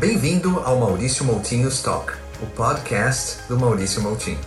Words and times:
Bem-vindo 0.00 0.60
ao 0.60 0.80
Maurício 0.80 1.26
Moutinho 1.26 1.68
Talk, 1.82 2.14
o 2.42 2.46
podcast 2.56 3.46
do 3.46 3.60
Maurício 3.60 4.00
Moutinho. 4.00 4.38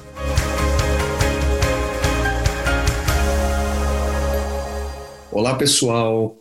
Olá, 5.31 5.54
pessoal. 5.54 6.39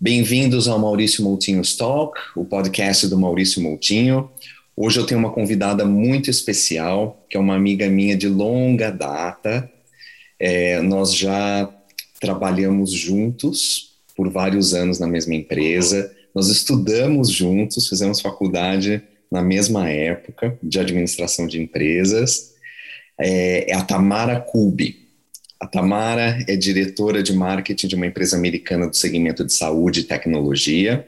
Bem-vindos 0.00 0.66
ao 0.66 0.78
Maurício 0.78 1.22
Moutinho 1.22 1.60
Talk, 1.76 2.18
o 2.34 2.46
podcast 2.46 3.06
do 3.06 3.18
Maurício 3.18 3.60
Moutinho. 3.60 4.30
Hoje 4.74 4.98
eu 4.98 5.04
tenho 5.04 5.20
uma 5.20 5.30
convidada 5.30 5.84
muito 5.84 6.30
especial, 6.30 7.22
que 7.28 7.36
é 7.36 7.40
uma 7.40 7.54
amiga 7.54 7.86
minha 7.90 8.16
de 8.16 8.28
longa 8.28 8.90
data. 8.90 9.70
É, 10.40 10.80
nós 10.80 11.14
já 11.14 11.68
trabalhamos 12.18 12.92
juntos 12.92 13.98
por 14.16 14.30
vários 14.30 14.72
anos 14.72 14.98
na 14.98 15.06
mesma 15.06 15.34
empresa. 15.34 16.10
Nós 16.34 16.48
estudamos 16.48 17.30
juntos, 17.30 17.88
fizemos 17.88 18.20
faculdade 18.20 19.00
na 19.30 19.40
mesma 19.40 19.88
época 19.88 20.58
de 20.60 20.80
administração 20.80 21.46
de 21.46 21.60
empresas. 21.60 22.54
É, 23.20 23.70
é 23.70 23.74
a 23.74 23.82
Tamara 23.82 24.40
Kubi. 24.40 25.04
A 25.60 25.66
Tamara 25.66 26.44
é 26.48 26.56
diretora 26.56 27.22
de 27.22 27.32
marketing 27.32 27.86
de 27.86 27.94
uma 27.94 28.06
empresa 28.06 28.36
americana 28.36 28.88
do 28.88 28.96
segmento 28.96 29.44
de 29.44 29.52
saúde 29.52 30.00
e 30.00 30.04
tecnologia, 30.04 31.06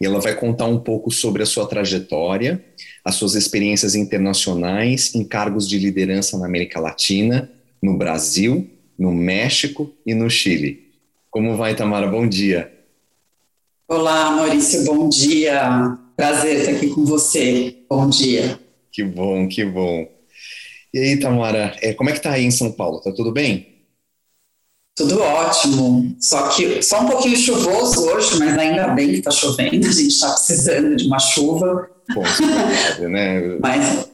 e 0.00 0.04
ela 0.04 0.20
vai 0.20 0.34
contar 0.34 0.66
um 0.66 0.78
pouco 0.78 1.10
sobre 1.10 1.42
a 1.42 1.46
sua 1.46 1.66
trajetória, 1.66 2.62
as 3.04 3.14
suas 3.14 3.34
experiências 3.34 3.94
internacionais 3.94 5.14
em 5.14 5.24
cargos 5.24 5.68
de 5.68 5.78
liderança 5.78 6.36
na 6.36 6.46
América 6.46 6.80
Latina, 6.80 7.50
no 7.80 7.96
Brasil, 7.96 8.68
no 8.98 9.12
México 9.12 9.94
e 10.04 10.14
no 10.14 10.28
Chile. 10.28 10.92
Como 11.30 11.56
vai, 11.56 11.74
Tamara? 11.74 12.06
Bom 12.06 12.28
dia. 12.28 12.73
Olá, 13.86 14.30
Maurício, 14.30 14.82
bom 14.86 15.10
dia. 15.10 15.98
Prazer 16.16 16.60
estar 16.60 16.70
aqui 16.72 16.88
com 16.88 17.04
você. 17.04 17.84
Bom 17.86 18.08
dia. 18.08 18.58
Que 18.90 19.04
bom, 19.04 19.46
que 19.46 19.62
bom. 19.62 20.08
E 20.92 20.98
aí, 20.98 21.20
Tamara, 21.20 21.76
é, 21.82 21.92
como 21.92 22.08
é 22.08 22.14
que 22.14 22.20
tá 22.22 22.30
aí 22.30 22.44
em 22.44 22.50
São 22.50 22.72
Paulo? 22.72 23.02
Tá 23.02 23.12
tudo 23.12 23.30
bem? 23.30 23.84
Tudo 24.96 25.20
ótimo, 25.20 26.16
só 26.18 26.48
que 26.48 26.80
só 26.80 27.02
um 27.02 27.08
pouquinho 27.08 27.36
chuvoso 27.36 28.06
hoje, 28.06 28.38
mas 28.38 28.56
ainda 28.56 28.88
bem 28.88 29.08
que 29.08 29.16
está 29.16 29.30
chovendo, 29.30 29.86
a 29.86 29.90
gente 29.90 30.08
está 30.08 30.32
precisando 30.32 30.96
de 30.96 31.06
uma 31.06 31.18
chuva. 31.18 31.90
Bom, 32.14 32.22
né? 33.10 33.40
mas, 33.60 34.08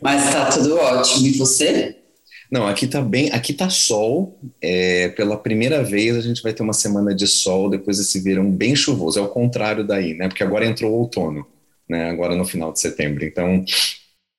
mas 0.00 0.32
tá 0.32 0.50
tudo 0.50 0.76
ótimo. 0.76 1.26
E 1.26 1.38
você? 1.38 2.03
Não, 2.50 2.66
aqui 2.66 2.86
tá 2.86 3.00
bem, 3.00 3.30
aqui 3.32 3.52
tá 3.52 3.68
sol. 3.68 4.38
É, 4.60 5.08
pela 5.10 5.36
primeira 5.36 5.82
vez 5.82 6.16
a 6.16 6.20
gente 6.20 6.42
vai 6.42 6.52
ter 6.52 6.62
uma 6.62 6.72
semana 6.72 7.14
de 7.14 7.26
sol 7.26 7.68
depois 7.70 7.98
desse 7.98 8.20
verão 8.20 8.50
bem 8.50 8.76
chuvoso. 8.76 9.18
É 9.18 9.22
o 9.22 9.28
contrário 9.28 9.84
daí, 9.84 10.14
né? 10.14 10.28
Porque 10.28 10.42
agora 10.42 10.66
entrou 10.66 10.92
o 10.92 10.98
outono, 11.00 11.46
né? 11.88 12.10
Agora 12.10 12.36
no 12.36 12.44
final 12.44 12.72
de 12.72 12.80
setembro. 12.80 13.24
Então 13.24 13.64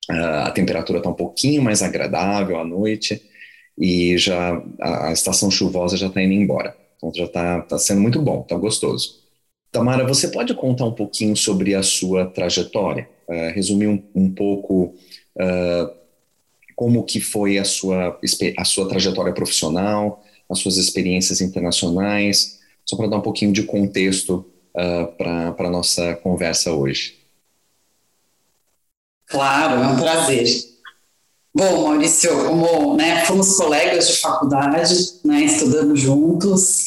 a 0.09 0.51
temperatura 0.51 1.01
tá 1.01 1.09
um 1.09 1.13
pouquinho 1.13 1.61
mais 1.63 1.81
agradável 1.81 2.59
à 2.59 2.63
noite 2.63 3.21
e 3.77 4.17
já 4.17 4.61
a, 4.79 5.09
a 5.09 5.11
estação 5.13 5.49
chuvosa 5.49 5.97
já 5.97 6.07
está 6.07 6.21
indo 6.21 6.33
embora. 6.33 6.75
Então 6.97 7.11
já 7.13 7.25
está 7.25 7.61
tá 7.61 7.77
sendo 7.77 8.01
muito 8.01 8.21
bom, 8.21 8.41
está 8.41 8.55
gostoso. 8.55 9.25
Tamara, 9.71 10.05
você 10.07 10.29
pode 10.29 10.53
contar 10.53 10.85
um 10.85 10.93
pouquinho 10.93 11.35
sobre 11.35 11.75
a 11.75 11.83
sua 11.83 12.25
trajetória? 12.25 13.09
Uh, 13.27 13.51
resumir 13.53 13.87
um, 13.87 14.01
um 14.13 14.31
pouco 14.31 14.95
uh, 15.35 16.04
como 16.75 17.03
que 17.03 17.19
foi 17.19 17.57
a 17.57 17.63
sua, 17.63 18.19
a 18.57 18.65
sua 18.65 18.87
trajetória 18.87 19.33
profissional, 19.33 20.23
as 20.49 20.59
suas 20.59 20.77
experiências 20.77 21.41
internacionais, 21.41 22.59
só 22.85 22.95
para 22.95 23.07
dar 23.07 23.17
um 23.17 23.21
pouquinho 23.21 23.51
de 23.51 23.63
contexto 23.63 24.45
uh, 24.75 25.07
para 25.17 25.67
a 25.67 25.71
nossa 25.71 26.15
conversa 26.15 26.71
hoje. 26.71 27.17
Claro, 29.27 29.81
é 29.81 29.87
um 29.87 29.95
prazer. 29.95 30.45
Bom, 31.55 31.87
Maurício, 31.87 32.45
como 32.45 32.95
né, 32.95 33.25
fomos 33.25 33.55
colegas 33.55 34.07
de 34.09 34.17
faculdade, 34.17 34.93
né, 35.23 35.45
estudamos 35.45 36.01
juntos, 36.01 36.83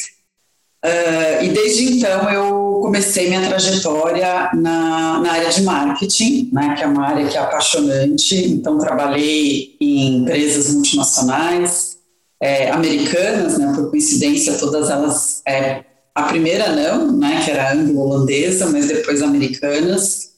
uh, 0.85 1.43
e 1.43 1.49
desde 1.49 1.97
então 1.97 2.29
eu 2.29 2.68
comecei 2.89 3.27
minha 3.27 3.47
trajetória 3.47 4.49
na, 4.55 5.19
na 5.19 5.31
área 5.31 5.49
de 5.49 5.61
marketing, 5.61 6.49
né, 6.51 6.73
que 6.75 6.83
é 6.83 6.87
uma 6.87 7.07
área 7.07 7.27
que 7.27 7.37
é 7.37 7.39
apaixonante. 7.39 8.35
Então, 8.35 8.79
trabalhei 8.79 9.75
em 9.79 10.17
empresas 10.17 10.73
multinacionais, 10.73 11.97
é, 12.41 12.71
americanas, 12.71 13.59
né, 13.59 13.73
por 13.75 13.91
coincidência, 13.91 14.57
todas 14.57 14.89
elas, 14.89 15.43
é, 15.47 15.83
a 16.15 16.23
primeira 16.23 16.69
não, 16.69 17.15
né, 17.15 17.43
que 17.45 17.51
era 17.51 17.73
anglo-holandesa, 17.73 18.65
mas 18.67 18.87
depois 18.87 19.21
americanas. 19.21 20.29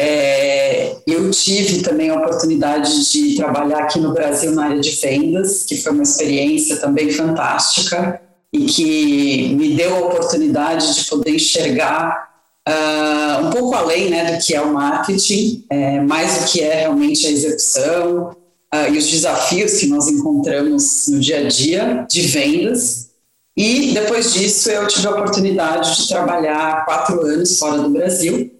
É, 0.00 0.94
eu 1.04 1.28
tive 1.32 1.82
também 1.82 2.10
a 2.10 2.14
oportunidade 2.14 3.10
de 3.10 3.34
trabalhar 3.34 3.80
aqui 3.80 3.98
no 3.98 4.14
Brasil 4.14 4.52
na 4.52 4.66
área 4.66 4.80
de 4.80 4.90
vendas, 4.90 5.64
que 5.64 5.76
foi 5.76 5.90
uma 5.90 6.04
experiência 6.04 6.76
também 6.76 7.10
fantástica 7.10 8.20
e 8.52 8.64
que 8.66 9.54
me 9.54 9.74
deu 9.74 9.94
a 9.96 10.08
oportunidade 10.08 10.94
de 10.94 11.04
poder 11.04 11.34
enxergar 11.34 12.30
uh, 12.66 13.46
um 13.46 13.50
pouco 13.50 13.74
além 13.74 14.10
né, 14.10 14.32
do 14.32 14.44
que 14.44 14.54
é 14.54 14.60
o 14.60 14.72
marketing, 14.72 15.64
é, 15.70 16.00
mais 16.00 16.40
do 16.40 16.52
que 16.52 16.60
é 16.62 16.80
realmente 16.80 17.26
a 17.26 17.30
execução 17.30 18.36
uh, 18.74 18.92
e 18.92 18.98
os 18.98 19.06
desafios 19.06 19.74
que 19.74 19.86
nós 19.86 20.08
encontramos 20.08 21.08
no 21.08 21.20
dia 21.20 21.40
a 21.40 21.48
dia 21.48 22.06
de 22.08 22.22
vendas. 22.22 23.08
E 23.56 23.92
depois 23.92 24.32
disso 24.32 24.70
eu 24.70 24.86
tive 24.86 25.06
a 25.08 25.10
oportunidade 25.10 25.96
de 25.96 26.08
trabalhar 26.08 26.84
quatro 26.84 27.20
anos 27.22 27.58
fora 27.58 27.78
do 27.78 27.90
Brasil 27.90 28.50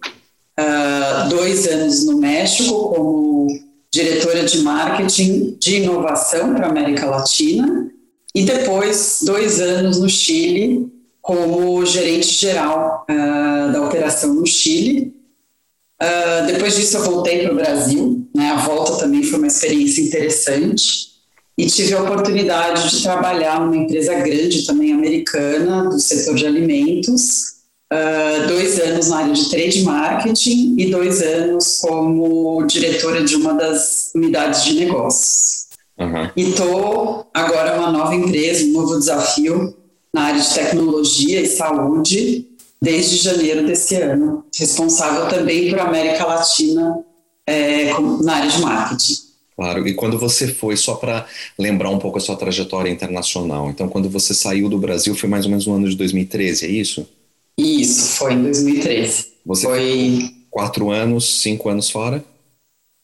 uh, 0.59 1.29
dois 1.29 1.67
anos 1.67 2.05
no 2.05 2.17
México 2.17 2.89
como 2.89 3.47
diretora 3.91 4.43
de 4.43 4.59
marketing 4.59 5.57
de 5.59 5.77
inovação 5.77 6.53
para 6.53 6.67
a 6.67 6.69
América 6.69 7.05
Latina 7.05 7.89
e 8.33 8.43
depois 8.43 9.19
dois 9.23 9.59
anos 9.59 9.99
no 9.99 10.09
Chile 10.09 10.91
como 11.21 11.85
gerente 11.85 12.27
geral 12.27 13.05
uh, 13.09 13.71
da 13.71 13.85
operação 13.85 14.33
no 14.33 14.45
Chile. 14.45 15.13
Uh, 16.01 16.47
depois 16.47 16.75
disso 16.75 16.97
eu 16.97 17.03
voltei 17.03 17.43
para 17.43 17.51
o 17.51 17.55
Brasil, 17.55 18.25
né? 18.35 18.51
a 18.51 18.57
volta 18.57 18.97
também 18.97 19.21
foi 19.21 19.37
uma 19.37 19.47
experiência 19.47 20.01
interessante 20.01 21.09
e 21.57 21.67
tive 21.67 21.93
a 21.93 22.01
oportunidade 22.01 22.89
de 22.89 23.03
trabalhar 23.03 23.59
numa 23.59 23.75
empresa 23.75 24.15
grande 24.15 24.65
também 24.65 24.93
americana 24.93 25.89
do 25.89 25.99
setor 25.99 26.35
de 26.35 26.47
alimentos 26.47 27.59
uh, 27.91 28.47
dois 28.47 28.79
anos 28.79 29.09
na 29.09 29.17
área 29.17 29.33
de 29.33 29.49
trade 29.49 29.83
marketing 29.83 30.75
e 30.77 30.89
dois 30.89 31.21
anos 31.21 31.79
como 31.81 32.65
diretora 32.65 33.23
de 33.23 33.35
uma 33.35 33.53
das 33.53 34.11
unidades 34.15 34.63
de 34.63 34.75
negócios. 34.75 35.58
Uhum. 35.99 36.31
E 36.35 36.49
estou 36.49 37.27
agora 37.33 37.77
uma 37.77 37.91
nova 37.91 38.15
empresa, 38.15 38.65
um 38.65 38.71
novo 38.71 38.97
desafio 38.97 39.75
na 40.13 40.23
área 40.23 40.41
de 40.41 40.53
tecnologia 40.53 41.41
e 41.41 41.45
saúde 41.45 42.47
desde 42.81 43.17
janeiro 43.17 43.67
desse 43.67 43.95
ano, 43.95 44.45
responsável 44.57 45.27
também 45.27 45.69
por 45.69 45.79
América 45.79 46.25
Latina 46.25 47.03
é, 47.45 47.91
na 48.21 48.35
área 48.35 48.49
de 48.49 48.61
marketing. 48.61 49.13
Claro, 49.55 49.85
e 49.85 49.93
quando 49.93 50.17
você 50.17 50.47
foi, 50.47 50.77
só 50.77 50.95
para 50.95 51.27
lembrar 51.57 51.89
um 51.89 51.99
pouco 51.99 52.17
a 52.17 52.21
sua 52.21 52.37
trajetória 52.37 52.89
internacional, 52.89 53.69
então 53.69 53.89
quando 53.89 54.09
você 54.09 54.33
saiu 54.33 54.69
do 54.69 54.77
Brasil 54.77 55.13
foi 55.13 55.27
mais 55.27 55.43
ou 55.43 55.51
menos 55.51 55.67
no 55.67 55.75
ano 55.75 55.89
de 55.89 55.97
2013, 55.97 56.65
é 56.65 56.69
isso? 56.69 57.05
Isso, 57.57 58.17
foi 58.17 58.33
em 58.33 58.43
2013. 58.43 59.27
Você 59.45 59.65
foi 59.65 60.33
quatro 60.49 60.89
anos, 60.91 61.41
cinco 61.41 61.67
anos 61.67 61.89
fora? 61.89 62.23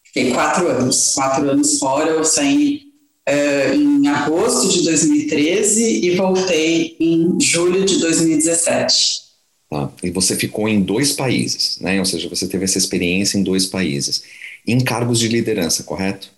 Fiquei 0.06 0.31
quatro 0.31 0.69
anos. 0.69 1.13
Quatro 1.13 1.50
anos 1.50 1.77
fora, 1.77 2.12
eu 2.12 2.23
saí 2.23 2.84
uh, 3.28 3.74
em 3.74 4.08
agosto 4.08 4.69
de 4.69 4.84
2013 4.84 6.06
e 6.06 6.16
voltei 6.16 6.96
em 7.00 7.40
julho 7.40 7.86
de 7.86 8.00
2017. 8.00 9.25
Tá. 9.69 9.91
E 10.04 10.12
você 10.12 10.36
ficou 10.36 10.69
em 10.69 10.81
dois 10.81 11.13
países, 11.13 11.80
né? 11.81 12.00
Ou 12.00 12.06
seja, 12.06 12.30
você 12.30 12.48
teve 12.48 12.66
essa 12.66 12.77
experiência 12.77 13.38
em 13.38 13.44
dois 13.44 13.66
países. 13.66 14.24
Em 14.66 14.80
cargos 14.80 15.19
de 15.19 15.27
liderança, 15.27 15.83
correto? 15.83 16.30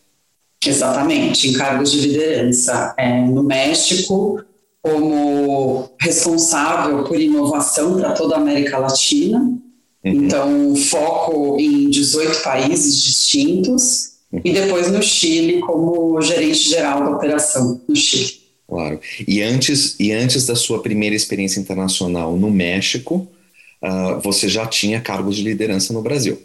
Exatamente, 0.65 1.47
em 1.47 1.53
cargos 1.53 1.91
de 1.91 2.01
liderança. 2.01 2.93
É, 2.97 3.21
no 3.21 3.43
México, 3.43 4.43
como 4.81 5.89
responsável 5.99 7.03
por 7.03 7.19
inovação 7.19 7.97
para 7.97 8.13
toda 8.13 8.35
a 8.35 8.39
América 8.39 8.77
Latina. 8.77 9.39
Uhum. 9.39 9.59
Então, 10.03 10.75
foco 10.75 11.57
em 11.59 11.89
18 11.89 12.41
países 12.41 13.03
distintos. 13.03 14.16
E 14.31 14.51
depois 14.51 14.91
no 14.91 15.01
Chile, 15.01 15.61
como 15.61 16.19
gerente 16.21 16.69
geral 16.69 17.03
da 17.03 17.11
operação 17.11 17.81
no 17.87 17.95
Chile. 17.95 18.41
Claro. 18.67 18.99
E 19.25 19.41
antes, 19.41 19.95
e 19.97 20.11
antes 20.11 20.45
da 20.45 20.55
sua 20.55 20.81
primeira 20.81 21.15
experiência 21.15 21.59
internacional 21.59 22.35
no 22.35 22.51
México, 22.51 23.27
uh, 23.81 24.19
você 24.21 24.49
já 24.49 24.65
tinha 24.65 24.99
cargos 24.99 25.37
de 25.37 25.43
liderança 25.43 25.93
no 25.93 26.01
Brasil? 26.01 26.41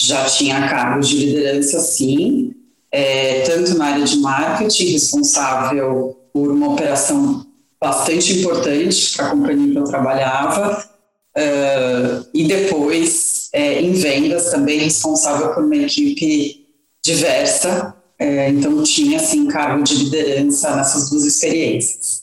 Já 0.00 0.24
tinha 0.24 0.66
cargos 0.66 1.08
de 1.08 1.26
liderança, 1.26 1.78
sim. 1.80 2.54
É, 2.90 3.42
tanto 3.42 3.76
na 3.76 3.86
área 3.86 4.04
de 4.04 4.16
marketing, 4.18 4.92
responsável 4.92 6.18
por 6.32 6.50
uma 6.50 6.72
operação 6.72 7.46
bastante 7.80 8.38
importante 8.38 9.14
para 9.16 9.26
a 9.26 9.30
companhia 9.30 9.72
que 9.72 9.78
eu 9.78 9.84
trabalhava. 9.84 10.90
Uh, 11.36 12.26
e 12.32 12.44
depois 12.44 13.50
é, 13.52 13.80
em 13.80 13.92
vendas, 13.92 14.50
também 14.50 14.78
responsável 14.78 15.54
por 15.54 15.64
uma 15.64 15.76
equipe 15.76 16.61
diversa, 17.04 17.96
é, 18.18 18.48
então 18.48 18.82
tinha 18.84 19.16
assim 19.16 19.48
cargo 19.48 19.82
de 19.82 19.96
liderança 19.96 20.76
nessas 20.76 21.10
duas 21.10 21.24
experiências. 21.24 22.22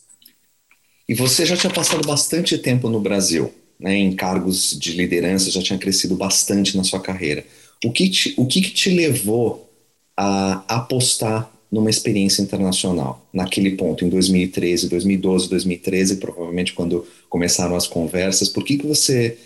E 1.08 1.14
você 1.14 1.46
já 1.46 1.58
tinha 1.58 1.74
passado 1.74 2.08
bastante 2.08 2.58
tempo 2.58 2.88
no 2.88 3.00
Brasil, 3.00 3.54
né, 3.80 3.96
em 3.96 4.16
cargos 4.16 4.78
de 4.80 4.94
liderança, 4.94 5.52
já 5.52 5.62
tinha 5.62 5.78
crescido 5.78 6.16
bastante 6.16 6.78
na 6.78 6.84
sua 6.84 7.00
carreira. 7.00 7.46
O 7.84 7.92
que 7.92 8.10
te, 8.10 8.34
o 8.38 8.46
que, 8.46 8.62
que 8.62 8.72
te 8.72 8.90
levou 8.90 9.70
a 10.16 10.64
apostar 10.68 11.52
numa 11.72 11.90
experiência 11.90 12.42
internacional 12.42 13.28
naquele 13.34 13.72
ponto, 13.72 14.04
em 14.04 14.10
2013, 14.10 14.90
2012, 14.90 15.50
2013, 15.50 16.16
provavelmente 16.18 16.74
quando 16.74 17.06
começaram 17.30 17.76
as 17.76 17.88
conversas? 17.88 18.50
Por 18.50 18.64
que, 18.64 18.78
que 18.78 18.88
você 18.88 19.38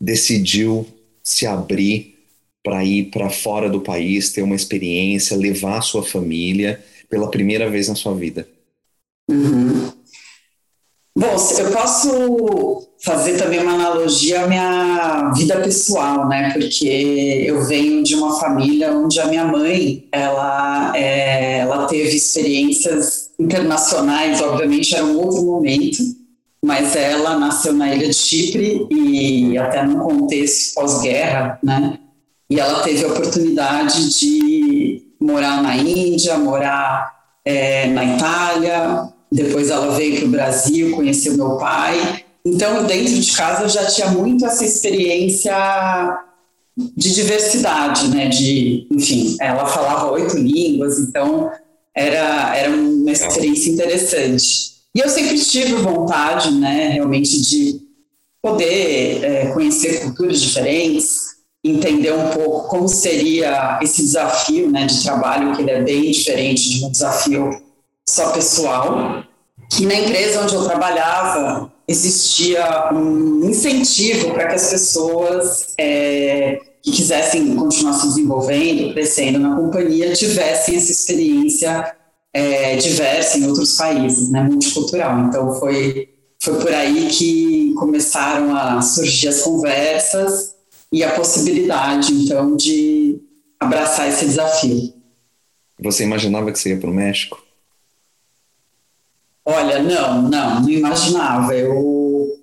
decidiu 0.00 0.86
se 1.22 1.46
abrir 1.46 2.15
para 2.66 2.84
ir 2.84 3.12
para 3.12 3.30
fora 3.30 3.70
do 3.70 3.80
país, 3.80 4.32
ter 4.32 4.42
uma 4.42 4.56
experiência, 4.56 5.36
levar 5.36 5.78
a 5.78 5.82
sua 5.82 6.02
família 6.02 6.84
pela 7.08 7.30
primeira 7.30 7.70
vez 7.70 7.86
na 7.86 7.94
sua 7.94 8.12
vida? 8.12 8.48
Uhum. 9.30 9.92
Bom, 11.16 11.36
eu 11.58 11.70
posso 11.70 12.88
fazer 12.98 13.38
também 13.38 13.60
uma 13.60 13.74
analogia 13.74 14.42
à 14.42 14.48
minha 14.48 15.32
vida 15.36 15.60
pessoal, 15.60 16.28
né? 16.28 16.54
Porque 16.54 17.44
eu 17.46 17.64
venho 17.64 18.02
de 18.02 18.16
uma 18.16 18.40
família 18.40 18.92
onde 18.92 19.20
a 19.20 19.26
minha 19.26 19.44
mãe, 19.44 20.08
ela, 20.10 20.92
é, 20.96 21.58
ela 21.58 21.86
teve 21.86 22.16
experiências 22.16 23.30
internacionais, 23.38 24.42
obviamente 24.42 24.92
era 24.92 25.04
um 25.04 25.20
outro 25.20 25.44
momento, 25.44 26.02
mas 26.64 26.96
ela 26.96 27.38
nasceu 27.38 27.72
na 27.72 27.94
ilha 27.94 28.08
de 28.08 28.14
Chipre 28.14 28.88
e 28.90 29.56
até 29.56 29.84
num 29.84 30.00
contexto 30.00 30.74
pós-guerra, 30.74 31.60
né? 31.62 32.00
E 32.48 32.60
ela 32.60 32.82
teve 32.82 33.04
a 33.04 33.08
oportunidade 33.08 34.18
de 34.18 35.02
morar 35.20 35.62
na 35.62 35.76
Índia, 35.76 36.38
morar 36.38 37.14
é, 37.44 37.88
na 37.88 38.04
Itália, 38.04 39.08
depois 39.30 39.70
ela 39.70 39.94
veio 39.96 40.18
para 40.18 40.26
o 40.26 40.30
Brasil, 40.30 40.94
conheceu 40.94 41.36
meu 41.36 41.56
pai. 41.56 42.24
Então, 42.44 42.86
dentro 42.86 43.12
de 43.12 43.32
casa, 43.32 43.64
eu 43.64 43.68
já 43.68 43.86
tinha 43.86 44.08
muito 44.08 44.46
essa 44.46 44.64
experiência 44.64 45.52
de 46.76 47.14
diversidade, 47.14 48.08
né? 48.08 48.28
De, 48.28 48.86
enfim, 48.90 49.36
ela 49.40 49.66
falava 49.66 50.12
oito 50.12 50.36
línguas, 50.38 50.98
então 50.98 51.50
era, 51.94 52.56
era 52.56 52.70
uma 52.70 53.10
experiência 53.10 53.70
interessante. 53.70 54.76
E 54.94 55.00
eu 55.00 55.08
sempre 55.08 55.38
tive 55.38 55.74
vontade, 55.74 56.50
né, 56.52 56.88
realmente, 56.88 57.40
de 57.42 57.80
poder 58.40 59.24
é, 59.24 59.46
conhecer 59.52 60.02
culturas 60.02 60.40
diferentes, 60.40 61.35
entender 61.70 62.12
um 62.12 62.30
pouco 62.30 62.68
como 62.68 62.88
seria 62.88 63.78
esse 63.82 64.02
desafio, 64.02 64.70
né, 64.70 64.86
de 64.86 65.02
trabalho, 65.02 65.54
que 65.54 65.62
ele 65.62 65.70
é 65.70 65.82
bem 65.82 66.10
diferente 66.10 66.70
de 66.70 66.84
um 66.84 66.90
desafio 66.90 67.50
só 68.08 68.30
pessoal. 68.32 69.24
E 69.78 69.86
na 69.86 69.94
empresa 69.94 70.42
onde 70.42 70.54
eu 70.54 70.64
trabalhava, 70.64 71.72
existia 71.88 72.92
um 72.92 73.48
incentivo 73.48 74.32
para 74.32 74.48
que 74.48 74.54
as 74.54 74.70
pessoas 74.70 75.74
é, 75.78 76.60
que 76.82 76.90
quisessem 76.90 77.54
continuar 77.56 77.94
se 77.94 78.08
desenvolvendo, 78.08 78.92
crescendo 78.92 79.38
na 79.38 79.56
companhia, 79.56 80.12
tivessem 80.12 80.76
essa 80.76 80.92
experiência 80.92 81.94
é, 82.32 82.76
diversa 82.76 83.38
em 83.38 83.46
outros 83.46 83.76
países, 83.76 84.30
né, 84.30 84.42
multicultural. 84.42 85.18
Então, 85.20 85.54
foi, 85.58 86.08
foi 86.40 86.54
por 86.58 86.72
aí 86.72 87.08
que 87.08 87.74
começaram 87.78 88.54
a 88.54 88.80
surgir 88.82 89.28
as 89.28 89.42
conversas 89.42 90.55
e 90.92 91.02
a 91.02 91.10
possibilidade, 91.12 92.12
então, 92.12 92.56
de 92.56 93.20
abraçar 93.58 94.08
esse 94.08 94.26
desafio. 94.26 94.94
Você 95.80 96.04
imaginava 96.04 96.50
que 96.52 96.58
você 96.58 96.70
ia 96.70 96.78
para 96.78 96.90
o 96.90 96.94
México? 96.94 97.42
Olha, 99.44 99.80
não, 99.82 100.22
não, 100.22 100.60
não 100.60 100.68
imaginava. 100.68 101.54
Eu, 101.54 102.36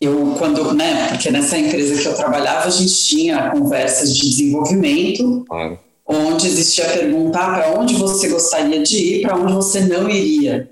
eu 0.00 0.34
quando, 0.38 0.74
né, 0.74 1.08
porque 1.08 1.30
nessa 1.30 1.56
empresa 1.56 2.00
que 2.00 2.08
eu 2.08 2.14
trabalhava, 2.14 2.66
a 2.66 2.70
gente 2.70 2.94
tinha 2.94 3.50
conversas 3.50 4.14
de 4.14 4.28
desenvolvimento, 4.28 5.44
claro. 5.48 5.78
onde 6.06 6.46
existia 6.46 6.86
a 6.86 6.92
pergunta 6.92 7.38
ah, 7.38 7.54
para 7.54 7.80
onde 7.80 7.94
você 7.94 8.28
gostaria 8.28 8.82
de 8.82 8.96
ir, 8.96 9.22
para 9.22 9.36
onde 9.36 9.52
você 9.52 9.80
não 9.80 10.10
iria. 10.10 10.70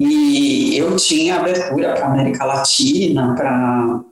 E 0.00 0.78
eu 0.78 0.94
tinha 0.96 1.36
abertura 1.36 1.94
para 1.94 2.06
América 2.06 2.44
Latina, 2.44 3.34
para 3.34 4.04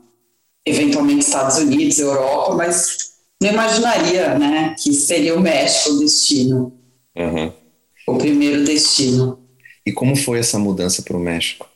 eventualmente 0.66 1.24
Estados 1.24 1.58
Unidos, 1.58 1.98
Europa, 1.98 2.54
mas 2.54 3.12
não 3.40 3.50
imaginaria, 3.50 4.36
né, 4.36 4.74
que 4.82 4.92
seria 4.92 5.34
o 5.34 5.40
México 5.40 5.94
o 5.94 5.98
destino, 6.00 6.72
uhum. 7.16 7.52
o 8.08 8.18
primeiro 8.18 8.64
destino. 8.64 9.38
E 9.86 9.92
como 9.92 10.16
foi 10.16 10.40
essa 10.40 10.58
mudança 10.58 11.02
para 11.02 11.16
o 11.16 11.20
México? 11.20 11.68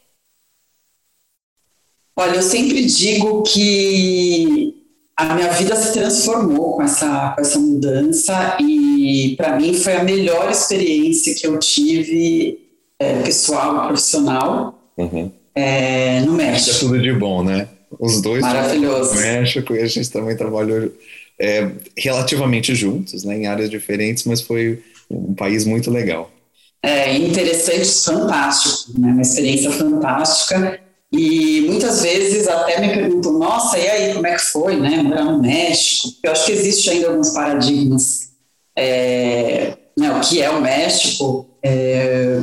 Olha, 2.17 2.37
eu 2.37 2.43
sempre 2.43 2.85
digo 2.85 3.43
que 3.45 4.75
a 5.17 5.35
minha 5.35 5.53
vida 5.53 5.77
se 5.77 5.93
transformou 5.93 6.75
com 6.75 6.83
essa, 6.83 7.31
com 7.31 7.41
essa 7.41 7.59
mudança 7.59 8.57
e 8.61 9.35
para 9.37 9.57
mim 9.57 9.75
foi 9.75 9.95
a 9.95 10.05
melhor 10.05 10.51
experiência 10.51 11.35
que 11.35 11.47
eu 11.47 11.59
tive 11.59 12.59
é, 12.99 13.23
pessoal 13.23 13.87
profissional 13.87 14.93
uhum. 14.97 15.31
é, 15.55 16.21
no 16.21 16.33
México. 16.33 16.77
É 16.77 16.81
tudo 16.81 17.01
de 17.01 17.13
bom, 17.13 17.45
né? 17.45 17.69
Os 17.99 18.21
dois 18.23 18.43
Maravilhoso. 18.43 19.15
México 19.17 19.75
e 19.75 19.81
a 19.81 19.87
gente 19.87 20.11
também 20.11 20.37
trabalhou 20.37 20.93
é, 21.39 21.71
relativamente 21.97 22.75
juntos, 22.75 23.25
né, 23.25 23.37
em 23.37 23.47
áreas 23.47 23.71
diferentes, 23.71 24.25
mas 24.25 24.41
foi 24.41 24.83
um 25.11 25.35
país 25.35 25.65
muito 25.65 25.91
legal 25.91 26.31
é, 26.83 27.15
interessantes, 27.17 28.05
fantástico, 28.05 28.99
né? 28.99 29.13
uma 29.13 29.23
experiência 29.23 29.71
fantástica. 29.71 30.81
E 31.13 31.63
muitas 31.63 32.03
vezes 32.03 32.47
até 32.47 32.81
me 32.81 32.95
perguntam, 32.95 33.33
nossa, 33.33 33.77
e 33.77 33.89
aí, 33.89 34.15
como 34.15 34.27
é 34.29 34.37
que 34.37 34.43
foi, 34.43 34.77
né, 34.77 35.03
morar 35.03 35.25
no 35.25 35.43
México? 35.43 36.15
Eu 36.23 36.31
acho 36.31 36.47
que 36.47 36.53
existe 36.53 36.89
ainda 36.89 37.09
alguns 37.09 37.31
paradigmas, 37.31 38.31
é, 38.77 39.77
né, 39.99 40.13
o 40.13 40.21
que 40.21 40.41
é 40.41 40.49
o 40.49 40.61
México, 40.61 41.49
é, 41.65 42.39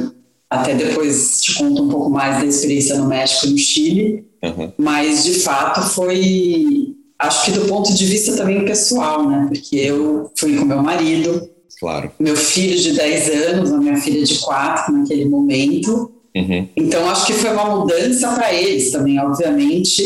até 0.50 0.76
depois 0.76 1.42
te 1.42 1.56
conto 1.56 1.82
um 1.82 1.88
pouco 1.88 2.10
mais 2.10 2.40
da 2.40 2.46
experiência 2.46 2.98
no 2.98 3.08
México 3.08 3.48
e 3.48 3.52
no 3.52 3.58
Chile, 3.58 4.27
uhum. 4.44 4.72
mas 4.78 5.24
de 5.24 5.36
fato 5.36 5.82
foi, 5.82 6.96
acho 7.20 7.46
que 7.46 7.52
do 7.52 7.66
ponto 7.66 7.94
de 7.94 8.06
vista 8.06 8.36
também 8.36 8.66
pessoal, 8.66 9.28
né, 9.28 9.48
porque 9.50 9.76
eu 9.76 10.32
fui 10.36 10.56
com 10.58 10.66
meu 10.66 10.82
marido, 10.82 11.50
Claro. 11.80 12.12
Meu 12.20 12.36
filho 12.36 12.78
de 12.80 12.94
10 12.94 13.30
anos, 13.30 13.72
a 13.72 13.78
minha 13.78 13.98
filha 13.98 14.24
de 14.24 14.40
4 14.40 14.94
naquele 14.94 15.26
momento. 15.26 16.12
Uhum. 16.36 16.68
Então, 16.76 17.10
acho 17.10 17.28
que 17.28 17.34
foi 17.34 17.52
uma 17.52 17.76
mudança 17.76 18.34
para 18.34 18.54
eles 18.54 18.92
também, 18.92 19.20
obviamente, 19.20 20.04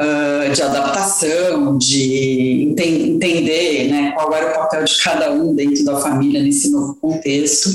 uh, 0.00 0.52
de 0.52 0.62
adaptação, 0.62 1.76
de 1.76 2.68
ente 2.70 2.82
entender 2.82 3.88
né, 3.88 4.12
qual 4.12 4.32
era 4.32 4.50
o 4.50 4.54
papel 4.54 4.84
de 4.84 5.02
cada 5.02 5.32
um 5.32 5.54
dentro 5.54 5.84
da 5.84 5.96
família 5.96 6.42
nesse 6.42 6.70
novo 6.70 6.94
contexto. 6.96 7.70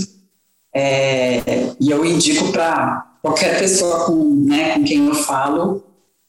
É, 0.74 1.42
e 1.80 1.90
eu 1.90 2.06
indico 2.06 2.52
para 2.52 3.15
qualquer 3.26 3.58
pessoa 3.58 4.06
com, 4.06 4.24
né, 4.46 4.76
com 4.76 4.84
quem 4.84 5.08
eu 5.08 5.16
falo 5.16 5.84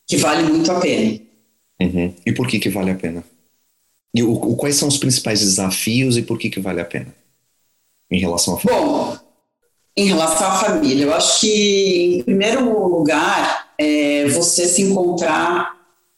que 0.06 0.16
vale 0.16 0.44
muito 0.44 0.72
a 0.72 0.80
pena. 0.80 1.20
Uhum. 1.78 2.14
E 2.24 2.32
por 2.32 2.46
que, 2.48 2.58
que 2.58 2.70
vale 2.70 2.90
a 2.90 2.94
pena? 2.94 3.22
E 4.14 4.22
o, 4.22 4.32
o, 4.32 4.56
quais 4.56 4.76
são 4.76 4.88
os 4.88 4.96
principais 4.96 5.40
desafios 5.40 6.16
e 6.16 6.22
por 6.22 6.38
que, 6.38 6.48
que 6.48 6.58
vale 6.58 6.80
a 6.80 6.86
pena? 6.86 7.14
Em 8.10 8.18
relação 8.18 8.54
à 8.54 8.58
família. 8.58 8.86
Bom, 8.86 9.18
em 9.94 10.06
relação 10.06 10.46
à 10.46 10.52
família, 10.52 11.04
eu 11.04 11.14
acho 11.14 11.40
que, 11.40 12.18
em 12.18 12.22
primeiro 12.22 12.88
lugar, 12.88 13.74
é 13.76 14.26
você 14.28 14.66
se 14.66 14.80
encontrar 14.80 15.76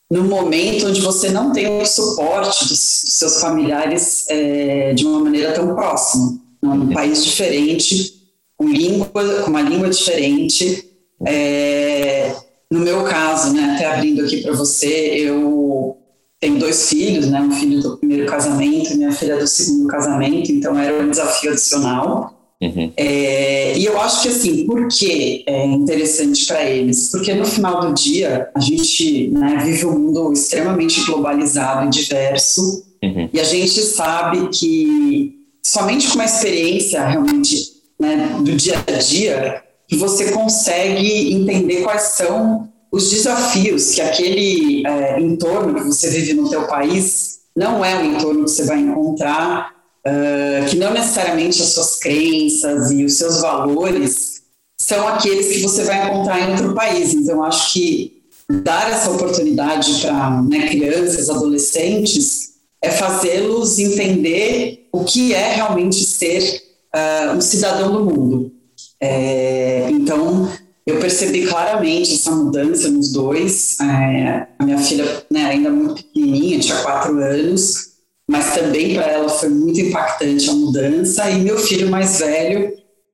no 0.08 0.24
momento 0.24 0.86
onde 0.86 1.00
você 1.00 1.28
não 1.30 1.52
tem 1.52 1.66
o 1.66 1.84
suporte 1.84 2.68
dos, 2.68 2.78
seus 2.78 3.40
familiares 3.40 4.26
é, 4.28 4.92
de 4.94 5.04
uma 5.04 5.20
maneira 5.20 5.52
tão 5.52 5.74
próxima. 5.74 6.38
Num 6.62 6.88
uhum. 6.88 6.92
país 6.92 7.24
diferente, 7.24 8.17
com, 8.58 8.68
língua, 8.68 9.08
com 9.44 9.50
uma 9.50 9.62
língua 9.62 9.88
diferente. 9.88 10.84
É, 11.24 12.34
no 12.70 12.80
meu 12.80 13.04
caso, 13.04 13.54
né, 13.54 13.74
até 13.74 13.86
abrindo 13.86 14.22
aqui 14.22 14.42
para 14.42 14.52
você, 14.52 14.88
eu 14.88 15.96
tenho 16.40 16.58
dois 16.58 16.88
filhos, 16.88 17.28
né? 17.28 17.40
Um 17.40 17.52
filho 17.52 17.80
do 17.80 17.96
primeiro 17.96 18.26
casamento, 18.26 18.96
minha 18.96 19.12
filha 19.12 19.38
do 19.38 19.46
segundo 19.46 19.88
casamento, 19.88 20.52
então 20.52 20.78
era 20.78 21.02
um 21.02 21.10
desafio 21.10 21.52
adicional. 21.52 22.34
Uhum. 22.60 22.92
É, 22.96 23.78
e 23.78 23.84
eu 23.84 24.00
acho 24.00 24.22
que 24.22 24.28
assim, 24.28 24.66
por 24.66 24.88
que 24.88 25.44
é 25.46 25.64
interessante 25.64 26.44
para 26.44 26.64
eles? 26.64 27.08
Porque 27.10 27.32
no 27.32 27.44
final 27.44 27.80
do 27.80 27.94
dia 27.94 28.50
a 28.54 28.60
gente 28.60 29.28
né, 29.28 29.62
vive 29.64 29.86
um 29.86 29.98
mundo 29.98 30.32
extremamente 30.32 31.04
globalizado 31.06 31.86
e 31.86 31.90
diverso, 31.90 32.84
uhum. 33.02 33.28
e 33.32 33.38
a 33.38 33.44
gente 33.44 33.80
sabe 33.80 34.48
que 34.48 35.34
somente 35.62 36.08
com 36.08 36.14
uma 36.14 36.24
experiência 36.24 37.06
realmente 37.06 37.77
né, 37.98 38.36
do 38.40 38.56
dia 38.56 38.82
a 38.86 38.92
dia 38.92 39.62
que 39.86 39.96
você 39.96 40.32
consegue 40.32 41.32
entender 41.34 41.82
quais 41.82 42.02
são 42.02 42.68
os 42.92 43.10
desafios 43.10 43.90
que 43.94 44.00
aquele 44.00 44.86
é, 44.86 45.20
entorno 45.20 45.74
que 45.74 45.86
você 45.86 46.10
vive 46.10 46.34
no 46.34 46.48
teu 46.48 46.66
país 46.66 47.38
não 47.56 47.84
é 47.84 48.00
o 48.00 48.04
entorno 48.04 48.44
que 48.44 48.50
você 48.50 48.64
vai 48.64 48.78
encontrar, 48.78 49.74
uh, 50.06 50.70
que 50.70 50.76
não 50.76 50.92
necessariamente 50.92 51.60
as 51.60 51.70
suas 51.70 51.96
crenças 51.96 52.92
e 52.92 53.04
os 53.04 53.14
seus 53.14 53.40
valores 53.40 54.42
são 54.80 55.08
aqueles 55.08 55.48
que 55.48 55.60
você 55.60 55.82
vai 55.82 56.06
encontrar 56.06 56.38
em 56.40 56.52
outro 56.52 56.72
país. 56.72 57.12
Então, 57.14 57.42
acho 57.42 57.72
que 57.72 58.22
dar 58.62 58.90
essa 58.92 59.10
oportunidade 59.10 60.00
para 60.00 60.42
né, 60.42 60.68
crianças, 60.68 61.28
adolescentes, 61.28 62.52
é 62.80 62.90
fazê-los 62.90 63.78
entender 63.80 64.88
o 64.92 65.02
que 65.02 65.34
é 65.34 65.54
realmente 65.54 66.04
ser 66.04 66.67
uh, 66.98 67.36
um 67.36 67.40
cidadão 67.40 67.92
do 67.92 68.04
mundo. 68.04 68.52
É, 69.00 69.88
então, 69.90 70.50
eu 70.86 70.98
percebi 70.98 71.46
claramente 71.46 72.14
essa 72.14 72.30
mudança 72.30 72.88
nos 72.88 73.12
dois. 73.12 73.78
É, 73.80 74.46
a 74.58 74.64
minha 74.64 74.78
filha 74.78 75.24
né, 75.30 75.44
ainda 75.44 75.70
muito 75.70 76.02
pequenininha, 76.02 76.58
tinha 76.58 76.82
quatro 76.82 77.18
anos, 77.18 77.88
mas 78.28 78.54
também 78.54 78.94
para 78.94 79.06
ela 79.06 79.28
foi 79.28 79.48
muito 79.48 79.80
impactante 79.80 80.48
a 80.48 80.54
mudança. 80.54 81.30
E 81.30 81.40
meu 81.40 81.58
filho 81.58 81.90
mais 81.90 82.18
velho, 82.18 82.72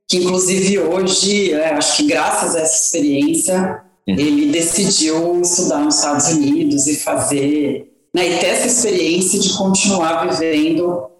que 0.08 0.18
inclusive 0.18 0.78
hoje, 0.78 1.52
é, 1.52 1.74
acho 1.74 1.96
que 1.96 2.06
graças 2.06 2.54
a 2.54 2.60
essa 2.60 2.84
experiência, 2.84 3.82
uhum. 4.08 4.14
ele 4.18 4.52
decidiu 4.52 5.40
estudar 5.40 5.78
nos 5.78 5.96
Estados 5.96 6.28
Unidos 6.28 6.86
e 6.86 6.96
fazer, 6.96 7.90
né, 8.14 8.28
e 8.28 8.38
ter 8.38 8.46
essa 8.46 8.66
experiência 8.66 9.38
de 9.38 9.52
continuar 9.54 10.28
vivendo 10.28 11.13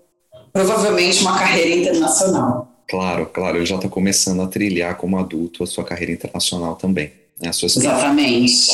provavelmente 0.55 1.21
uma 1.21 1.37
carreira 1.37 1.75
internacional. 1.75 2.73
Claro, 2.89 3.27
claro, 3.27 3.59
ele 3.59 3.67
já 3.67 3.75
está 3.75 3.89
começando 3.89 4.41
a 4.41 4.47
trilhar 4.47 4.97
como 4.97 5.19
adulto 5.19 5.65
a 5.65 5.67
sua 5.67 5.83
carreira 5.83 6.13
internacional 6.13 6.77
também. 6.77 7.11
Né? 7.41 7.51
Exatamente. 7.51 8.71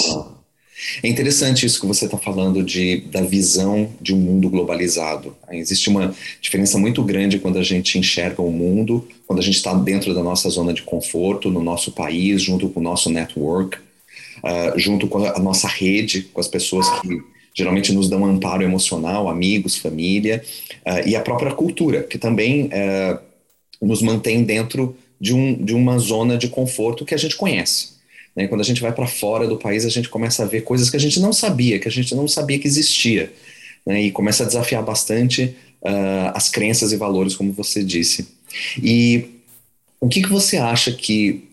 É 1.02 1.08
interessante 1.08 1.64
isso 1.64 1.80
que 1.80 1.86
você 1.86 2.04
está 2.04 2.18
falando 2.18 2.62
de, 2.62 3.02
da 3.02 3.22
visão 3.22 3.90
de 4.00 4.14
um 4.14 4.18
mundo 4.18 4.48
globalizado. 4.50 5.34
Existe 5.50 5.88
uma 5.88 6.14
diferença 6.40 6.78
muito 6.78 7.02
grande 7.02 7.38
quando 7.38 7.58
a 7.58 7.62
gente 7.62 7.98
enxerga 7.98 8.42
o 8.42 8.50
mundo, 8.50 9.06
quando 9.26 9.38
a 9.38 9.42
gente 9.42 9.56
está 9.56 9.72
dentro 9.74 10.14
da 10.14 10.22
nossa 10.22 10.48
zona 10.50 10.74
de 10.74 10.82
conforto, 10.82 11.50
no 11.50 11.62
nosso 11.62 11.92
país, 11.92 12.42
junto 12.42 12.68
com 12.68 12.80
o 12.80 12.82
nosso 12.82 13.10
network, 13.10 13.78
uh, 13.78 14.78
junto 14.78 15.06
com 15.06 15.24
a 15.24 15.38
nossa 15.38 15.68
rede, 15.68 16.22
com 16.22 16.40
as 16.40 16.48
pessoas 16.48 16.88
que 17.00 17.22
geralmente 17.54 17.92
nos 17.92 18.08
dão 18.08 18.24
amparo 18.24 18.62
emocional, 18.62 19.28
amigos, 19.28 19.76
família, 19.76 20.42
uh, 20.86 21.08
e 21.08 21.16
a 21.16 21.20
própria 21.20 21.52
cultura, 21.52 22.02
que 22.02 22.18
também 22.18 22.66
uh, 22.66 23.18
nos 23.82 24.02
mantém 24.02 24.44
dentro 24.44 24.96
de, 25.20 25.34
um, 25.34 25.54
de 25.54 25.74
uma 25.74 25.98
zona 25.98 26.38
de 26.38 26.48
conforto 26.48 27.04
que 27.04 27.14
a 27.14 27.18
gente 27.18 27.36
conhece. 27.36 27.90
Né? 28.34 28.46
Quando 28.46 28.60
a 28.60 28.64
gente 28.64 28.80
vai 28.80 28.92
para 28.92 29.06
fora 29.06 29.46
do 29.46 29.56
país, 29.56 29.84
a 29.84 29.88
gente 29.88 30.08
começa 30.08 30.44
a 30.44 30.46
ver 30.46 30.62
coisas 30.62 30.88
que 30.88 30.96
a 30.96 31.00
gente 31.00 31.20
não 31.20 31.32
sabia, 31.32 31.78
que 31.78 31.88
a 31.88 31.90
gente 31.90 32.14
não 32.14 32.28
sabia 32.28 32.58
que 32.58 32.66
existia, 32.66 33.32
né? 33.84 34.02
e 34.02 34.10
começa 34.10 34.44
a 34.44 34.46
desafiar 34.46 34.82
bastante 34.82 35.56
uh, 35.82 36.30
as 36.34 36.48
crenças 36.48 36.92
e 36.92 36.96
valores, 36.96 37.34
como 37.34 37.52
você 37.52 37.82
disse. 37.82 38.28
E 38.82 39.24
o 40.00 40.08
que, 40.08 40.22
que 40.22 40.28
você 40.28 40.56
acha 40.56 40.92
que 40.92 41.44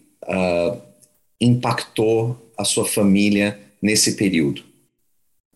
impactou 1.40 2.52
a 2.58 2.66
sua 2.66 2.86
família 2.86 3.58
nesse 3.82 4.18
período? 4.18 4.67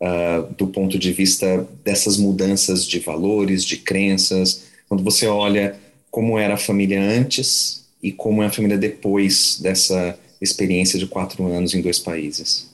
Uh, 0.02 0.52
do 0.58 0.66
ponto 0.66 0.98
de 0.98 1.12
vista 1.12 1.68
dessas 1.84 2.18
mudanças 2.18 2.86
de 2.86 2.98
valores, 2.98 3.64
de 3.64 3.78
crenças, 3.78 4.64
quando 4.90 5.04
você 5.04 5.28
olha 5.28 5.80
como 6.10 6.40
era 6.40 6.56
a 6.56 6.58
família 6.58 7.00
antes 7.00 7.86
e 8.02 8.12
como 8.12 8.42
é 8.42 8.48
a 8.48 8.52
família 8.52 8.80
depois 8.80 9.60
dessa 9.62 10.18
experiência 10.42 10.98
de 10.98 11.06
quatro 11.06 11.46
anos 11.46 11.76
em 11.76 11.82
dois 11.82 12.00
países? 12.00 12.72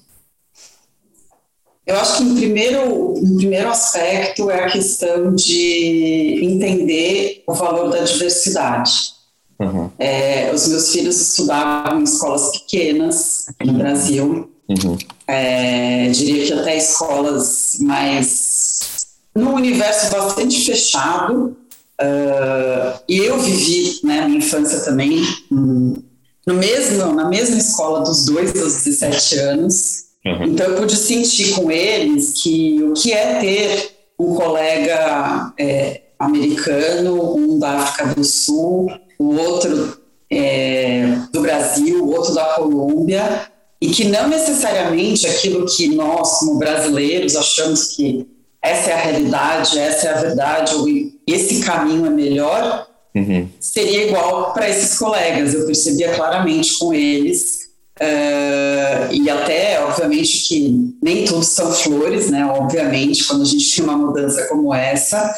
Eu 1.85 1.95
acho 1.95 2.17
que 2.17 2.23
em 2.23 2.35
primeiro, 2.35 3.17
em 3.17 3.37
primeiro 3.37 3.69
aspecto 3.69 4.49
é 4.49 4.63
a 4.63 4.69
questão 4.69 5.33
de 5.35 6.39
entender 6.43 7.43
o 7.47 7.53
valor 7.53 7.89
da 7.89 8.03
diversidade. 8.03 9.13
Uhum. 9.59 9.89
É, 9.97 10.51
os 10.53 10.67
meus 10.67 10.91
filhos 10.91 11.19
estudavam 11.19 12.01
em 12.01 12.03
escolas 12.03 12.51
pequenas 12.51 13.47
aqui 13.49 13.67
no 13.67 13.77
Brasil. 13.77 14.51
Uhum. 14.69 14.97
É, 15.27 16.09
diria 16.09 16.45
que 16.45 16.53
até 16.53 16.77
escolas 16.77 17.77
mais 17.79 19.07
num 19.35 19.53
universo 19.53 20.11
bastante 20.11 20.65
fechado, 20.65 21.55
Uh, 21.99 22.93
e 23.09 23.17
eu 23.17 23.39
vivi 23.39 23.99
né, 24.03 24.19
a 24.19 24.27
minha 24.27 24.37
infância 24.37 24.81
também 24.81 25.19
no 25.49 26.53
mesmo, 26.53 27.13
na 27.13 27.27
mesma 27.27 27.57
escola 27.57 28.01
dos 28.01 28.25
dois 28.25 28.55
aos 28.61 28.83
17 28.83 29.35
anos. 29.39 30.03
Uhum. 30.25 30.43
Então 30.45 30.67
eu 30.67 30.77
pude 30.77 30.95
sentir 30.95 31.53
com 31.55 31.71
eles 31.71 32.33
que 32.41 32.83
o 32.83 32.93
que 32.93 33.11
é 33.11 33.39
ter 33.39 33.91
um 34.19 34.35
colega 34.35 35.53
é, 35.59 36.01
americano, 36.19 37.35
um 37.35 37.57
da 37.57 37.71
África 37.71 38.13
do 38.13 38.23
Sul, 38.23 38.91
o 39.17 39.35
outro 39.35 39.99
é, 40.29 41.17
do 41.33 41.41
Brasil, 41.41 42.03
o 42.03 42.11
outro 42.11 42.33
da 42.33 42.45
Colômbia, 42.53 43.51
e 43.81 43.89
que 43.89 44.05
não 44.05 44.27
necessariamente 44.27 45.27
aquilo 45.27 45.65
que 45.65 45.89
nós, 45.89 46.39
como 46.39 46.57
brasileiros, 46.57 47.35
achamos 47.35 47.95
que 47.95 48.27
essa 48.61 48.89
é 48.89 48.93
a 48.93 48.97
realidade, 48.97 49.77
essa 49.77 50.07
é 50.07 50.13
a 50.13 50.21
verdade, 50.21 50.75
ou 50.75 50.87
esse 51.27 51.61
caminho 51.61 52.05
é 52.05 52.09
melhor, 52.09 52.87
uhum. 53.15 53.47
seria 53.59 54.07
igual 54.07 54.53
para 54.53 54.69
esses 54.69 54.97
colegas. 54.97 55.53
Eu 55.53 55.65
percebia 55.65 56.13
claramente 56.13 56.77
com 56.77 56.93
eles. 56.93 57.67
Uh, 57.99 59.11
e 59.11 59.29
até, 59.29 59.83
obviamente, 59.83 60.47
que 60.47 60.95
nem 61.01 61.25
tudo 61.25 61.43
são 61.43 61.71
flores, 61.71 62.29
né? 62.29 62.45
Obviamente, 62.45 63.23
quando 63.25 63.41
a 63.41 63.45
gente 63.45 63.75
tem 63.75 63.83
uma 63.83 63.97
mudança 63.97 64.45
como 64.47 64.73
essa. 64.73 65.33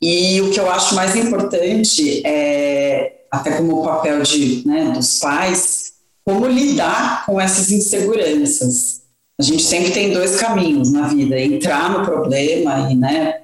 E 0.00 0.40
o 0.40 0.50
que 0.50 0.58
eu 0.58 0.70
acho 0.70 0.94
mais 0.94 1.14
importante 1.14 2.22
é, 2.26 3.24
até 3.30 3.52
como 3.52 3.80
o 3.80 3.84
papel 3.84 4.22
de, 4.22 4.66
né, 4.66 4.92
dos 4.94 5.18
pais, 5.18 5.89
como 6.24 6.46
lidar 6.46 7.24
com 7.26 7.40
essas 7.40 7.70
inseguranças. 7.70 9.00
A 9.38 9.42
gente 9.42 9.62
sempre 9.62 9.90
tem 9.92 10.12
dois 10.12 10.36
caminhos 10.36 10.92
na 10.92 11.08
vida: 11.08 11.40
entrar 11.40 11.90
no 11.90 12.04
problema 12.04 12.90
e, 12.90 12.94
né, 12.94 13.40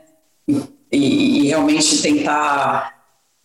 e, 0.93 1.41
e 1.43 1.49
realmente 1.49 2.03
tentar, 2.03 2.95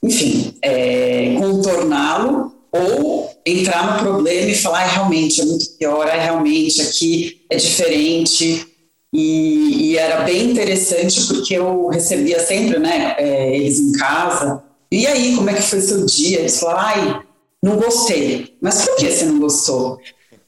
enfim, 0.03 0.53
é, 0.61 1.35
contorná-lo, 1.39 2.53
ou 2.71 3.29
entrar 3.45 3.93
no 3.93 4.00
problema 4.00 4.51
e 4.51 4.55
falar: 4.55 4.85
realmente 4.85 5.41
é 5.41 5.45
muito 5.45 5.69
pior, 5.77 6.07
ah, 6.07 6.15
realmente 6.15 6.81
aqui 6.81 7.41
é 7.50 7.55
diferente. 7.55 8.67
E, 9.13 9.91
e, 9.91 9.97
era 9.97 10.23
bem 10.23 10.51
interessante 10.51 11.27
porque 11.27 11.53
eu 11.53 11.88
recebia 11.88 12.39
sempre, 12.39 12.79
né, 12.79 13.15
é, 13.17 13.55
eles 13.57 13.79
em 13.79 13.91
casa. 13.93 14.63
E 14.89 15.05
aí, 15.05 15.35
como 15.35 15.50
é 15.50 15.53
que 15.53 15.61
foi 15.61 15.81
seu 15.81 16.05
dia? 16.05 16.39
Eles 16.39 16.59
falaram: 16.59 16.79
ai, 16.79 17.21
não 17.61 17.77
gostei. 17.77 18.55
Mas 18.61 18.85
por 18.85 18.95
que 18.97 19.09
você 19.09 19.25
não 19.25 19.39
gostou? 19.39 19.99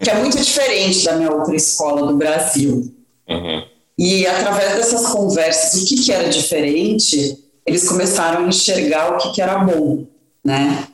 que 0.04 0.10
é 0.10 0.16
muito 0.16 0.38
diferente 0.38 1.06
da 1.06 1.16
minha 1.16 1.32
outra 1.32 1.56
escola 1.56 2.06
do 2.06 2.18
Brasil. 2.18 2.94
Uhum. 3.28 3.64
E 3.98 4.28
através 4.28 4.76
dessas 4.76 5.08
conversas, 5.08 5.82
o 5.82 5.86
que, 5.86 5.96
que 5.96 6.12
era 6.12 6.30
diferente, 6.30 7.38
eles 7.66 7.88
começaram 7.88 8.46
a 8.46 8.48
enxergar 8.48 9.14
o 9.14 9.18
que, 9.18 9.34
que 9.34 9.42
era 9.42 9.60
bom, 9.60 10.06
né? 10.44 10.88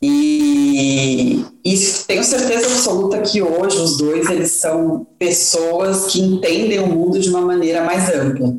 E, 0.00 1.44
e, 1.64 1.74
tenho 2.06 2.22
certeza 2.22 2.66
absoluta 2.66 3.22
que 3.22 3.40
hoje 3.40 3.78
os 3.78 3.96
dois 3.96 4.28
eles 4.28 4.50
são 4.50 5.06
pessoas 5.18 6.12
que 6.12 6.20
entendem 6.20 6.78
o 6.78 6.86
mundo 6.86 7.18
de 7.18 7.30
uma 7.30 7.40
maneira 7.40 7.84
mais 7.84 8.08
ampla. 8.14 8.54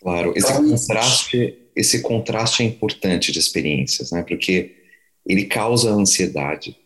Claro, 0.00 0.32
esse 0.36 0.50
então, 0.52 0.70
contraste, 0.70 1.58
esse 1.74 2.00
contraste 2.00 2.62
é 2.62 2.66
importante 2.66 3.32
de 3.32 3.40
experiências, 3.40 4.12
né? 4.12 4.22
Porque 4.22 4.77
ele 5.28 5.44
causa 5.44 5.90
ansiedade, 5.90 6.76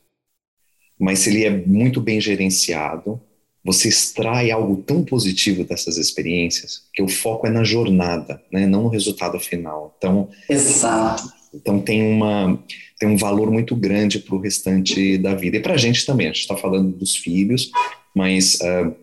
mas 0.98 1.20
se 1.20 1.30
ele 1.30 1.44
é 1.44 1.50
muito 1.50 2.00
bem 2.00 2.20
gerenciado, 2.20 3.20
você 3.64 3.88
extrai 3.88 4.50
algo 4.50 4.82
tão 4.82 5.04
positivo 5.04 5.64
dessas 5.64 5.96
experiências 5.96 6.82
que 6.92 7.02
o 7.02 7.08
foco 7.08 7.46
é 7.46 7.50
na 7.50 7.62
jornada, 7.62 8.42
né, 8.52 8.66
não 8.66 8.84
no 8.84 8.88
resultado 8.88 9.38
final. 9.38 9.94
Então, 9.96 10.28
Exato. 10.48 11.32
Então 11.54 11.80
tem 11.80 12.02
uma 12.02 12.58
tem 12.98 13.08
um 13.08 13.16
valor 13.16 13.50
muito 13.50 13.74
grande 13.74 14.20
para 14.20 14.34
o 14.34 14.40
restante 14.40 15.18
da 15.18 15.34
vida 15.34 15.56
e 15.56 15.60
para 15.60 15.74
a 15.74 15.76
gente 15.76 16.06
também. 16.06 16.28
A 16.28 16.30
gente 16.30 16.42
está 16.42 16.56
falando 16.56 16.96
dos 16.96 17.16
filhos, 17.16 17.70
mas 18.14 18.54
uh, 18.60 18.94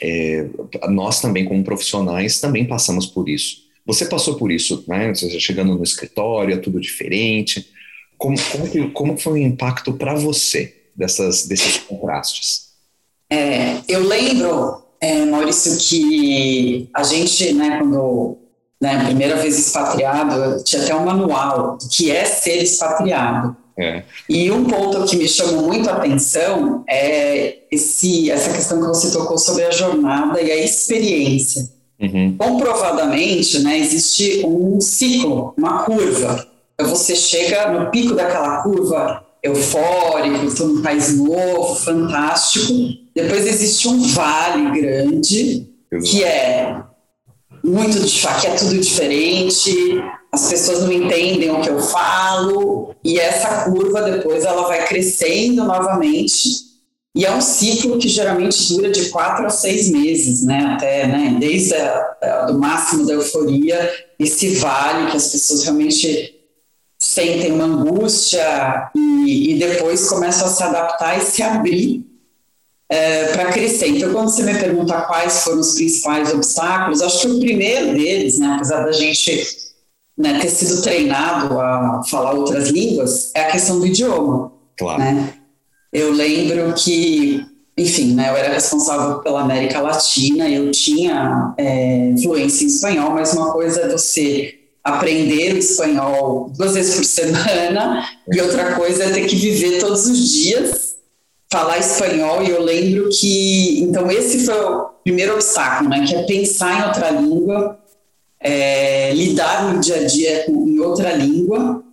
é, 0.00 0.48
nós 0.88 1.20
também 1.20 1.44
como 1.44 1.64
profissionais 1.64 2.40
também 2.40 2.64
passamos 2.64 3.04
por 3.04 3.28
isso. 3.28 3.62
Você 3.84 4.06
passou 4.06 4.36
por 4.36 4.52
isso, 4.52 4.84
né? 4.86 5.12
Você 5.12 5.40
chegando 5.40 5.74
no 5.74 5.82
escritório, 5.82 6.54
é 6.54 6.58
tudo 6.58 6.80
diferente. 6.80 7.68
Como, 8.22 8.36
como, 8.52 8.92
como 8.92 9.18
foi 9.18 9.32
o 9.32 9.36
impacto 9.36 9.94
para 9.94 10.14
você 10.14 10.72
dessas, 10.94 11.44
desses 11.44 11.78
contrastes? 11.78 12.68
É, 13.28 13.78
eu 13.88 14.06
lembro, 14.06 14.80
é, 15.00 15.24
Maurício, 15.24 15.76
que 15.76 16.88
a 16.94 17.02
gente, 17.02 17.52
né, 17.52 17.78
quando 17.80 18.38
né, 18.80 19.06
primeira 19.06 19.34
vez 19.38 19.58
expatriado, 19.58 20.62
tinha 20.62 20.84
até 20.84 20.94
um 20.94 21.04
manual 21.04 21.76
do 21.76 21.88
que 21.88 22.12
é 22.12 22.24
ser 22.24 22.62
expatriado. 22.62 23.56
É. 23.76 24.04
E 24.28 24.52
um 24.52 24.66
ponto 24.66 25.04
que 25.04 25.16
me 25.16 25.26
chamou 25.26 25.62
muito 25.62 25.90
a 25.90 25.94
atenção 25.94 26.84
é 26.88 27.58
esse, 27.72 28.30
essa 28.30 28.52
questão 28.52 28.80
que 28.80 28.86
você 28.86 29.10
tocou 29.10 29.36
sobre 29.36 29.64
a 29.64 29.72
jornada 29.72 30.40
e 30.40 30.48
a 30.48 30.64
experiência. 30.64 31.68
Uhum. 32.00 32.36
Comprovadamente, 32.38 33.58
né, 33.58 33.78
existe 33.78 34.46
um 34.46 34.80
ciclo, 34.80 35.54
uma 35.58 35.82
curva. 35.82 36.51
Você 36.80 37.14
chega 37.14 37.70
no 37.70 37.90
pico 37.90 38.14
daquela 38.14 38.62
curva 38.62 39.24
eufórico, 39.42 40.46
estou 40.46 40.68
num 40.68 40.82
país 40.82 41.16
novo, 41.16 41.74
fantástico. 41.74 42.72
Depois 43.14 43.46
existe 43.46 43.88
um 43.88 44.02
vale 44.08 44.80
grande, 44.80 45.68
que 46.04 46.24
é 46.24 46.82
muito 47.64 47.98
que 48.40 48.46
é 48.46 48.54
tudo 48.54 48.78
diferente, 48.78 50.02
as 50.32 50.48
pessoas 50.48 50.80
não 50.80 50.92
entendem 50.92 51.50
o 51.50 51.60
que 51.60 51.68
eu 51.68 51.78
falo, 51.80 52.94
e 53.04 53.18
essa 53.18 53.70
curva 53.70 54.02
depois 54.02 54.44
ela 54.44 54.66
vai 54.66 54.86
crescendo 54.86 55.64
novamente 55.64 56.72
e 57.14 57.26
é 57.26 57.34
um 57.34 57.42
ciclo 57.42 57.98
que 57.98 58.08
geralmente 58.08 58.72
dura 58.72 58.90
de 58.90 59.10
quatro 59.10 59.44
a 59.44 59.50
seis 59.50 59.90
meses, 59.90 60.42
né? 60.42 60.64
Até, 60.74 61.06
né? 61.06 61.36
Desde 61.38 61.74
a, 61.74 62.46
do 62.46 62.58
máximo 62.58 63.06
da 63.06 63.12
euforia, 63.12 63.92
esse 64.18 64.54
vale 64.56 65.10
que 65.10 65.16
as 65.18 65.28
pessoas 65.28 65.64
realmente 65.64 66.31
sentem 67.12 67.52
uma 67.52 67.64
angústia 67.64 68.90
e, 68.94 69.52
e 69.52 69.58
depois 69.58 70.08
começam 70.08 70.46
a 70.46 70.50
se 70.50 70.62
adaptar 70.62 71.18
e 71.18 71.20
se 71.20 71.42
abrir 71.42 72.06
é, 72.88 73.32
para 73.32 73.52
crescer. 73.52 73.88
Então, 73.88 74.12
quando 74.12 74.30
você 74.30 74.42
me 74.42 74.54
pergunta 74.54 75.02
quais 75.02 75.44
foram 75.44 75.60
os 75.60 75.74
principais 75.74 76.32
obstáculos, 76.32 77.02
acho 77.02 77.20
que 77.20 77.34
o 77.34 77.40
primeiro 77.40 77.92
deles, 77.92 78.38
né, 78.38 78.54
apesar 78.54 78.84
da 78.84 78.92
gente 78.92 79.46
né, 80.16 80.38
ter 80.40 80.48
sido 80.48 80.80
treinado 80.80 81.60
a 81.60 82.02
falar 82.08 82.32
outras 82.32 82.70
línguas, 82.70 83.30
é 83.34 83.42
a 83.42 83.50
questão 83.50 83.78
do 83.78 83.86
idioma. 83.86 84.52
Claro. 84.78 84.98
Né? 84.98 85.34
Eu 85.92 86.12
lembro 86.12 86.72
que, 86.74 87.44
enfim, 87.76 88.14
né, 88.14 88.30
eu 88.30 88.36
era 88.36 88.54
responsável 88.54 89.18
pela 89.18 89.42
América 89.42 89.80
Latina, 89.80 90.48
eu 90.48 90.70
tinha 90.70 91.52
é, 91.58 92.14
fluência 92.22 92.64
em 92.64 92.68
espanhol, 92.68 93.10
mas 93.10 93.34
uma 93.34 93.52
coisa 93.52 93.82
é 93.82 93.88
você 93.88 94.61
aprender 94.82 95.54
o 95.54 95.58
espanhol 95.58 96.50
duas 96.56 96.74
vezes 96.74 96.96
por 96.96 97.04
semana 97.04 98.04
e 98.32 98.40
outra 98.40 98.74
coisa 98.74 99.04
é 99.04 99.10
ter 99.10 99.26
que 99.26 99.36
viver 99.36 99.78
todos 99.78 100.06
os 100.06 100.28
dias 100.32 100.96
falar 101.50 101.78
espanhol 101.78 102.42
e 102.42 102.50
eu 102.50 102.62
lembro 102.62 103.08
que 103.10 103.80
então 103.80 104.10
esse 104.10 104.44
foi 104.44 104.54
o 104.54 104.86
primeiro 105.04 105.34
obstáculo 105.34 105.90
né 105.90 106.04
que 106.04 106.14
é 106.14 106.22
pensar 106.24 106.80
em 106.80 106.86
outra 106.86 107.10
língua 107.10 107.78
é, 108.40 109.12
lidar 109.12 109.72
no 109.72 109.80
dia 109.80 109.96
a 109.96 110.04
dia 110.04 110.50
em 110.50 110.80
outra 110.80 111.12
língua 111.12 111.84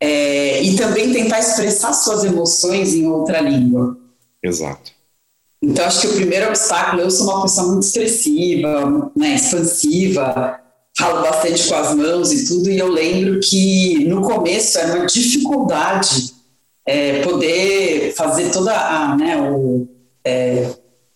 é, 0.00 0.62
e 0.62 0.76
também 0.76 1.12
tentar 1.12 1.38
expressar 1.38 1.92
suas 1.92 2.24
emoções 2.24 2.94
em 2.94 3.06
outra 3.06 3.40
língua. 3.40 3.96
Exato. 4.42 4.92
Então, 5.62 5.84
acho 5.86 6.02
que 6.02 6.06
o 6.08 6.16
primeiro 6.16 6.48
obstáculo, 6.48 7.00
eu 7.00 7.10
sou 7.10 7.26
uma 7.26 7.42
pessoa 7.42 7.68
muito 7.68 7.84
expressiva, 7.84 9.10
né, 9.16 9.34
expansiva, 9.34 10.60
falo 10.96 11.22
bastante 11.22 11.66
com 11.68 11.74
as 11.74 11.94
mãos 11.94 12.32
e 12.32 12.46
tudo, 12.46 12.70
e 12.70 12.78
eu 12.78 12.88
lembro 12.88 13.40
que 13.40 14.04
no 14.04 14.22
começo 14.22 14.78
era 14.78 14.96
uma 14.96 15.06
dificuldade 15.06 16.32
é, 16.86 17.22
poder 17.22 18.14
fazer 18.14 18.50
toda 18.50 18.72
a 18.72 19.16
né, 19.16 19.40
o, 19.40 19.88
é, 20.24 20.70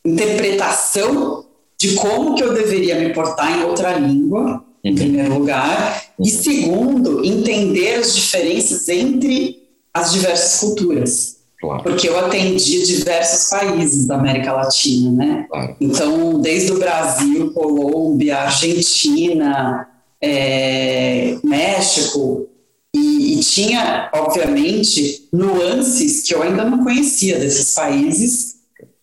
interpretação 0.04 1.44
de 1.78 1.94
como 1.94 2.34
que 2.34 2.42
eu 2.42 2.54
deveria 2.54 2.98
me 2.98 3.12
portar 3.12 3.56
em 3.56 3.64
outra 3.64 3.92
língua, 3.92 4.64
em 4.82 4.90
uhum. 4.90 4.96
primeiro 4.96 5.34
lugar, 5.38 6.04
uhum. 6.18 6.26
e 6.26 6.30
segundo, 6.30 7.24
entender 7.24 7.96
as 7.96 8.14
diferenças 8.14 8.88
entre 8.88 9.68
as 9.94 10.12
diversas 10.12 10.60
culturas. 10.60 11.37
Claro. 11.60 11.82
Porque 11.82 12.08
eu 12.08 12.18
atendi 12.18 12.84
diversos 12.86 13.50
países 13.50 14.06
da 14.06 14.14
América 14.14 14.52
Latina, 14.52 15.10
né? 15.10 15.46
Claro. 15.50 15.76
Então, 15.80 16.40
desde 16.40 16.72
o 16.72 16.78
Brasil, 16.78 17.52
Colômbia, 17.52 18.38
Argentina, 18.38 19.88
é, 20.22 21.36
México, 21.42 22.48
e, 22.94 23.38
e, 23.38 23.40
tinha, 23.40 24.08
obviamente, 24.14 25.28
nuances 25.32 26.22
que 26.22 26.34
eu 26.34 26.42
ainda 26.42 26.64
não 26.64 26.84
conhecia 26.84 27.38
desses 27.38 27.74
países 27.74 28.54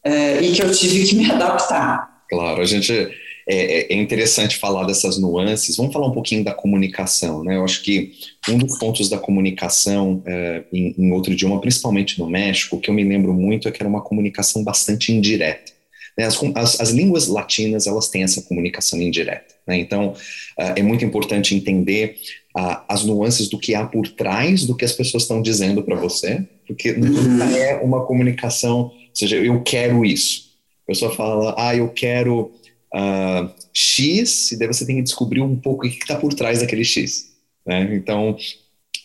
é, 0.03 0.41
e 0.41 0.53
que 0.53 0.63
eu 0.63 0.71
tive 0.71 1.05
que 1.05 1.15
me 1.15 1.29
adaptar. 1.29 2.23
Claro, 2.29 2.61
a 2.61 2.65
gente 2.65 3.09
é, 3.47 3.93
é, 3.93 3.97
interessante 3.97 4.57
falar 4.57 4.85
dessas 4.85 5.19
nuances. 5.19 5.77
Vamos 5.77 5.93
falar 5.93 6.07
um 6.07 6.11
pouquinho 6.11 6.43
da 6.43 6.53
comunicação, 6.53 7.43
né? 7.43 7.55
Eu 7.55 7.63
acho 7.63 7.83
que 7.83 8.13
um 8.49 8.57
dos 8.57 8.77
pontos 8.79 9.07
da 9.07 9.19
comunicação 9.19 10.23
é, 10.25 10.63
em, 10.73 10.95
em, 10.97 11.11
outro 11.11 11.31
idioma, 11.31 11.61
principalmente 11.61 12.17
no 12.17 12.27
México, 12.27 12.79
que 12.79 12.89
eu 12.89 12.93
me 12.93 13.03
lembro 13.03 13.33
muito 13.33 13.67
é 13.67 13.71
que 13.71 13.81
era 13.81 13.89
uma 13.89 14.01
comunicação 14.01 14.63
bastante 14.63 15.11
indireta. 15.11 15.73
Né? 16.17 16.25
As, 16.25 16.39
as, 16.55 16.81
as, 16.81 16.89
línguas 16.89 17.27
latinas 17.27 17.85
elas 17.85 18.09
têm 18.09 18.23
essa 18.23 18.41
comunicação 18.41 18.99
indireta. 18.99 19.53
Né? 19.67 19.77
Então 19.77 20.15
é, 20.57 20.79
é 20.79 20.83
muito 20.83 21.05
importante 21.05 21.53
entender 21.53 22.15
as 22.87 23.03
nuances 23.03 23.49
do 23.49 23.59
que 23.59 23.75
há 23.75 23.85
por 23.85 24.07
trás 24.07 24.65
do 24.65 24.75
que 24.75 24.85
as 24.85 24.93
pessoas 24.93 25.23
estão 25.23 25.41
dizendo 25.41 25.83
para 25.83 25.95
você, 25.97 26.41
porque 26.65 26.93
nunca 26.93 27.43
é 27.51 27.75
uma 27.81 28.05
comunicação, 28.05 28.83
ou 28.83 28.93
seja, 29.13 29.35
eu 29.35 29.61
quero 29.61 30.05
isso. 30.05 30.51
A 30.85 30.87
pessoa 30.87 31.13
fala, 31.13 31.53
ah, 31.57 31.75
eu 31.75 31.89
quero 31.89 32.53
uh, 32.95 33.53
X, 33.73 34.53
e 34.53 34.57
daí 34.57 34.67
você 34.67 34.85
tem 34.85 34.95
que 34.95 35.01
descobrir 35.01 35.41
um 35.41 35.55
pouco 35.55 35.85
o 35.85 35.89
que 35.89 35.97
está 35.97 36.15
por 36.15 36.33
trás 36.33 36.61
daquele 36.61 36.85
X. 36.85 37.33
Né? 37.65 37.95
Então, 37.95 38.31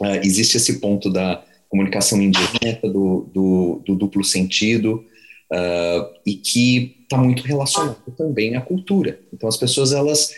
uh, 0.00 0.16
existe 0.22 0.57
esse 0.57 0.79
ponto 0.79 1.11
da 1.11 1.42
comunicação 1.68 2.20
indireta, 2.20 2.88
do, 2.88 3.29
do, 3.33 3.83
do 3.85 3.94
duplo 3.96 4.24
sentido, 4.24 5.05
uh, 5.53 6.14
e 6.24 6.35
que 6.35 6.96
está 7.03 7.16
muito 7.16 7.42
relacionado 7.42 7.98
também 8.16 8.55
à 8.55 8.61
cultura. 8.61 9.18
Então, 9.33 9.48
as 9.48 9.57
pessoas, 9.57 9.92
elas 9.92 10.33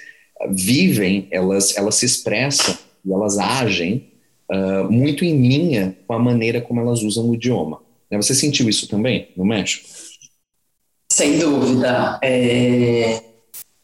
vivem, 0.51 1.29
elas, 1.31 1.77
elas 1.77 1.97
se 1.97 2.07
expressam 2.07 2.77
e 3.05 3.13
elas 3.13 3.39
agem 3.39 4.11
muito 4.91 5.25
em 5.25 5.41
linha 5.41 5.97
com 6.07 6.13
a 6.13 6.19
maneira 6.19 6.61
como 6.61 6.79
elas 6.79 7.01
usam 7.01 7.31
o 7.31 7.35
idioma. 7.35 7.81
Né? 8.11 8.19
Você 8.19 8.35
sentiu 8.35 8.69
isso 8.69 8.87
também 8.87 9.29
no 9.35 9.47
México? 9.47 9.89
Sem 11.11 11.39
dúvida. 11.39 12.21
É, 12.23 13.32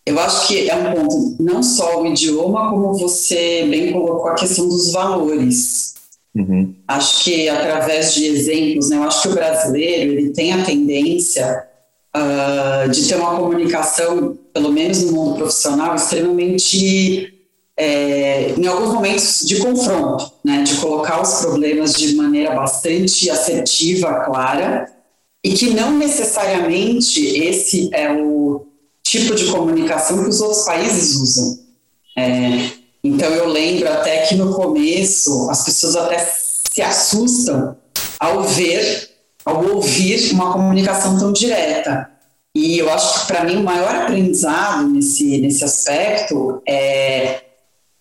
eu 0.08 0.18
acho 0.18 0.48
que 0.48 0.68
é 0.68 0.74
um 0.74 0.92
ponto, 0.92 1.36
não 1.40 1.62
só 1.62 2.02
o 2.02 2.06
idioma, 2.06 2.70
como 2.70 2.94
você 2.94 3.66
bem 3.68 3.92
colocou 3.92 4.28
a 4.28 4.34
questão 4.34 4.68
dos 4.68 4.92
valores. 4.92 5.94
Uhum. 6.34 6.74
Acho 6.86 7.24
que 7.24 7.48
através 7.48 8.14
de 8.14 8.26
exemplos, 8.26 8.90
né, 8.90 8.96
eu 8.96 9.02
acho 9.02 9.22
que 9.22 9.28
o 9.28 9.34
brasileiro 9.34 10.12
ele 10.12 10.30
tem 10.30 10.52
a 10.52 10.64
tendência 10.64 11.64
uh, 12.16 12.88
de 12.88 13.08
ter 13.08 13.16
uma 13.16 13.36
comunicação, 13.36 14.38
pelo 14.52 14.72
menos 14.72 15.02
no 15.02 15.12
mundo 15.12 15.36
profissional, 15.36 15.94
extremamente, 15.94 17.34
é, 17.76 18.54
em 18.56 18.66
alguns 18.66 18.94
momentos, 18.94 19.40
de 19.44 19.56
confronto, 19.56 20.32
né, 20.44 20.62
de 20.62 20.76
colocar 20.76 21.20
os 21.20 21.40
problemas 21.40 21.94
de 21.94 22.14
maneira 22.14 22.54
bastante 22.54 23.28
assertiva, 23.30 24.20
clara, 24.20 24.88
e 25.42 25.52
que 25.54 25.70
não 25.70 25.96
necessariamente 25.96 27.24
esse 27.26 27.90
é 27.92 28.12
o 28.12 28.67
tipo 29.10 29.34
de 29.34 29.46
comunicação 29.46 30.22
que 30.22 30.28
os 30.28 30.40
outros 30.40 30.64
países 30.64 31.16
usam. 31.16 31.58
É, 32.16 32.70
então 33.02 33.28
eu 33.30 33.48
lembro 33.48 33.88
até 33.88 34.26
que 34.26 34.34
no 34.34 34.54
começo 34.54 35.48
as 35.50 35.64
pessoas 35.64 35.96
até 35.96 36.18
se 36.70 36.82
assustam 36.82 37.76
ao 38.18 38.42
ver, 38.42 39.10
ao 39.44 39.64
ouvir 39.74 40.32
uma 40.32 40.52
comunicação 40.52 41.18
tão 41.18 41.32
direta. 41.32 42.10
E 42.54 42.78
eu 42.78 42.90
acho 42.90 43.20
que 43.20 43.26
para 43.28 43.44
mim 43.44 43.56
o 43.56 43.62
maior 43.62 43.94
aprendizado 43.94 44.88
nesse, 44.88 45.38
nesse 45.38 45.64
aspecto 45.64 46.60
é, 46.66 47.42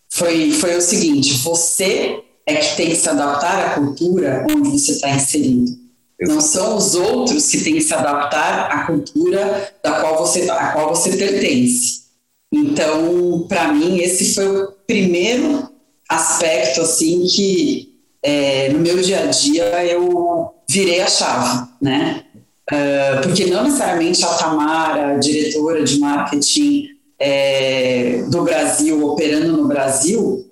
foi, 0.10 0.52
foi 0.52 0.76
o 0.76 0.82
seguinte: 0.82 1.34
você 1.36 2.24
é 2.46 2.56
que 2.56 2.76
tem 2.76 2.90
que 2.90 2.96
se 2.96 3.08
adaptar 3.08 3.66
à 3.66 3.70
cultura 3.76 4.46
onde 4.50 4.70
você 4.70 4.94
está 4.94 5.10
inserido. 5.12 5.87
Não 6.20 6.42
são 6.42 6.78
os 6.78 6.96
outros 6.96 7.48
que 7.50 7.64
têm 7.64 7.76
que 7.76 7.82
se 7.82 7.94
adaptar 7.94 8.72
à 8.72 8.88
cultura 8.88 9.72
da 9.84 10.00
qual 10.00 10.18
você, 10.18 10.50
a 10.50 10.72
qual 10.72 10.90
você 10.90 11.16
pertence. 11.16 12.08
Então, 12.52 13.46
para 13.48 13.72
mim, 13.72 14.00
esse 14.00 14.34
foi 14.34 14.64
o 14.64 14.72
primeiro 14.88 15.70
aspecto 16.10 16.82
assim 16.82 17.26
que 17.28 17.94
é, 18.24 18.70
no 18.70 18.80
meu 18.80 18.98
dia 19.00 19.24
a 19.24 19.26
dia 19.28 19.86
eu 19.86 20.56
virei 20.68 21.02
a 21.02 21.08
chave, 21.08 21.68
né? 21.82 22.24
Uh, 22.70 23.22
porque 23.24 23.46
não 23.46 23.64
necessariamente 23.64 24.24
a 24.26 24.28
Tamara, 24.28 25.18
diretora 25.20 25.84
de 25.84 26.00
marketing 26.00 26.90
é, 27.18 28.24
do 28.30 28.44
Brasil, 28.44 29.08
operando 29.08 29.56
no 29.56 29.68
Brasil, 29.68 30.46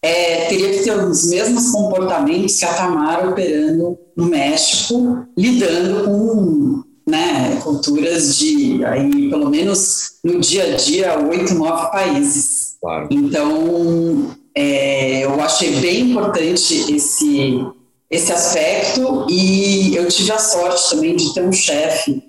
é, 0.00 0.46
teria 0.46 0.70
que 0.70 0.84
ter 0.84 0.96
os 0.96 1.26
mesmos 1.26 1.70
comportamentos 1.70 2.58
que 2.58 2.64
a 2.64 2.72
Tamara 2.72 3.28
operando 3.28 3.98
no 4.16 4.26
México, 4.26 5.26
lidando 5.36 6.04
com 6.04 6.82
né, 7.06 7.60
culturas 7.62 8.36
de, 8.38 8.84
aí, 8.84 9.28
pelo 9.28 9.50
menos 9.50 10.12
no 10.24 10.40
dia 10.40 10.64
a 10.64 10.76
dia, 10.76 11.18
oito, 11.18 11.54
nove 11.54 11.90
países. 11.90 12.76
Claro. 12.80 13.08
Então, 13.10 14.34
é, 14.54 15.24
eu 15.24 15.40
achei 15.40 15.76
bem 15.80 16.10
importante 16.10 16.92
esse, 16.92 17.66
esse 18.10 18.32
aspecto 18.32 19.26
e 19.28 19.96
eu 19.96 20.08
tive 20.08 20.32
a 20.32 20.38
sorte 20.38 20.90
também 20.90 21.16
de 21.16 21.34
ter 21.34 21.42
um 21.42 21.52
chefe 21.52 22.22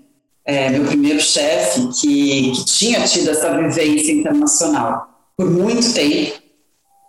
é, 0.45 0.69
meu 0.69 0.86
primeiro 0.86 1.19
chefe, 1.19 1.88
que, 2.00 2.52
que 2.52 2.65
tinha 2.65 3.04
tido 3.04 3.32
essa 3.32 3.58
vivência 3.58 4.12
internacional 4.12 5.08
por 5.36 5.50
muito 5.50 5.91
tempo, 5.93 6.39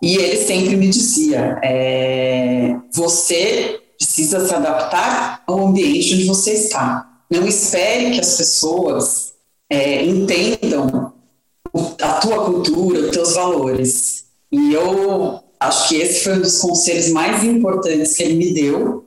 e 0.01 0.17
ele 0.17 0.37
sempre 0.37 0.75
me 0.75 0.89
dizia: 0.89 1.59
é, 1.63 2.75
você 2.91 3.79
precisa 3.97 4.45
se 4.47 4.53
adaptar 4.53 5.43
ao 5.47 5.67
ambiente 5.67 6.13
onde 6.13 6.25
você 6.25 6.53
está. 6.53 7.21
Não 7.29 7.45
espere 7.45 8.11
que 8.11 8.19
as 8.19 8.37
pessoas 8.37 9.33
é, 9.69 10.05
entendam 10.05 11.13
a 12.01 12.13
tua 12.13 12.45
cultura, 12.45 12.99
os 13.01 13.11
teus 13.11 13.33
valores. 13.33 14.25
E 14.51 14.73
eu 14.73 15.39
acho 15.59 15.89
que 15.89 15.95
esse 15.95 16.23
foi 16.23 16.33
um 16.33 16.41
dos 16.41 16.59
conselhos 16.59 17.09
mais 17.09 17.43
importantes 17.43 18.15
que 18.15 18.23
ele 18.23 18.35
me 18.35 18.53
deu 18.53 19.05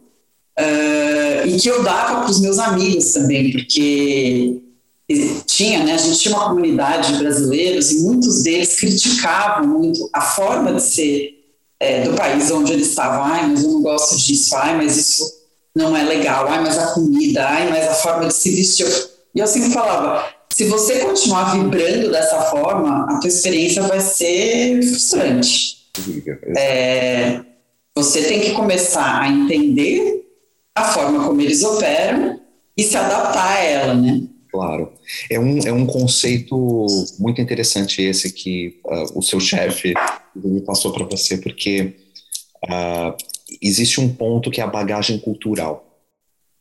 uh, 0.59 1.47
e 1.47 1.57
que 1.57 1.69
eu 1.69 1.83
dava 1.83 2.23
para 2.23 2.31
os 2.31 2.41
meus 2.41 2.59
amigos 2.59 3.13
também, 3.13 3.53
porque 3.53 4.61
tinha, 5.47 5.83
né, 5.83 5.95
a 5.95 5.97
gente 5.97 6.21
tinha 6.21 6.37
uma 6.37 6.49
comunidade 6.49 7.13
de 7.13 7.19
brasileiros 7.19 7.91
e 7.91 8.03
muitos 8.03 8.43
deles 8.43 8.79
criticavam 8.79 9.67
muito 9.67 10.09
a 10.13 10.21
forma 10.21 10.73
de 10.75 10.83
ser 10.83 11.40
é, 11.81 12.03
do 12.03 12.15
país 12.15 12.51
onde 12.51 12.75
eles 12.75 12.89
estavam. 12.89 13.25
Ai, 13.25 13.47
mas 13.49 13.65
eu 13.65 13.71
não 13.71 13.83
gosto 13.83 14.17
disso. 14.17 14.55
Ai, 14.57 14.77
mas 14.77 14.97
isso 14.97 15.25
não 15.75 15.97
é 15.97 16.05
legal. 16.05 16.47
Ai, 16.47 16.61
mas 16.63 16.79
a 16.79 16.93
comida. 16.93 17.49
Ai, 17.49 17.71
mas 17.71 17.89
a 17.89 17.95
forma 17.95 18.29
de 18.29 18.35
se 18.35 18.55
vestir. 18.55 18.87
E 19.35 19.41
eu 19.41 19.47
sempre 19.47 19.71
falava, 19.71 20.29
se 20.53 20.67
você 20.67 20.99
continuar 20.99 21.53
vibrando 21.57 22.11
dessa 22.11 22.43
forma, 22.43 23.07
a 23.09 23.19
tua 23.19 23.29
experiência 23.29 23.83
vai 23.83 24.01
ser 24.01 24.83
frustrante. 24.83 25.79
É, 26.57 27.41
você 27.95 28.23
tem 28.23 28.41
que 28.41 28.53
começar 28.53 29.23
a 29.23 29.29
entender 29.29 30.27
a 30.75 30.85
forma 30.85 31.25
como 31.25 31.41
eles 31.41 31.65
operam 31.65 32.41
e 32.77 32.83
se 32.83 32.97
adaptar 32.97 33.57
a 33.57 33.59
ela, 33.59 33.95
né? 33.95 34.23
Claro. 34.51 34.93
É 35.31 35.39
um, 35.39 35.59
é 35.61 35.73
um 35.73 35.87
conceito 35.87 36.87
muito 37.19 37.41
interessante 37.41 38.03
esse 38.03 38.33
que 38.33 38.81
uh, 38.85 39.19
o 39.19 39.23
seu 39.23 39.39
chefe 39.39 39.95
me 40.35 40.61
passou 40.61 40.93
para 40.93 41.05
você, 41.05 41.39
porque 41.39 41.95
uh, 42.65 43.17
existe 43.63 44.01
um 44.01 44.13
ponto 44.13 44.51
que 44.51 44.61
é 44.61 44.65
a 44.65 44.67
bagagem 44.67 45.19
cultural, 45.19 46.03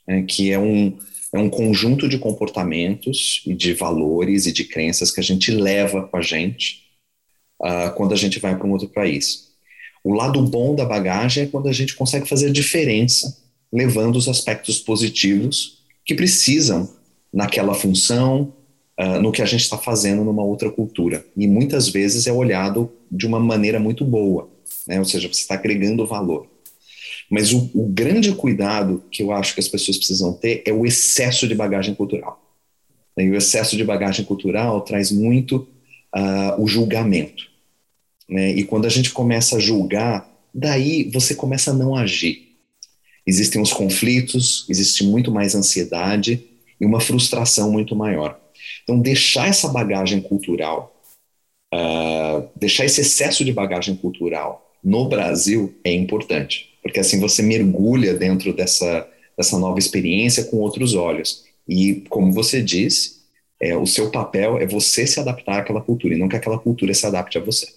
né, 0.08 0.24
que 0.24 0.52
é 0.52 0.60
um, 0.60 0.98
é 1.34 1.40
um 1.40 1.50
conjunto 1.50 2.08
de 2.08 2.20
comportamentos 2.20 3.42
e 3.46 3.56
de 3.56 3.74
valores 3.74 4.46
e 4.46 4.52
de 4.52 4.64
crenças 4.66 5.12
que 5.12 5.20
a 5.20 5.24
gente 5.24 5.52
leva 5.52 6.04
com 6.08 6.18
a 6.18 6.22
gente 6.22 6.84
uh, 7.60 7.94
quando 7.96 8.14
a 8.14 8.18
gente 8.18 8.40
vai 8.40 8.56
para 8.56 8.68
um 8.68 8.72
outro 8.72 8.90
país. 8.90 9.50
O 10.04 10.14
lado 10.14 10.42
bom 10.44 10.76
da 10.76 10.86
bagagem 10.86 11.44
é 11.44 11.48
quando 11.48 11.68
a 11.68 11.74
gente 11.74 11.96
consegue 11.96 12.28
fazer 12.28 12.52
diferença, 12.52 13.38
levando 13.74 14.16
os 14.16 14.28
aspectos 14.28 14.80
positivos 14.80 15.80
que 16.06 16.16
precisam 16.16 16.99
naquela 17.32 17.74
função, 17.74 18.54
uh, 19.00 19.22
no 19.22 19.32
que 19.32 19.42
a 19.42 19.46
gente 19.46 19.62
está 19.62 19.78
fazendo 19.78 20.24
numa 20.24 20.44
outra 20.44 20.70
cultura. 20.70 21.26
E 21.36 21.48
muitas 21.48 21.88
vezes 21.88 22.28
é 22.28 22.32
olhado 22.32 22.92
de 23.12 23.26
uma 23.26 23.40
maneira 23.40 23.80
muito 23.80 24.04
boa, 24.04 24.50
né? 24.88 25.00
ou 25.00 25.06
seja, 25.06 25.28
você 25.28 25.42
está 25.42 25.56
agregando 25.56 26.06
valor. 26.06 26.48
Mas 27.30 27.54
o, 27.54 27.70
o, 27.76 27.88
grande 27.88 28.34
cuidado 28.34 29.04
que 29.12 29.22
eu 29.22 29.32
acho 29.32 29.54
que 29.54 29.60
as 29.60 29.68
pessoas 29.68 29.98
precisam 29.98 30.34
ter 30.34 30.64
é 30.66 30.74
o 30.74 30.86
excesso 30.86 31.48
de 31.48 31.54
bagagem 31.54 31.94
cultural. 31.94 32.44
E 33.16 33.30
o 33.30 33.36
excesso 33.36 33.78
de 33.78 33.84
bagagem 33.84 34.26
cultural 34.26 34.82
traz 34.82 35.12
muito 35.12 35.68
uh, 36.16 36.60
o 36.62 36.68
julgamento. 36.68 37.48
Né? 38.28 38.52
E 38.52 38.64
quando 38.64 38.86
a 38.86 38.90
gente 38.90 39.12
começa 39.12 39.58
a 39.58 39.60
julgar, 39.60 40.28
daí 40.54 41.10
você 41.12 41.36
começa 41.36 41.72
a 41.72 41.74
não 41.74 41.96
agir. 41.96 42.50
Existem 43.28 43.62
os 43.62 43.72
conflitos, 43.72 44.66
existe 44.68 45.04
muito 45.04 45.32
mais 45.32 45.54
ansiedade, 45.54 46.49
e 46.80 46.86
uma 46.86 47.00
frustração 47.00 47.72
muito 47.72 47.96
maior. 47.96 48.40
Então, 48.84 49.00
deixar 49.00 49.48
essa 49.48 49.68
bagagem 49.68 50.22
cultural, 50.22 50.96
uh, 51.74 52.48
deixar 52.56 52.86
esse 52.86 53.02
excesso 53.02 53.44
de 53.44 53.54
bagagem 53.54 53.96
cultural 53.96 54.74
no 54.84 55.08
Brasil 55.08 55.76
é 55.84 55.92
importante, 55.92 56.78
porque 56.82 57.00
assim 57.00 57.20
você 57.20 57.42
mergulha 57.44 58.14
dentro 58.14 58.54
dessa, 58.54 59.08
dessa 59.38 59.58
nova 59.60 59.78
experiência 59.78 60.46
com 60.46 60.58
outros 60.58 60.96
olhos. 60.96 61.44
E, 61.68 62.04
como 62.10 62.32
você 62.32 62.62
disse, 62.62 63.20
é, 63.62 63.76
o 63.76 63.86
seu 63.86 64.10
papel 64.10 64.58
é 64.58 64.66
você 64.66 65.06
se 65.06 65.20
adaptar 65.20 65.60
àquela 65.60 65.82
cultura 65.82 66.16
e 66.16 66.18
não 66.18 66.30
que 66.30 66.36
aquela 66.36 66.58
cultura 66.58 66.94
se 66.94 67.06
adapte 67.06 67.38
a 67.38 67.42
você. 67.42 67.68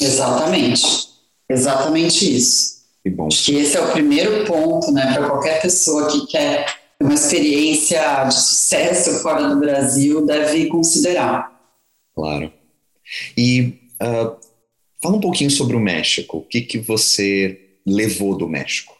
Exatamente. 0.00 1.10
Exatamente 1.48 2.36
isso. 2.36 2.84
Que 3.02 3.10
bom. 3.10 3.26
Acho 3.26 3.44
que 3.44 3.54
esse 3.56 3.76
é 3.76 3.80
o 3.80 3.92
primeiro 3.92 4.44
ponto, 4.46 4.90
né, 4.90 5.12
para 5.12 5.28
qualquer 5.28 5.60
pessoa 5.60 6.10
que 6.10 6.26
quer 6.26 6.83
uma 7.04 7.12
experiência 7.12 8.24
de 8.24 8.34
sucesso 8.34 9.20
fora 9.20 9.46
do 9.46 9.60
Brasil 9.60 10.24
deve 10.24 10.68
considerar. 10.68 11.52
Claro. 12.14 12.50
E 13.36 13.78
uh, 14.02 14.34
fala 15.02 15.16
um 15.16 15.20
pouquinho 15.20 15.50
sobre 15.50 15.76
o 15.76 15.80
México. 15.80 16.38
O 16.38 16.42
que, 16.42 16.62
que 16.62 16.78
você 16.78 17.76
levou 17.86 18.34
do 18.34 18.48
México? 18.48 18.96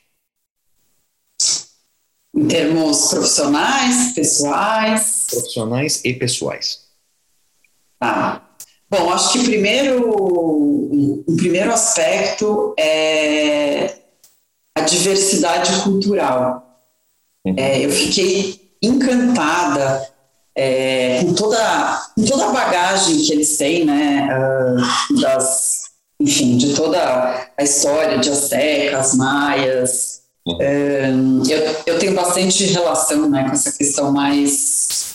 Em 2.37 2.47
termos 2.47 3.09
profissionais, 3.09 4.12
pessoais? 4.12 5.27
Profissionais 5.31 6.05
e 6.05 6.12
pessoais. 6.12 6.85
Tá. 7.99 8.55
Bom, 8.90 9.11
acho 9.14 9.33
que 9.33 9.45
primeiro, 9.45 10.11
o 11.27 11.37
primeiro 11.37 11.73
aspecto 11.73 12.75
é 12.79 13.99
a 14.75 14.83
diversidade 14.83 15.83
cultural. 15.83 16.63
Uhum. 17.45 17.55
É, 17.57 17.85
eu 17.85 17.91
fiquei 17.91 18.71
encantada 18.83 20.09
é, 20.57 21.21
com, 21.25 21.35
toda, 21.35 22.03
com 22.15 22.25
toda 22.25 22.47
a 22.47 22.53
bagagem 22.53 23.19
que 23.19 23.33
eles 23.33 23.57
têm, 23.57 23.85
né, 23.85 24.29
uh, 24.31 25.21
das, 25.21 25.83
enfim, 26.21 26.57
de 26.57 26.75
toda 26.75 27.49
a 27.57 27.63
história 27.63 28.19
de 28.19 28.31
astecas, 28.31 29.15
maias. 29.15 30.23
Uhum. 30.47 30.59
Um, 30.61 31.43
eu, 31.49 31.77
eu 31.87 31.99
tenho 31.99 32.15
bastante 32.15 32.65
relação 32.67 33.29
né, 33.29 33.45
com 33.45 33.53
essa 33.53 33.73
questão 33.73 34.13
mais 34.13 35.15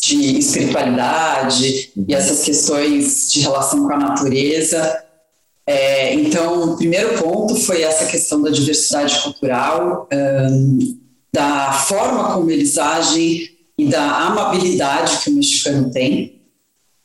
de 0.00 0.38
espiritualidade 0.38 1.92
uhum. 1.96 2.04
e 2.08 2.14
essas 2.14 2.44
questões 2.44 3.30
de 3.32 3.40
relação 3.40 3.86
com 3.86 3.92
a 3.92 3.98
natureza. 3.98 5.04
É, 5.66 6.14
então, 6.14 6.72
o 6.72 6.76
primeiro 6.78 7.22
ponto 7.22 7.54
foi 7.56 7.82
essa 7.82 8.06
questão 8.06 8.40
da 8.40 8.48
diversidade 8.48 9.20
cultural. 9.20 10.08
Um, 10.10 11.07
da 11.38 11.72
forma 11.72 12.34
como 12.34 12.50
eles 12.50 12.76
agem 12.76 13.48
e 13.78 13.86
da 13.86 14.26
amabilidade 14.26 15.18
que 15.18 15.30
o 15.30 15.34
mexicano 15.34 15.88
tem, 15.88 16.42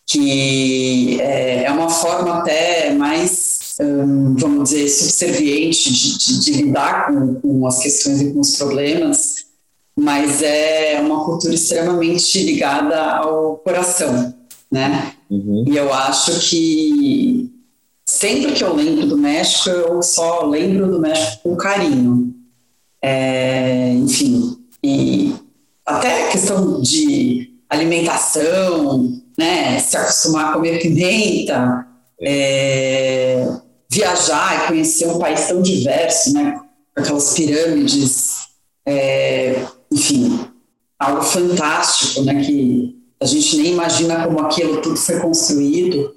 que 0.08 1.22
é, 1.22 1.66
é 1.66 1.72
uma 1.72 1.88
forma 1.88 2.40
até 2.40 2.92
mais, 2.96 3.76
hum, 3.80 4.36
vamos 4.36 4.72
dizer, 4.72 4.90
subserviente 4.90 5.94
de, 5.94 6.18
de, 6.18 6.40
de 6.40 6.52
lidar 6.64 7.08
com, 7.08 7.36
com, 7.36 7.68
as 7.68 7.78
questões 7.78 8.22
e 8.22 8.34
com 8.34 8.40
os 8.40 8.58
problemas, 8.58 9.46
mas 9.96 10.42
é 10.42 11.00
uma 11.00 11.24
cultura 11.24 11.54
extremamente 11.54 12.44
ligada 12.44 13.00
ao 13.18 13.58
coração, 13.58 14.34
né? 14.72 15.14
Uhum. 15.30 15.66
E 15.68 15.78
eu 15.78 15.94
acho 15.94 16.50
que 16.50 17.52
sempre 18.04 18.54
que 18.54 18.64
eu 18.64 18.74
lembro 18.74 19.06
do 19.06 19.18
México, 19.18 19.70
eu 19.70 20.02
só 20.02 20.44
lembro 20.48 20.90
do 20.90 21.00
México 21.00 21.44
com 21.44 21.56
carinho 21.56 22.34
é, 23.04 23.90
enfim, 23.96 24.58
e 24.82 25.36
até 25.86 26.30
questão 26.30 26.82
de 26.82 27.54
alimentação, 27.70 29.22
né, 29.38 29.78
se 29.80 29.98
acostumar 29.98 30.50
a 30.50 30.54
comer 30.54 30.80
pimenta, 30.80 31.86
é, 32.22 33.46
viajar 33.92 34.64
e 34.64 34.68
conhecer 34.68 35.08
um 35.08 35.20
país 35.20 35.46
tão 35.48 35.62
diverso, 35.62 36.34
né, 36.34 36.58
aquelas 36.96 37.34
pirâmides, 37.34 38.48
é, 38.86 39.66
enfim, 39.92 40.40
algo 40.98 41.24
fantástico, 41.24 42.22
né, 42.24 42.42
que 42.42 42.96
a 43.20 43.26
gente 43.26 43.58
nem 43.58 43.74
imagina 43.74 44.26
como 44.26 44.40
aquilo 44.40 44.82
tudo 44.82 44.96
foi 44.96 45.20
construído. 45.20 46.16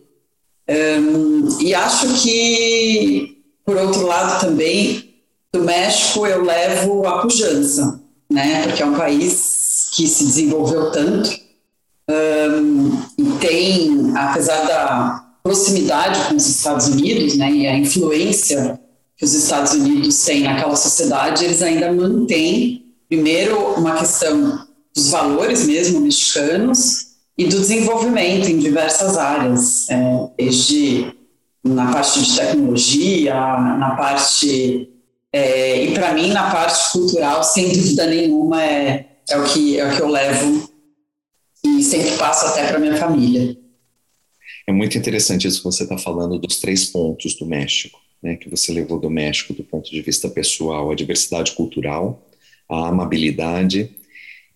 Um, 0.68 1.60
e 1.60 1.72
acho 1.74 2.22
que, 2.22 3.42
por 3.64 3.76
outro 3.76 4.04
lado, 4.04 4.40
também 4.40 5.15
do 5.56 5.64
México 5.64 6.26
eu 6.26 6.44
levo 6.44 7.06
a 7.06 7.18
pujança, 7.18 8.00
né? 8.30 8.62
Porque 8.64 8.82
é 8.82 8.86
um 8.86 8.94
país 8.94 9.90
que 9.92 10.06
se 10.06 10.24
desenvolveu 10.24 10.90
tanto 10.90 11.30
um, 12.08 13.02
e 13.18 13.24
tem, 13.40 14.12
apesar 14.14 14.66
da 14.66 15.24
proximidade 15.42 16.28
com 16.28 16.36
os 16.36 16.46
Estados 16.46 16.88
Unidos, 16.88 17.36
né? 17.36 17.50
E 17.50 17.66
a 17.66 17.76
influência 17.76 18.78
que 19.16 19.24
os 19.24 19.34
Estados 19.34 19.72
Unidos 19.72 20.24
têm 20.24 20.42
naquela 20.42 20.76
sociedade, 20.76 21.44
eles 21.44 21.62
ainda 21.62 21.90
mantêm, 21.90 22.84
primeiro, 23.08 23.56
uma 23.74 23.96
questão 23.96 24.66
dos 24.94 25.08
valores 25.08 25.66
mesmo 25.66 26.00
mexicanos 26.00 27.06
e 27.38 27.44
do 27.44 27.58
desenvolvimento 27.58 28.48
em 28.48 28.58
diversas 28.58 29.16
áreas, 29.16 29.88
é, 29.88 30.28
desde 30.38 31.14
na 31.64 31.90
parte 31.92 32.22
de 32.22 32.36
tecnologia, 32.36 33.34
na 33.34 33.94
parte 33.96 34.95
é, 35.36 35.84
e 35.84 35.92
para 35.92 36.14
mim, 36.14 36.32
na 36.32 36.50
parte 36.50 36.92
cultural, 36.92 37.44
sem 37.44 37.70
dúvida 37.70 38.06
nenhuma, 38.06 38.64
é, 38.64 39.06
é, 39.28 39.36
o 39.36 39.44
que, 39.44 39.78
é 39.78 39.86
o 39.86 39.94
que 39.94 40.00
eu 40.00 40.08
levo 40.08 40.72
e 41.62 41.82
sempre 41.82 42.16
passo 42.16 42.46
até 42.46 42.66
para 42.66 42.78
minha 42.78 42.96
família. 42.96 43.54
É 44.66 44.72
muito 44.72 44.96
interessante 44.96 45.46
isso 45.46 45.58
que 45.58 45.64
você 45.64 45.82
está 45.82 45.98
falando 45.98 46.38
dos 46.38 46.58
três 46.58 46.86
pontos 46.86 47.34
do 47.34 47.44
México, 47.44 48.00
né, 48.22 48.36
que 48.36 48.48
você 48.48 48.72
levou 48.72 48.98
do 48.98 49.10
México 49.10 49.52
do 49.52 49.62
ponto 49.62 49.90
de 49.90 50.00
vista 50.00 50.26
pessoal, 50.28 50.90
a 50.90 50.94
diversidade 50.94 51.52
cultural, 51.52 52.26
a 52.66 52.88
amabilidade 52.88 53.90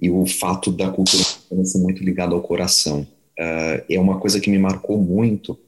e 0.01 0.11
o 0.11 0.25
fato 0.25 0.73
da 0.73 0.88
cultura 0.88 1.23
ser 1.23 1.79
muito 1.79 2.03
ligada 2.03 2.35
ao 2.35 2.40
coração. 2.40 3.07
Uh, 3.38 3.85
é 3.88 4.01
uma 4.01 4.19
coisa 4.19 4.40
que 4.40 4.49
me 4.49 4.59
marcou 4.59 4.97
muito, 4.97 5.59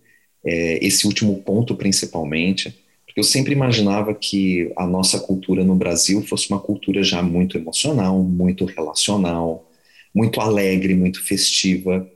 é, 0.45 0.85
esse 0.85 1.07
último 1.07 1.43
ponto 1.43 1.77
principalmente, 1.77 2.82
eu 3.17 3.23
sempre 3.23 3.53
imaginava 3.53 4.15
que 4.15 4.73
a 4.77 4.87
nossa 4.87 5.21
cultura 5.21 5.65
no 5.65 5.75
Brasil 5.75 6.23
fosse 6.23 6.51
uma 6.51 6.61
cultura 6.61 7.03
já 7.03 7.23
muito 7.23 7.57
emocional, 7.57 8.23
muito 8.23 8.65
relacional, 8.65 9.69
muito 10.15 10.41
alegre, 10.41 10.95
muito 10.95 11.23
festiva. 11.23 12.09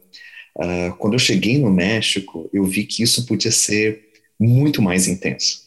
Uh, 0.56 0.96
quando 0.98 1.14
eu 1.14 1.18
cheguei 1.18 1.58
no 1.58 1.70
México, 1.70 2.48
eu 2.52 2.64
vi 2.64 2.84
que 2.84 3.02
isso 3.02 3.26
podia 3.26 3.52
ser 3.52 4.06
muito 4.38 4.80
mais 4.80 5.06
intenso. 5.06 5.66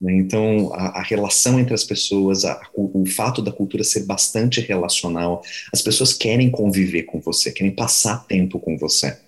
Né? 0.00 0.14
Então, 0.14 0.72
a, 0.74 0.98
a, 0.98 1.02
relação 1.02 1.60
entre 1.60 1.74
as 1.74 1.84
pessoas, 1.84 2.44
a, 2.44 2.60
o, 2.74 3.02
o, 3.02 3.06
fato 3.06 3.42
da 3.42 3.52
cultura 3.52 3.84
ser 3.84 4.04
bastante 4.04 4.60
relacional, 4.60 5.42
as 5.72 5.82
pessoas 5.82 6.12
querem 6.12 6.50
conviver 6.50 7.04
com 7.04 7.20
você, 7.20 7.52
querem 7.52 7.74
passar 7.74 8.26
tempo 8.26 8.58
com 8.58 8.76
você. 8.78 9.18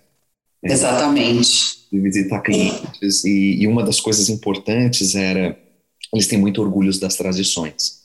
Exatamente. 0.62 1.82
Visitar 1.92 2.40
clientes, 2.40 3.24
e, 3.24 3.62
e 3.62 3.66
uma 3.66 3.82
das 3.82 4.00
coisas 4.00 4.28
importantes 4.28 5.14
era, 5.14 5.58
eles 6.12 6.26
têm 6.26 6.38
muito 6.38 6.62
orgulho 6.62 6.98
das 6.98 7.16
tradições. 7.16 8.02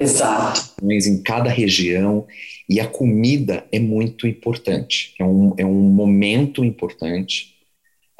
Exato. 0.00 0.74
Mas 0.82 1.06
em 1.06 1.22
cada 1.22 1.50
região, 1.50 2.26
e 2.68 2.80
a 2.80 2.86
comida 2.86 3.66
é 3.70 3.78
muito 3.78 4.26
importante, 4.26 5.14
é 5.18 5.24
um, 5.24 5.54
é 5.56 5.64
um 5.64 5.82
momento 5.90 6.64
importante, 6.64 7.54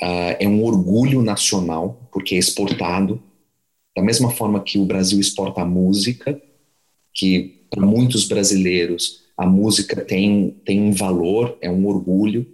uh, 0.03 0.37
é 0.38 0.46
um 0.46 0.62
orgulho 0.64 1.22
nacional, 1.22 2.09
porque 2.12 2.35
é 2.35 2.38
exportado, 2.38 3.22
da 3.96 4.03
mesma 4.03 4.31
forma 4.31 4.62
que 4.62 4.79
o 4.79 4.85
Brasil 4.85 5.18
exporta 5.18 5.62
a 5.62 5.66
música, 5.66 6.40
que 7.14 7.66
para 7.70 7.85
muitos 7.85 8.27
brasileiros 8.27 9.25
a 9.37 9.46
música 9.46 9.96
tem, 9.96 10.51
tem 10.64 10.81
um 10.81 10.92
valor, 10.92 11.57
é 11.61 11.70
um 11.70 11.87
orgulho. 11.87 12.46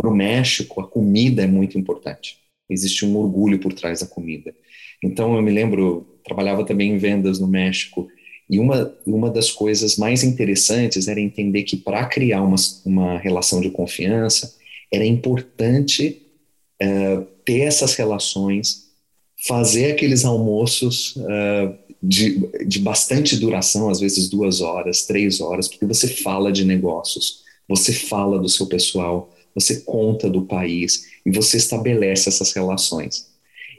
Para 0.00 0.10
o 0.10 0.14
México, 0.14 0.80
a 0.80 0.86
comida 0.86 1.42
é 1.42 1.46
muito 1.46 1.78
importante. 1.78 2.38
Existe 2.70 3.04
um 3.04 3.16
orgulho 3.16 3.58
por 3.58 3.74
trás 3.74 4.00
da 4.00 4.06
comida. 4.06 4.54
Então, 5.04 5.36
eu 5.36 5.42
me 5.42 5.50
lembro, 5.50 6.18
trabalhava 6.24 6.64
também 6.64 6.92
em 6.92 6.98
vendas 6.98 7.38
no 7.38 7.46
México, 7.46 8.08
e 8.48 8.58
uma, 8.58 8.96
uma 9.06 9.30
das 9.30 9.52
coisas 9.52 9.96
mais 9.96 10.24
interessantes 10.24 11.06
era 11.06 11.20
entender 11.20 11.64
que 11.64 11.76
para 11.76 12.06
criar 12.06 12.42
uma, 12.42 12.56
uma 12.84 13.18
relação 13.18 13.60
de 13.60 13.70
confiança, 13.70 14.56
era 14.90 15.04
importante 15.04 16.22
uh, 16.82 17.26
ter 17.44 17.60
essas 17.60 17.94
relações 17.94 18.88
fazer 19.46 19.92
aqueles 19.92 20.24
almoços 20.24 21.16
uh, 21.16 21.78
de, 22.02 22.40
de 22.66 22.78
bastante 22.78 23.36
duração, 23.36 23.88
às 23.88 24.00
vezes 24.00 24.28
duas 24.28 24.60
horas, 24.60 25.06
três 25.06 25.40
horas, 25.40 25.68
porque 25.68 25.86
você 25.86 26.08
fala 26.08 26.50
de 26.50 26.64
negócios, 26.64 27.42
você 27.68 27.92
fala 27.92 28.38
do 28.38 28.48
seu 28.48 28.66
pessoal, 28.66 29.32
você 29.54 29.80
conta 29.80 30.28
do 30.28 30.42
país 30.42 31.06
e 31.24 31.30
você 31.30 31.56
estabelece 31.56 32.28
essas 32.28 32.52
relações. 32.52 33.28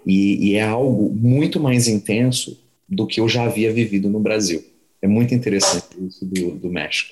E, 0.05 0.49
e 0.49 0.55
é 0.55 0.63
algo 0.63 1.13
muito 1.13 1.59
mais 1.59 1.87
intenso 1.87 2.59
do 2.87 3.07
que 3.07 3.19
eu 3.19 3.29
já 3.29 3.43
havia 3.43 3.71
vivido 3.71 4.09
no 4.09 4.19
Brasil. 4.19 4.63
É 5.01 5.07
muito 5.07 5.33
interessante 5.33 5.87
isso 6.07 6.25
do, 6.25 6.51
do 6.51 6.69
México. 6.69 7.11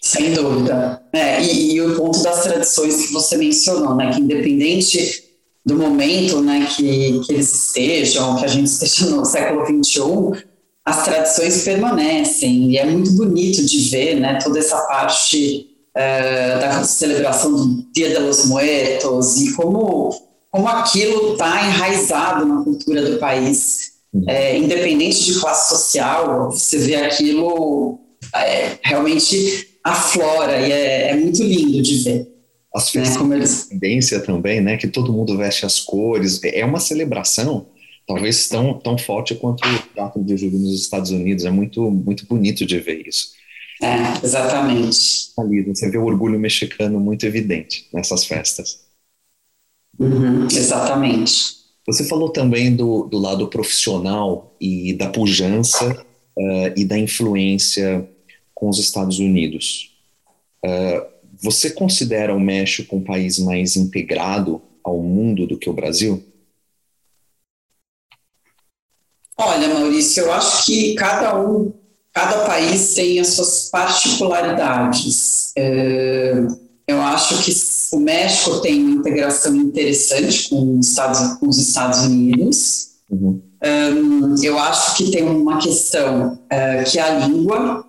Sem 0.00 0.32
dúvida. 0.32 1.02
É, 1.12 1.42
e, 1.42 1.74
e, 1.74 1.80
o 1.80 1.96
ponto 1.96 2.20
das 2.22 2.42
tradições 2.42 3.06
que 3.06 3.12
você 3.12 3.36
mencionou, 3.36 3.94
né, 3.94 4.12
que 4.12 4.20
independente 4.20 5.24
do 5.64 5.76
momento 5.76 6.40
né, 6.40 6.66
que, 6.74 7.20
que 7.20 7.32
eles 7.32 7.66
estejam, 7.66 8.36
que 8.36 8.44
a 8.44 8.48
gente 8.48 8.66
esteja 8.66 9.10
no 9.10 9.24
século 9.24 9.64
XXI, 9.66 10.44
as 10.84 11.04
tradições 11.04 11.62
permanecem 11.62 12.70
e 12.70 12.78
é 12.78 12.86
muito 12.86 13.12
bonito 13.12 13.64
de 13.64 13.90
ver 13.90 14.18
né, 14.18 14.38
toda 14.42 14.58
essa 14.58 14.78
parte 14.86 15.77
uh, 15.98 16.60
da 16.60 16.84
celebração 16.84 17.52
do 17.52 17.92
Dia 17.92 18.10
de 18.10 18.18
los 18.18 18.46
Muertos 18.46 19.40
e 19.40 19.52
como, 19.54 20.14
como 20.50 20.68
aquilo 20.68 21.32
está 21.32 21.66
enraizado 21.66 22.46
na 22.46 22.62
cultura 22.62 23.02
do 23.10 23.18
país. 23.18 23.98
Uhum. 24.12 24.24
É, 24.26 24.56
independente 24.56 25.24
de 25.24 25.38
classe 25.38 25.68
social, 25.68 26.50
você 26.50 26.78
vê 26.78 26.96
aquilo 26.96 27.98
é, 28.34 28.78
realmente 28.82 29.68
aflora 29.84 30.66
e 30.66 30.72
é, 30.72 31.10
é 31.10 31.16
muito 31.16 31.42
lindo 31.42 31.82
de 31.82 32.04
ver 32.04 32.38
as 32.74 32.90
festas 32.90 33.30
é, 33.30 33.34
eles... 33.34 33.66
tendência 33.66 34.20
também, 34.20 34.60
né? 34.60 34.76
Que 34.76 34.86
todo 34.86 35.12
mundo 35.12 35.36
veste 35.36 35.66
as 35.66 35.80
cores. 35.80 36.40
É 36.44 36.64
uma 36.64 36.80
celebração, 36.80 37.66
talvez 38.06 38.48
tão, 38.48 38.78
tão 38.78 38.96
forte 38.98 39.34
quanto 39.34 39.66
o 39.66 39.82
4 39.94 40.22
de 40.22 40.36
julho 40.36 40.58
nos 40.58 40.80
Estados 40.80 41.10
Unidos. 41.10 41.44
É 41.44 41.50
muito, 41.50 41.90
muito 41.90 42.26
bonito 42.26 42.64
de 42.66 42.78
ver 42.78 43.06
isso. 43.06 43.32
É, 43.82 44.24
exatamente. 44.24 45.32
Você 45.36 45.90
vê 45.90 45.98
o 45.98 46.04
orgulho 46.04 46.38
mexicano 46.38 46.98
muito 46.98 47.24
evidente 47.24 47.88
nessas 47.92 48.24
festas. 48.24 48.80
Uhum, 49.98 50.46
exatamente. 50.46 51.58
Você 51.86 52.04
falou 52.04 52.30
também 52.30 52.74
do, 52.74 53.04
do 53.04 53.18
lado 53.18 53.48
profissional 53.48 54.54
e 54.60 54.92
da 54.94 55.08
pujança 55.08 56.04
uh, 56.36 56.72
e 56.76 56.84
da 56.84 56.98
influência 56.98 58.08
com 58.54 58.68
os 58.68 58.78
Estados 58.78 59.18
Unidos. 59.18 59.96
Uh, 60.64 61.06
você 61.40 61.70
considera 61.70 62.34
o 62.34 62.40
México 62.40 62.96
um 62.96 63.04
país 63.04 63.38
mais 63.38 63.76
integrado 63.76 64.60
ao 64.82 65.00
mundo 65.00 65.46
do 65.46 65.56
que 65.56 65.70
o 65.70 65.72
Brasil? 65.72 66.22
Olha, 69.36 69.72
Maurício, 69.72 70.24
eu 70.24 70.32
acho 70.32 70.66
que 70.66 70.94
cada 70.94 71.40
um, 71.40 71.72
cada 72.18 72.38
país 72.44 72.94
tem 72.94 73.20
as 73.20 73.28
suas 73.28 73.68
particularidades. 73.70 75.52
É, 75.56 76.34
eu 76.88 77.00
acho 77.00 77.44
que 77.44 77.52
o 77.92 78.00
México 78.00 78.60
tem 78.60 78.82
uma 78.82 78.96
integração 78.96 79.54
interessante 79.54 80.50
com 80.50 80.78
os 80.78 80.88
Estados, 80.88 81.38
com 81.38 81.48
os 81.48 81.58
Estados 81.58 82.00
Unidos. 82.00 82.88
Uhum. 83.08 83.40
Um, 83.64 84.34
eu 84.42 84.58
acho 84.58 84.96
que 84.96 85.10
tem 85.12 85.24
uma 85.24 85.58
questão 85.58 86.32
uh, 86.32 86.90
que 86.90 86.98
é 86.98 87.02
a 87.02 87.18
língua. 87.18 87.84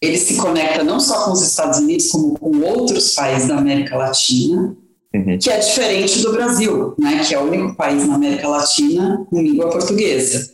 Ele 0.00 0.18
se 0.18 0.34
conecta 0.34 0.84
não 0.84 1.00
só 1.00 1.24
com 1.24 1.32
os 1.32 1.40
Estados 1.40 1.78
Unidos, 1.78 2.08
como 2.08 2.38
com 2.38 2.60
outros 2.60 3.14
países 3.14 3.48
da 3.48 3.56
América 3.56 3.96
Latina, 3.96 4.76
uhum. 5.14 5.38
que 5.38 5.48
é 5.48 5.58
diferente 5.58 6.20
do 6.20 6.32
Brasil, 6.32 6.94
né, 6.98 7.24
que 7.26 7.34
é 7.34 7.38
o 7.38 7.44
único 7.44 7.74
país 7.74 8.06
na 8.06 8.16
América 8.16 8.46
Latina 8.46 9.26
com 9.30 9.40
língua 9.40 9.70
portuguesa. 9.70 10.53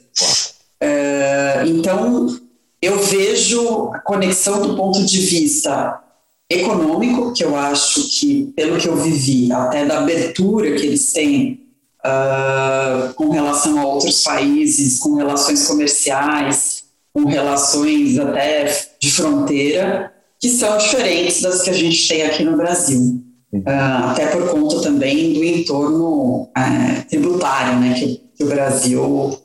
Uh, 0.82 1.66
então, 1.66 2.40
eu 2.80 2.98
vejo 2.98 3.90
a 3.92 3.98
conexão 3.98 4.62
do 4.62 4.76
ponto 4.76 5.04
de 5.04 5.20
vista 5.20 6.02
econômico, 6.48 7.32
que 7.32 7.44
eu 7.44 7.56
acho 7.56 8.08
que, 8.08 8.52
pelo 8.56 8.78
que 8.78 8.88
eu 8.88 8.96
vivi, 8.96 9.52
até 9.52 9.84
da 9.84 9.98
abertura 9.98 10.74
que 10.74 10.86
eles 10.86 11.12
têm 11.12 11.60
uh, 12.04 13.14
com 13.14 13.30
relação 13.30 13.78
a 13.78 13.84
outros 13.84 14.22
países, 14.22 14.98
com 14.98 15.14
relações 15.14 15.66
comerciais, 15.66 16.84
com 17.12 17.24
relações 17.24 18.18
até 18.18 18.64
de 19.00 19.10
fronteira, 19.10 20.12
que 20.40 20.48
são 20.48 20.78
diferentes 20.78 21.42
das 21.42 21.62
que 21.62 21.70
a 21.70 21.74
gente 21.74 22.08
tem 22.08 22.22
aqui 22.22 22.42
no 22.42 22.56
Brasil. 22.56 23.22
Uh, 23.52 24.10
até 24.10 24.26
por 24.26 24.48
conta 24.48 24.80
também 24.80 25.34
do 25.34 25.44
entorno 25.44 26.42
uh, 26.42 27.08
tributário 27.08 27.80
né, 27.80 27.94
que, 27.94 28.22
que, 28.36 28.44
o 28.44 28.46
Brasil 28.46 29.36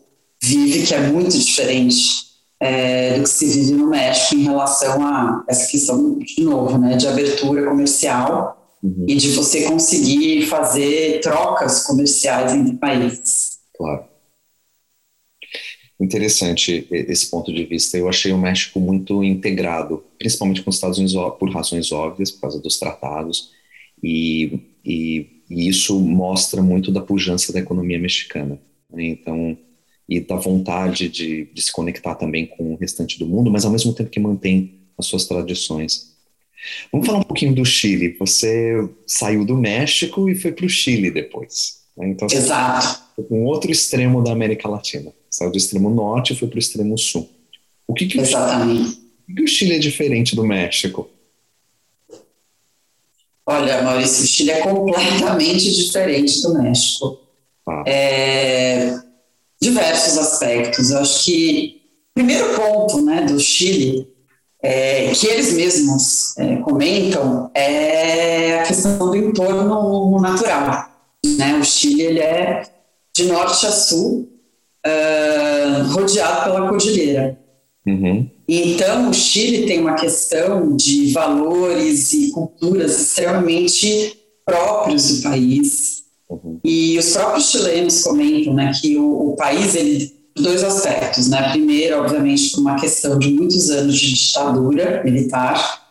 vive, 0.45 0.85
que 0.85 0.93
é 0.93 1.07
muito 1.07 1.37
diferente 1.37 2.25
uh, 2.61 3.17
do 3.17 3.23
que 3.23 3.29
se 3.29 3.47
vive 3.47 3.71
no 3.73 3.89
México 3.89 4.35
em 4.35 4.43
relação 4.43 5.03
a 5.03 5.43
essa 5.47 5.69
questão, 5.69 6.19
de 6.19 6.43
novo, 6.43 6.77
né, 6.77 6.95
de 6.95 7.07
abertura 7.07 7.65
comercial 7.65 8.77
uhum. 8.83 9.05
e 9.07 9.15
de 9.15 9.31
você 9.31 9.63
conseguir 9.63 10.45
fazer 10.45 11.19
trocas 11.21 11.83
comerciais 11.83 12.53
entre 12.53 12.75
países. 12.75 13.59
Claro. 13.75 14.05
Interessante 15.99 16.85
esse 16.91 17.29
ponto 17.29 17.53
de 17.53 17.63
vista. 17.65 17.97
Eu 17.97 18.09
achei 18.09 18.33
o 18.33 18.37
México 18.37 18.79
muito 18.79 19.23
integrado, 19.23 20.03
principalmente 20.19 20.61
com 20.61 20.69
os 20.69 20.75
Estados 20.75 20.97
Unidos 20.97 21.15
por 21.39 21.49
razões 21.49 21.91
óbvias, 21.91 22.31
por 22.31 22.41
causa 22.41 22.59
dos 22.59 22.77
tratados, 22.77 23.51
e, 24.03 24.59
e, 24.83 25.41
e 25.49 25.69
isso 25.69 25.97
mostra 26.01 26.61
muito 26.61 26.91
da 26.91 26.99
pujança 26.99 27.53
da 27.53 27.59
economia 27.59 27.97
mexicana. 27.97 28.59
Né? 28.91 29.05
Então, 29.05 29.57
e 30.07 30.19
da 30.19 30.35
vontade 30.35 31.09
de, 31.09 31.45
de 31.53 31.61
se 31.61 31.71
conectar 31.71 32.15
também 32.15 32.45
com 32.45 32.73
o 32.73 32.77
restante 32.77 33.17
do 33.17 33.25
mundo, 33.25 33.49
mas 33.49 33.65
ao 33.65 33.71
mesmo 33.71 33.93
tempo 33.93 34.09
que 34.09 34.19
mantém 34.19 34.75
as 34.97 35.07
suas 35.07 35.25
tradições. 35.25 36.13
Vamos 36.91 37.05
falar 37.05 37.19
um 37.19 37.23
pouquinho 37.23 37.53
do 37.53 37.65
Chile. 37.65 38.15
Você 38.19 38.87
saiu 39.05 39.45
do 39.45 39.55
México 39.55 40.29
e 40.29 40.35
foi 40.35 40.51
para 40.51 40.65
o 40.65 40.69
Chile 40.69 41.11
depois. 41.11 41.81
Né? 41.97 42.09
Então, 42.09 42.27
Exato. 42.31 43.03
Um 43.29 43.43
outro 43.43 43.71
extremo 43.71 44.23
da 44.23 44.31
América 44.31 44.67
Latina. 44.67 45.11
Saiu 45.29 45.51
do 45.51 45.57
extremo 45.57 45.89
norte 45.89 46.33
e 46.33 46.35
foi 46.35 46.47
para 46.47 46.55
o 46.55 46.59
extremo 46.59 46.97
sul. 46.97 47.29
O 47.87 47.93
que, 47.93 48.07
que. 48.07 48.19
O 48.19 48.21
Por 48.21 49.35
que 49.35 49.43
o 49.43 49.47
Chile 49.47 49.75
é 49.75 49.79
diferente 49.79 50.35
do 50.35 50.43
México? 50.43 51.09
Olha, 53.45 53.83
Maurício, 53.83 54.23
o 54.23 54.27
Chile 54.27 54.51
é 54.51 54.61
completamente 54.61 55.71
diferente 55.75 56.41
do 56.41 56.53
México. 56.55 57.19
Ah. 57.67 57.83
É, 57.85 58.97
diversos 59.61 60.17
aspectos. 60.17 60.91
Eu 60.91 60.99
acho 60.99 61.25
que 61.25 61.81
o 62.11 62.13
primeiro 62.15 62.55
ponto 62.55 63.01
né, 63.01 63.21
do 63.23 63.39
Chile, 63.39 64.07
é, 64.61 65.11
que 65.11 65.27
eles 65.27 65.53
mesmos 65.53 66.37
é, 66.37 66.57
comentam, 66.57 67.51
é 67.53 68.59
a 68.59 68.63
questão 68.63 68.97
do 68.97 69.15
entorno 69.15 70.19
natural. 70.19 70.89
Né? 71.37 71.57
O 71.59 71.63
Chile 71.63 72.01
ele 72.03 72.19
é 72.19 72.63
de 73.15 73.25
norte 73.25 73.65
a 73.65 73.71
sul, 73.71 74.29
uh, 74.85 75.91
rodeado 75.93 76.51
pela 76.51 76.67
cordilheira. 76.67 77.39
Uhum. 77.87 78.29
Então, 78.47 79.09
o 79.09 79.13
Chile 79.13 79.65
tem 79.65 79.79
uma 79.79 79.95
questão 79.95 80.75
de 80.75 81.11
valores 81.11 82.13
e 82.13 82.31
culturas 82.31 82.99
extremamente 82.99 84.17
próprios 84.45 85.17
do 85.17 85.23
país. 85.23 86.04
Uhum. 86.29 86.59
E 86.63 86.97
os 86.97 87.11
próprios 87.11 87.51
chilenos 87.51 88.01
comentam 88.01 88.53
né, 88.53 88.71
que 88.79 88.97
o, 88.97 89.31
o 89.31 89.35
país, 89.35 89.75
ele 89.75 90.15
dois 90.35 90.63
aspectos, 90.63 91.29
né? 91.29 91.49
Primeiro, 91.51 91.99
obviamente, 91.99 92.51
por 92.51 92.59
uma 92.59 92.75
questão 92.75 93.17
de 93.17 93.31
muitos 93.31 93.69
anos 93.69 93.97
de 93.97 94.13
ditadura 94.13 95.01
militar 95.03 95.81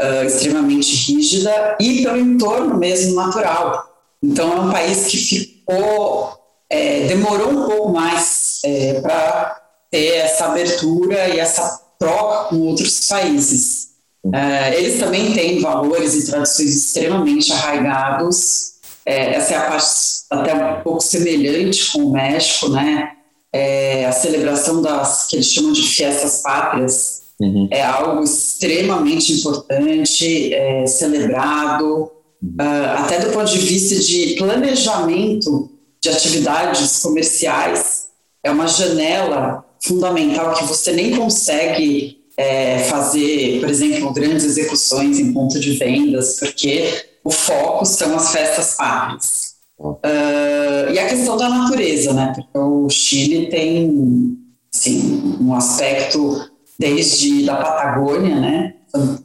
uh, 0.00 0.24
extremamente 0.24 1.12
rígida 1.12 1.76
e 1.78 2.02
pelo 2.02 2.18
entorno 2.18 2.78
mesmo 2.78 3.14
natural. 3.14 3.88
Então, 4.22 4.52
é 4.52 4.60
um 4.60 4.70
país 4.70 5.06
que 5.08 5.16
ficou, 5.16 6.32
é, 6.70 7.06
demorou 7.06 7.50
um 7.50 7.68
pouco 7.68 7.92
mais 7.92 8.60
é, 8.64 9.00
para 9.00 9.60
ter 9.90 10.14
essa 10.16 10.46
abertura 10.46 11.28
e 11.28 11.38
essa 11.38 11.80
troca 11.98 12.48
com 12.48 12.60
outros 12.60 13.06
países. 13.08 13.88
É, 14.32 14.78
eles 14.78 15.00
também 15.00 15.34
têm 15.34 15.60
valores 15.60 16.14
e 16.14 16.30
tradições 16.30 16.74
extremamente 16.74 17.52
arraigados. 17.52 18.74
É, 19.04 19.34
essa 19.34 19.54
é 19.54 19.56
a 19.56 19.62
parte 19.62 19.86
até 20.30 20.54
um 20.54 20.82
pouco 20.82 21.00
semelhante 21.00 21.92
com 21.92 22.04
o 22.04 22.12
México, 22.12 22.68
né? 22.68 23.12
É, 23.52 24.06
a 24.06 24.12
celebração 24.12 24.80
das 24.80 25.26
que 25.26 25.36
eles 25.36 25.52
chamam 25.52 25.72
de 25.72 25.82
festas 25.82 26.40
pátrias 26.42 27.22
uhum. 27.38 27.68
é 27.70 27.82
algo 27.82 28.22
extremamente 28.24 29.32
importante, 29.34 30.54
é, 30.54 30.86
celebrado, 30.86 32.10
uhum. 32.42 32.56
uh, 32.58 32.98
até 32.98 33.18
do 33.18 33.30
ponto 33.32 33.52
de 33.52 33.58
vista 33.58 33.96
de 33.96 34.36
planejamento 34.38 35.70
de 36.00 36.08
atividades 36.08 37.00
comerciais. 37.00 38.06
É 38.42 38.50
uma 38.50 38.66
janela 38.66 39.64
fundamental 39.80 40.54
que 40.54 40.64
você 40.64 40.92
nem 40.92 41.14
consegue 41.14 42.22
é, 42.36 42.78
fazer, 42.84 43.60
por 43.60 43.68
exemplo, 43.68 44.12
grandes 44.12 44.44
execuções 44.44 45.18
em 45.18 45.32
ponto 45.32 45.60
de 45.60 45.72
vendas, 45.74 46.38
porque 46.40 47.11
o 47.24 47.30
foco 47.30 47.84
são 47.84 48.16
as 48.16 48.32
festas 48.32 48.74
pátrias. 48.76 49.52
Uh, 49.78 50.92
e 50.92 50.98
a 50.98 51.08
questão 51.08 51.36
da 51.36 51.48
natureza, 51.48 52.12
né? 52.12 52.32
Porque 52.34 52.58
o 52.58 52.88
Chile 52.88 53.48
tem 53.48 54.38
assim, 54.72 55.36
um 55.40 55.54
aspecto 55.54 56.50
desde 56.78 57.44
da 57.44 57.56
Patagônia, 57.56 58.40
né? 58.40 58.74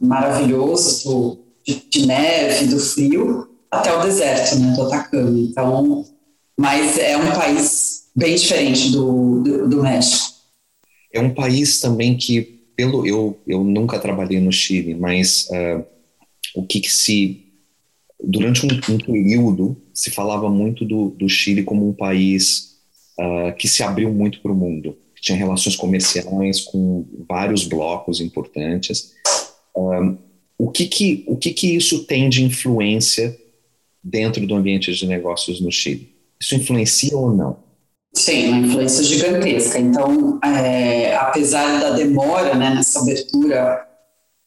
Maravilhoso, 0.00 1.08
do, 1.08 1.38
de, 1.66 1.82
de, 1.88 2.06
neve, 2.06 2.66
do 2.66 2.78
frio, 2.80 3.48
até 3.70 3.94
o 3.94 4.02
deserto, 4.02 4.56
né? 4.56 4.72
Do 4.74 4.82
Atacama. 4.82 5.38
Então, 5.38 6.04
mas 6.58 6.98
é 6.98 7.16
um 7.16 7.32
país 7.32 8.06
bem 8.14 8.34
diferente 8.34 8.90
do, 8.90 9.42
do, 9.42 9.68
do 9.68 9.82
México. 9.82 10.38
É 11.12 11.20
um 11.20 11.32
país 11.32 11.80
também 11.80 12.16
que, 12.16 12.42
pelo 12.76 13.06
eu, 13.06 13.38
eu 13.46 13.62
nunca 13.62 13.98
trabalhei 13.98 14.40
no 14.40 14.52
Chile, 14.52 14.94
mas 14.94 15.48
uh, 15.50 15.84
o 16.54 16.66
que, 16.66 16.80
que 16.80 16.92
se 16.92 17.47
durante 18.22 18.66
um, 18.66 18.94
um, 18.94 18.98
período 18.98 19.76
se 19.94 20.10
falava 20.10 20.50
muito 20.50 20.84
do, 20.84 21.10
do 21.10 21.28
Chile 21.28 21.62
como 21.62 21.88
um 21.88 21.92
país 21.92 22.78
uh, 23.18 23.54
que 23.56 23.68
se 23.68 23.82
abriu 23.82 24.12
muito 24.12 24.40
para 24.40 24.52
o 24.52 24.56
mundo, 24.56 24.96
que 25.14 25.22
tinha 25.22 25.38
relações 25.38 25.76
comerciais 25.76 26.60
com 26.60 27.06
vários 27.28 27.64
blocos 27.64 28.20
importantes. 28.20 29.12
Uh, 29.76 30.18
o 30.58 30.70
que 30.70 30.86
que 30.86 31.24
o 31.26 31.36
que 31.36 31.52
que 31.52 31.76
isso 31.76 32.04
tem 32.04 32.28
de 32.28 32.42
influência 32.42 33.38
dentro 34.02 34.44
do 34.46 34.54
ambiente 34.56 34.92
de 34.92 35.06
negócios 35.06 35.60
no 35.60 35.70
Chile? 35.70 36.12
Isso 36.40 36.56
influencia 36.56 37.16
ou 37.16 37.32
não? 37.34 37.68
Sim, 38.14 38.48
uma 38.48 38.66
influência 38.66 39.04
gigantesca. 39.04 39.78
Então, 39.78 40.40
é, 40.42 41.14
apesar 41.14 41.80
da 41.80 41.90
demora 41.90 42.54
né, 42.54 42.74
nessa 42.74 43.00
abertura, 43.00 43.86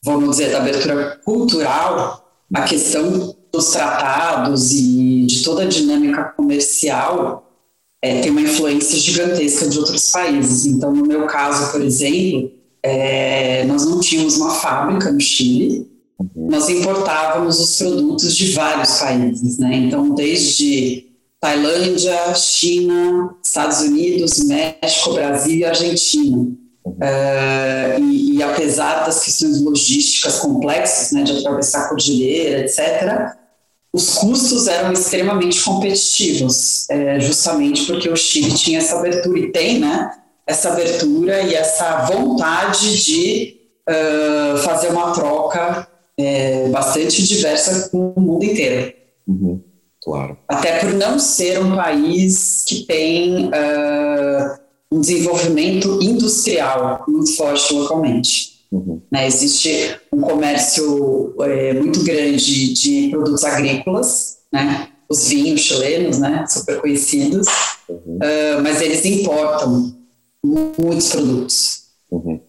vamos 0.04 0.32
dizer, 0.32 0.52
da 0.52 0.58
abertura 0.58 1.20
cultural, 1.24 2.28
a 2.54 2.64
questão 2.64 3.36
dos 3.52 3.72
tratados 3.72 4.72
e 4.72 5.26
de 5.26 5.44
toda 5.44 5.64
a 5.64 5.68
dinâmica 5.68 6.24
comercial 6.36 7.48
é, 8.02 8.22
tem 8.22 8.32
uma 8.32 8.42
influência 8.42 8.98
gigantesca 8.98 9.68
de 9.68 9.78
outros 9.78 10.12
países. 10.12 10.66
Então, 10.66 10.92
no 10.92 11.06
meu 11.06 11.28
caso, 11.28 11.72
por 11.72 11.82
exemplo, 11.82 12.52
é, 12.82 13.64
nós 13.66 13.86
não 13.86 14.00
tínhamos 14.00 14.38
uma 14.38 14.52
fábrica 14.52 15.12
no 15.12 15.20
Chile, 15.20 15.88
uhum. 16.20 16.48
nós 16.50 16.68
importávamos 16.68 17.60
os 17.60 17.78
produtos 17.78 18.36
de 18.36 18.54
vários 18.54 19.00
países, 19.00 19.60
né? 19.60 19.76
Então, 19.76 20.16
desde 20.16 21.12
Tailândia, 21.40 22.34
China, 22.34 23.36
Estados 23.44 23.82
Unidos, 23.82 24.44
México, 24.46 25.14
Brasil 25.14 25.58
e 25.58 25.66
Argentina. 25.66 26.62
Uh, 26.84 28.00
e, 28.00 28.38
e, 28.38 28.44
apesar 28.44 29.06
das 29.06 29.24
questões 29.24 29.62
logísticas 29.62 30.40
complexas, 30.40 31.12
né, 31.12 31.22
de 31.24 31.38
atravessar 31.38 31.86
a 31.86 31.90
cordilheira, 31.90 32.62
etc., 32.62 33.38
os 33.94 34.16
custos 34.16 34.68
eram 34.68 34.94
extremamente 34.94 35.62
competitivos, 35.64 36.90
é, 36.90 37.20
justamente 37.20 37.86
porque 37.86 38.10
o 38.10 38.16
Chile 38.16 38.54
tinha 38.54 38.80
essa 38.80 38.98
abertura 38.98 39.40
e 39.40 39.52
tem, 39.52 39.80
né, 39.80 40.12
essa 40.48 40.70
abertura 40.70 41.42
e 41.42 41.54
essa 41.54 42.06
vontade 42.06 43.04
de 43.04 43.58
uh, 43.90 44.58
fazer 44.60 44.90
uma 44.90 45.12
troca 45.14 45.88
é, 46.18 46.68
bastante 46.70 47.24
diversa 47.24 47.90
com 47.90 48.14
o 48.16 48.22
mundo 48.22 48.44
inteiro. 48.44 48.94
Uhum. 49.28 49.62
Claro. 50.04 50.38
Até 50.48 50.80
por 50.80 50.94
não 50.94 51.20
ser 51.20 51.60
um 51.60 51.76
país 51.76 52.64
que 52.66 52.86
tem 52.86 53.48
uh, 53.48 54.60
um 54.92 55.00
desenvolvimento 55.00 56.00
industrial 56.02 57.04
muito 57.08 57.36
forte 57.36 57.74
localmente. 57.74 58.51
Uhum. 58.72 59.02
Né, 59.12 59.28
existe 59.28 59.98
um 60.14 60.22
comércio 60.22 61.36
é, 61.42 61.74
muito 61.74 62.04
grande 62.04 62.74
de 62.74 63.10
produtos 63.10 63.44
agrícolas, 63.44 64.38
né, 64.52 64.88
os 65.10 65.28
vinhos 65.28 65.60
chilenos, 65.60 66.20
né, 66.20 66.46
super 66.48 66.80
conhecidos, 66.80 67.48
uhum. 67.90 68.16
uh, 68.16 68.62
mas 68.64 68.82
eles 68.82 69.04
importam 69.04 69.94
muitos 70.44 71.10
produtos. 71.10 71.84
Uhum. 72.10 72.40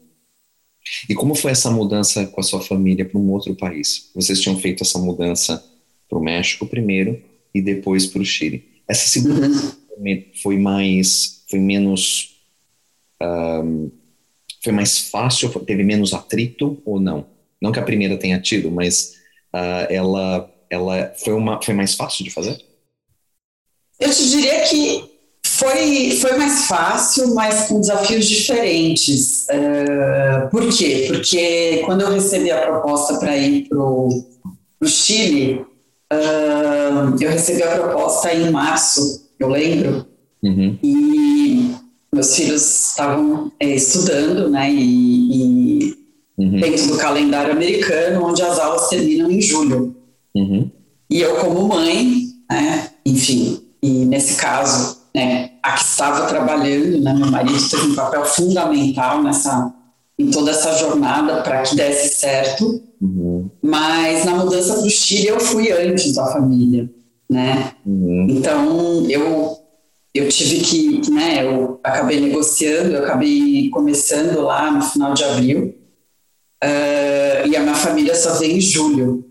E 1.09 1.15
como 1.15 1.35
foi 1.35 1.51
essa 1.51 1.71
mudança 1.71 2.27
com 2.27 2.41
a 2.41 2.45
sua 2.45 2.61
família 2.61 3.05
para 3.05 3.19
um 3.19 3.31
outro 3.33 3.55
país? 3.57 4.11
Vocês 4.15 4.41
tinham 4.41 4.59
feito 4.59 4.83
essa 4.83 4.99
mudança 4.99 5.63
para 6.09 6.19
o 6.19 6.23
México 6.23 6.67
primeiro 6.67 7.21
e 7.55 7.61
depois 7.61 8.07
para 8.07 8.23
o 8.23 8.25
Chile. 8.25 8.65
Essa 8.87 9.09
segunda 9.09 9.49
uhum. 9.49 10.23
foi 10.43 10.59
mais, 10.59 11.43
foi 11.49 11.59
menos, 11.59 12.37
um, 13.21 13.91
foi 14.63 14.73
mais 14.73 15.11
fácil, 15.11 15.49
teve 15.61 15.83
menos 15.83 16.15
atrito 16.15 16.81
ou 16.85 17.01
não? 17.01 17.27
Não 17.61 17.73
que 17.73 17.79
a 17.79 17.85
primeira 17.85 18.17
tenha 18.17 18.41
tido, 18.41 18.71
mas 18.71 19.15
uh, 19.55 19.87
ela, 19.89 20.51
ela 20.71 21.13
foi 21.17 21.35
uma, 21.35 21.61
foi 21.63 21.75
mais 21.75 21.95
fácil 21.95 22.25
de 22.25 22.31
fazer? 22.31 22.59
Eu 24.01 24.11
te 24.11 24.29
diria 24.29 24.63
que 24.63 25.05
foi, 25.47 26.11
foi 26.21 26.37
mais 26.37 26.67
fácil, 26.67 27.35
mas 27.35 27.69
com 27.69 27.81
desafios 27.81 28.27
diferentes. 28.27 29.47
Uh, 29.47 30.51
por 30.51 30.69
quê? 30.77 31.05
Porque 31.09 31.83
quando 31.85 32.03
eu 32.03 32.13
recebi 32.13 32.51
a 32.51 32.63
proposta 32.63 33.19
para 33.19 33.37
ir 33.37 33.69
para 33.69 33.79
o 33.79 34.27
Chile, 34.87 35.65
Uh, 36.13 37.17
eu 37.19 37.31
recebi 37.31 37.63
a 37.63 37.75
proposta 37.75 38.35
em 38.35 38.51
março, 38.51 39.31
eu 39.41 39.49
lembro, 39.49 40.07
uhum. 40.43 40.79
e 40.83 41.32
meus 42.15 42.37
filhos 42.37 42.89
estavam 42.91 43.51
é, 43.59 43.75
estudando, 43.75 44.51
né, 44.51 44.71
e, 44.71 45.87
e 45.87 45.99
uhum. 46.37 46.61
dentro 46.61 46.89
do 46.89 46.99
calendário 46.99 47.53
americano, 47.53 48.27
onde 48.27 48.43
as 48.43 48.59
aulas 48.59 48.89
terminam 48.89 49.31
em 49.31 49.41
julho. 49.41 49.97
Uhum. 50.35 50.71
E 51.09 51.21
eu, 51.21 51.37
como 51.37 51.69
mãe, 51.69 52.29
né, 52.51 52.91
enfim, 53.07 53.63
e 53.83 54.05
nesse 54.05 54.37
caso, 54.37 54.99
né, 55.15 55.53
a 55.63 55.73
que 55.73 55.85
estava 55.85 56.27
trabalhando, 56.27 57.01
né, 57.01 57.15
meu 57.15 57.31
marido 57.31 57.69
teve 57.71 57.87
um 57.87 57.95
papel 57.95 58.25
fundamental 58.27 59.23
nessa, 59.23 59.73
em 60.19 60.31
toda 60.31 60.51
essa 60.51 60.75
jornada 60.75 61.43
para 61.43 61.63
que 61.63 61.75
desse 61.75 62.15
certo. 62.17 62.83
Uhum. 63.01 63.51
Mas 63.63 64.25
na 64.25 64.37
mudança 64.37 64.75
para 64.75 64.87
o 64.87 64.91
Chile 64.91 65.29
eu 65.29 65.41
fui 65.41 65.73
antes 65.73 66.15
da 66.15 66.27
família, 66.27 66.89
né? 67.29 67.73
Uhum. 67.85 68.27
Então 68.29 69.11
eu 69.11 69.62
eu 70.15 70.29
tive 70.29 70.61
que, 70.61 71.11
né? 71.11 71.45
Eu 71.45 71.81
acabei 71.83 72.21
negociando, 72.21 72.95
eu 72.95 73.05
acabei 73.05 73.71
começando 73.71 74.41
lá 74.43 74.71
no 74.71 74.83
final 74.83 75.15
de 75.15 75.25
abril. 75.25 75.75
uh, 76.63 77.49
e 77.49 77.57
a 77.57 77.61
minha 77.61 77.75
família 77.75 78.15
só 78.15 78.35
veio 78.39 78.57
em 78.57 78.61
julho. 78.61 79.25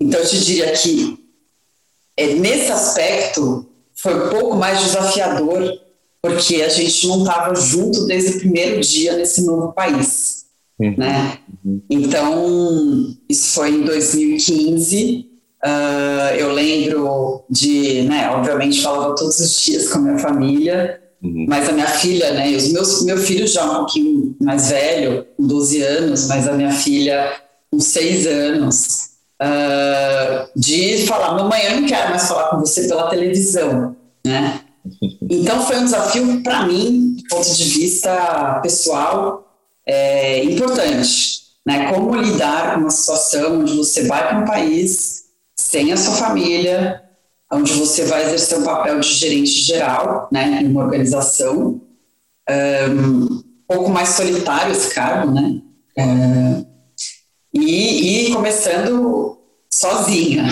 Então, 0.00 0.20
eu 0.20 0.26
te 0.26 0.42
diria 0.44 0.72
que 0.72 1.18
é, 2.16 2.34
nesse 2.34 2.70
aspecto 2.70 3.66
foi 3.94 4.14
um 4.14 4.30
pouco 4.30 4.56
mais 4.56 4.80
desafiador, 4.82 5.78
porque 6.22 6.62
a 6.62 6.68
gente 6.68 7.06
não 7.06 7.18
estava 7.20 7.54
junto 7.54 8.06
desde 8.06 8.36
o 8.36 8.38
primeiro 8.40 8.80
dia 8.80 9.16
nesse 9.16 9.44
novo 9.44 9.72
país. 9.72 10.46
Uhum. 10.78 10.94
Né? 10.96 11.38
Uhum. 11.64 11.82
Então, 11.90 13.16
isso 13.28 13.54
foi 13.54 13.70
em 13.70 13.82
2015. 13.82 15.29
Uh, 15.62 16.34
eu 16.38 16.52
lembro 16.52 17.44
de, 17.50 18.02
né, 18.02 18.30
obviamente 18.30 18.80
falava 18.80 19.14
todos 19.14 19.38
os 19.40 19.60
dias 19.60 19.88
com 19.88 19.98
a 19.98 20.02
minha 20.02 20.18
família, 20.18 21.02
uhum. 21.22 21.44
mas 21.46 21.68
a 21.68 21.72
minha 21.72 21.86
filha, 21.86 22.32
né, 22.32 22.56
os 22.56 22.72
meus, 22.72 23.04
meu 23.04 23.18
filho 23.18 23.46
já 23.46 23.64
um 23.66 23.74
pouquinho 23.76 24.36
mais 24.40 24.70
velho, 24.70 25.26
com 25.36 25.46
12 25.46 25.82
anos, 25.82 26.28
mas 26.28 26.48
a 26.48 26.52
minha 26.52 26.72
filha 26.72 27.30
com 27.70 27.78
6 27.78 28.26
anos, 28.26 29.10
uh, 29.42 30.48
de 30.56 31.06
falar, 31.06 31.34
mamãe, 31.34 31.62
eu 31.66 31.80
não 31.82 31.86
quero 31.86 32.08
mais 32.08 32.26
falar 32.26 32.48
com 32.48 32.60
você 32.60 32.88
pela 32.88 33.10
televisão, 33.10 33.96
né? 34.26 34.60
Então 35.32 35.64
foi 35.64 35.76
um 35.76 35.84
desafio 35.84 36.42
para 36.42 36.66
mim, 36.66 37.14
do 37.16 37.22
ponto 37.28 37.54
de 37.54 37.64
vista 37.64 38.58
pessoal, 38.62 39.46
é, 39.86 40.42
importante, 40.42 41.42
né? 41.64 41.92
Como 41.92 42.16
lidar 42.16 42.74
com 42.74 42.80
uma 42.80 42.90
situação 42.90 43.60
onde 43.60 43.76
você 43.76 44.08
vai 44.08 44.26
para 44.26 44.38
um 44.38 44.44
país 44.44 45.29
sem 45.70 45.92
a 45.92 45.96
sua 45.96 46.14
família, 46.14 47.00
onde 47.52 47.72
você 47.74 48.04
vai 48.04 48.24
exercer 48.24 48.58
um 48.58 48.64
papel 48.64 48.98
de 48.98 49.08
gerente 49.08 49.50
geral, 49.50 50.28
né, 50.32 50.60
em 50.62 50.66
uma 50.66 50.82
organização, 50.82 51.80
um, 52.90 53.42
pouco 53.68 53.88
mais 53.88 54.08
solitário 54.10 54.72
esse 54.72 54.92
cargo, 54.92 55.30
né? 55.30 55.60
É, 55.96 56.64
e, 57.54 58.26
e 58.26 58.32
começando 58.32 59.38
sozinha, 59.72 60.48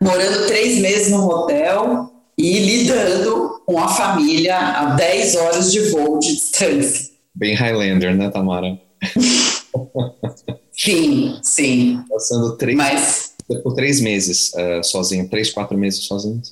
morando 0.00 0.46
três 0.46 0.78
meses 0.78 1.10
num 1.10 1.26
hotel 1.26 2.12
e 2.38 2.60
lidando 2.60 3.60
com 3.66 3.78
a 3.80 3.88
família 3.88 4.56
a 4.56 4.94
10 4.94 5.34
horas 5.34 5.72
de 5.72 5.80
voo 5.90 6.20
de 6.20 6.32
distância. 6.32 7.10
Bem 7.34 7.54
Highlander, 7.54 8.16
né, 8.16 8.30
Tamara? 8.30 8.78
sim, 10.70 11.40
sim. 11.42 12.00
Passando 12.08 12.56
três, 12.56 12.76
Mas, 12.76 13.33
por 13.62 13.74
três 13.74 14.00
meses 14.00 14.52
uh, 14.54 14.82
sozinho, 14.82 15.28
três, 15.28 15.50
quatro 15.50 15.76
meses 15.76 16.04
sozinho? 16.04 16.42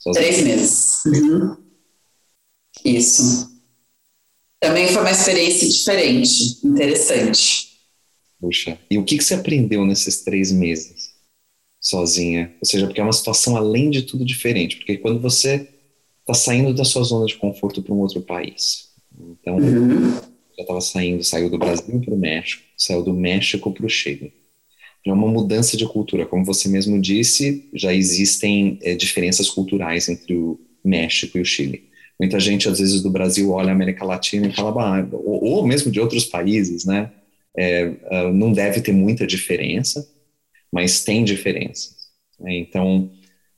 sozinho. 0.00 0.24
Três 0.24 0.42
meses. 0.42 1.04
Uhum. 1.04 1.56
Isso. 2.84 3.50
Também 4.58 4.88
foi 4.88 5.00
uma 5.00 5.10
experiência 5.10 5.68
diferente, 5.68 6.58
interessante. 6.64 7.70
Puxa, 8.40 8.78
e 8.90 8.98
o 8.98 9.04
que, 9.04 9.18
que 9.18 9.24
você 9.24 9.34
aprendeu 9.34 9.84
nesses 9.84 10.22
três 10.22 10.50
meses 10.50 11.12
sozinha? 11.80 12.54
Ou 12.60 12.66
seja, 12.66 12.86
porque 12.86 13.00
é 13.00 13.04
uma 13.04 13.12
situação 13.12 13.56
além 13.56 13.90
de 13.90 14.02
tudo 14.02 14.24
diferente, 14.24 14.76
porque 14.76 14.98
quando 14.98 15.20
você 15.20 15.68
está 16.20 16.34
saindo 16.34 16.74
da 16.74 16.84
sua 16.84 17.02
zona 17.02 17.26
de 17.26 17.36
conforto 17.36 17.82
para 17.82 17.94
um 17.94 17.98
outro 17.98 18.20
país, 18.22 18.90
então 19.18 19.56
uhum. 19.56 20.12
já 20.56 20.62
estava 20.62 20.80
saindo, 20.80 21.24
saiu 21.24 21.50
do 21.50 21.58
Brasil 21.58 22.00
para 22.00 22.14
o 22.14 22.18
México, 22.18 22.62
saiu 22.76 23.02
do 23.02 23.12
México 23.12 23.72
para 23.72 23.86
o 23.86 23.90
Chile. 23.90 24.32
É 25.06 25.12
uma 25.12 25.28
mudança 25.28 25.76
de 25.76 25.86
cultura, 25.86 26.26
como 26.26 26.44
você 26.44 26.68
mesmo 26.68 27.00
disse, 27.00 27.68
já 27.72 27.92
existem 27.94 28.78
é, 28.82 28.94
diferenças 28.94 29.48
culturais 29.48 30.08
entre 30.08 30.34
o 30.34 30.60
México 30.84 31.38
e 31.38 31.40
o 31.40 31.44
Chile. 31.44 31.88
Muita 32.18 32.38
gente, 32.38 32.68
às 32.68 32.78
vezes, 32.78 33.02
do 33.02 33.10
Brasil 33.10 33.50
olha 33.50 33.70
a 33.70 33.72
América 33.72 34.04
Latina 34.04 34.46
e 34.46 34.52
fala, 34.52 34.98
ah, 34.98 35.08
ou, 35.12 35.42
ou 35.42 35.66
mesmo 35.66 35.90
de 35.90 35.98
outros 35.98 36.26
países, 36.26 36.84
né? 36.84 37.10
é, 37.56 37.86
uh, 37.86 38.32
não 38.32 38.52
deve 38.52 38.80
ter 38.80 38.92
muita 38.92 39.26
diferença, 39.26 40.08
mas 40.72 41.04
tem 41.04 41.24
diferenças. 41.24 41.94
Né? 42.38 42.56
Então, 42.58 43.10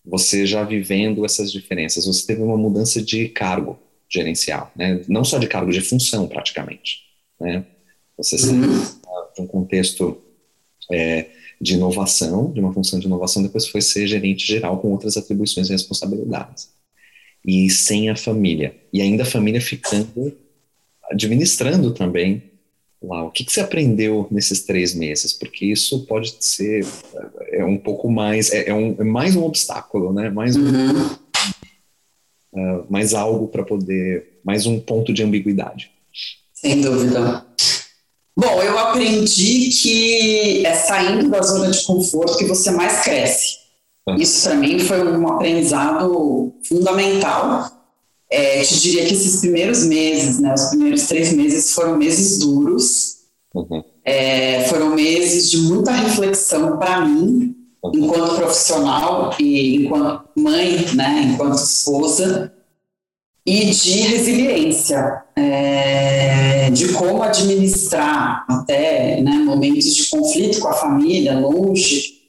você 0.05 0.47
já 0.47 0.65
vivendo 0.65 1.25
essas 1.25 1.53
diferenças, 1.53 2.07
você 2.07 2.27
teve 2.27 2.43
uma 2.43 2.57
mudança 2.57 3.03
de 3.03 3.29
cargo 3.29 3.79
gerencial, 4.09 4.71
né? 4.77 5.03
não 5.09 5.25
só 5.25 5.39
de 5.39 5.47
cargo, 5.47 5.71
de 5.71 5.81
função 5.81 6.27
praticamente. 6.27 7.01
Né? 7.41 7.65
Você 8.17 8.39
saiu 8.39 8.55
uhum. 8.55 8.85
de 9.35 9.41
um 9.41 9.47
contexto 9.47 10.21
é, 10.91 11.27
de 11.61 11.75
inovação, 11.75 12.51
de 12.53 12.61
uma 12.61 12.73
função 12.73 12.99
de 12.99 13.07
inovação, 13.07 13.43
depois 13.43 13.69
foi 13.69 13.81
ser 13.81 14.07
gerente 14.07 14.47
geral 14.47 14.79
com 14.81 14.91
outras 14.91 15.17
atribuições 15.17 15.69
e 15.69 15.73
responsabilidades. 15.73 16.71
E 17.45 17.71
sem 17.71 18.11
a 18.11 18.17
família. 18.17 18.75
E 18.93 19.01
ainda 19.01 19.23
a 19.23 19.27
família 19.27 19.61
ficando 19.61 20.37
administrando 21.11 21.93
também 21.93 22.43
lá, 23.03 23.25
o 23.25 23.31
que, 23.31 23.45
que 23.45 23.53
você 23.53 23.61
aprendeu 23.61 24.27
nesses 24.31 24.63
três 24.63 24.95
meses? 24.95 25.33
Porque 25.33 25.67
isso 25.67 26.07
pode 26.07 26.35
ser 26.41 26.87
é 27.51 27.65
um 27.65 27.77
pouco 27.77 28.11
mais, 28.11 28.51
é, 28.53 28.69
é, 28.71 28.75
um, 28.75 28.97
é 28.99 29.05
mais 29.05 29.37
um 29.37 29.45
obstáculo, 29.45 30.13
né? 30.13 30.31
Mais, 30.31 30.57
um, 30.57 30.65
uhum. 30.65 31.07
uh, 32.53 32.87
mais 32.89 33.13
algo 33.13 33.49
para 33.49 33.65
poder, 33.65 34.39
mais 34.45 34.67
um 34.67 34.79
ponto 34.79 35.13
de 35.13 35.23
ambiguidade. 35.23 35.91
Sem 36.55 36.81
dúvida. 36.81 37.45
Bom, 38.37 38.63
eu 38.63 38.79
aprendi 38.79 39.69
que 39.71 40.67
é 40.67 40.75
saindo 40.75 41.29
da 41.29 41.43
zona 41.43 41.71
de 41.71 41.85
conforto 41.85 42.39
que 42.39 42.47
você 42.47 42.71
mais 42.71 43.03
cresce. 43.03 43.57
Ah. 44.09 44.17
Isso 44.19 44.49
para 44.49 44.57
mim 44.57 44.79
foi 44.79 45.07
um 45.07 45.29
aprendizado 45.29 46.55
fundamental 46.67 47.83
é, 48.33 48.63
te 48.63 48.81
diria 48.81 49.05
que 49.05 49.13
esses 49.13 49.41
primeiros 49.41 49.85
meses, 49.85 50.41
né, 50.41 50.55
os 50.55 50.65
primeiros 50.71 51.07
três 51.07 51.35
meses 51.35 51.73
foram 51.73 51.99
meses 51.99 52.39
duros, 52.39 53.17
uhum. 53.55 53.85
é, 54.03 54.65
foram 54.71 54.95
meses 54.95 55.51
de 55.51 55.59
muita 55.59 55.93
reflexão 55.93 56.79
para 56.79 57.05
mim, 57.05 57.55
uhum. 57.85 57.93
enquanto 57.95 58.37
profissional 58.37 59.37
e 59.39 59.85
enquanto 59.85 60.31
mãe, 60.35 60.87
né, 60.95 61.31
enquanto 61.31 61.57
esposa, 61.57 62.51
e 63.45 63.71
de 63.71 64.01
resiliência, 64.03 65.23
é, 65.35 66.71
de 66.71 66.93
como 66.93 67.23
administrar 67.23 68.45
até 68.49 69.21
né, 69.21 69.33
momentos 69.45 69.97
de 69.97 70.09
conflito 70.09 70.61
com 70.61 70.69
a 70.69 70.75
família, 70.75 71.39
longe, 71.39 72.23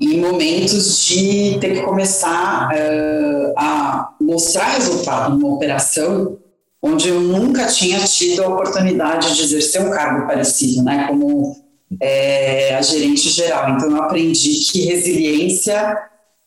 em 0.00 0.18
momentos 0.20 1.04
de 1.04 1.58
ter 1.60 1.74
que 1.74 1.82
começar 1.82 2.70
uh, 2.70 3.52
a 3.56 4.14
mostrar 4.20 4.70
resultado 4.70 5.36
numa 5.36 5.54
operação 5.54 6.38
onde 6.82 7.08
eu 7.08 7.20
nunca 7.20 7.66
tinha 7.66 8.00
tido 8.00 8.42
a 8.42 8.48
oportunidade 8.48 9.36
de 9.36 9.42
exercer 9.42 9.82
um 9.82 9.90
cargo 9.90 10.26
parecido, 10.26 10.82
né, 10.82 11.06
como 11.08 11.56
é, 12.00 12.74
a 12.74 12.82
gerente 12.82 13.30
geral. 13.30 13.70
Então 13.70 13.90
eu 13.90 14.02
aprendi 14.02 14.54
que 14.70 14.82
resiliência, 14.82 15.96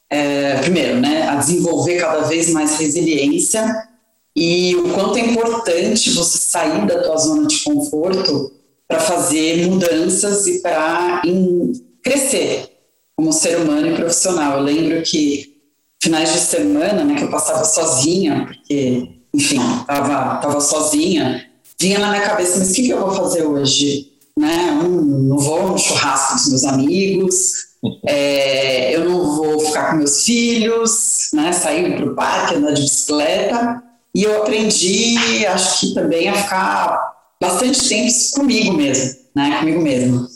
é, 0.09 0.55
primeiro, 0.57 0.99
né, 0.99 1.28
a 1.30 1.36
desenvolver 1.36 1.99
cada 1.99 2.22
vez 2.22 2.51
mais 2.51 2.78
resiliência 2.78 3.88
e 4.39 4.75
o 4.75 4.93
quanto 4.93 5.17
é 5.17 5.21
importante 5.21 6.11
você 6.11 6.38
sair 6.38 6.85
da 6.85 7.01
tua 7.01 7.17
zona 7.17 7.47
de 7.47 7.59
conforto 7.63 8.51
para 8.88 8.99
fazer 8.99 9.65
mudanças 9.65 10.45
e 10.45 10.61
para 10.61 11.23
crescer 12.03 12.69
como 13.15 13.33
ser 13.33 13.57
humano 13.57 13.88
e 13.88 13.95
profissional. 13.95 14.59
Eu 14.59 14.63
lembro 14.63 15.01
que 15.01 15.57
finais 15.99 16.31
de 16.31 16.39
semana, 16.39 17.03
né, 17.03 17.15
que 17.15 17.23
eu 17.23 17.31
passava 17.31 17.65
sozinha, 17.65 18.45
porque, 18.45 19.09
enfim, 19.33 19.59
tava, 19.88 20.39
tava 20.39 20.61
sozinha, 20.61 21.43
vinha 21.81 21.97
na 21.97 22.11
minha 22.11 22.21
cabeça, 22.21 22.59
mas 22.59 22.69
o 22.69 22.73
que, 22.75 22.83
que 22.83 22.89
eu 22.89 22.99
vou 22.99 23.15
fazer 23.15 23.43
hoje? 23.43 24.13
Né? 24.38 24.79
Um, 24.83 25.01
não 25.29 25.39
vou 25.39 25.67
no 25.69 25.79
churrasco 25.79 26.35
dos 26.35 26.49
meus 26.49 26.63
amigos, 26.63 27.53
é, 28.05 28.93
eu 28.95 29.09
não 29.09 29.35
vou 29.35 29.59
ficar 29.61 29.89
com 29.89 29.97
meus 29.97 30.23
filhos, 30.23 31.29
né, 31.33 31.51
sair 31.51 31.95
para 31.95 32.05
o 32.05 32.13
parque, 32.13 32.53
andar 32.53 32.73
de 32.73 32.83
bicicleta, 32.83 33.86
e 34.18 34.24
eu 34.24 34.41
aprendi, 34.41 35.45
acho 35.45 35.80
que 35.80 35.93
também, 35.93 36.28
a 36.28 36.34
ficar 36.34 37.13
bastante 37.39 37.88
tempo 37.88 38.11
comigo 38.34 38.74
mesmo, 38.74 39.15
né, 39.36 39.59
comigo 39.59 39.80
mesmo. 39.80 40.28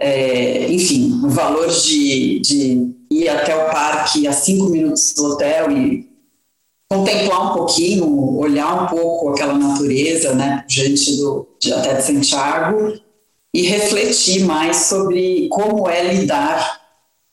É, 0.00 0.70
enfim, 0.70 1.20
o 1.24 1.28
valor 1.28 1.66
de, 1.68 2.38
de 2.38 2.94
ir 3.10 3.28
até 3.28 3.56
o 3.56 3.72
parque 3.72 4.28
a 4.28 4.32
cinco 4.32 4.66
minutos 4.66 5.14
do 5.14 5.32
hotel 5.32 5.72
e 5.72 6.08
contemplar 6.88 7.50
um 7.50 7.56
pouquinho, 7.56 8.36
olhar 8.36 8.84
um 8.84 8.86
pouco 8.86 9.30
aquela 9.30 9.54
natureza, 9.54 10.32
né, 10.34 10.64
diante 10.68 11.16
do 11.16 11.48
de, 11.60 11.72
até 11.72 11.94
de 11.94 12.04
Santiago 12.04 13.00
e 13.52 13.62
refletir 13.62 14.44
mais 14.44 14.76
sobre 14.76 15.48
como 15.48 15.88
é 15.88 16.14
lidar, 16.14 16.80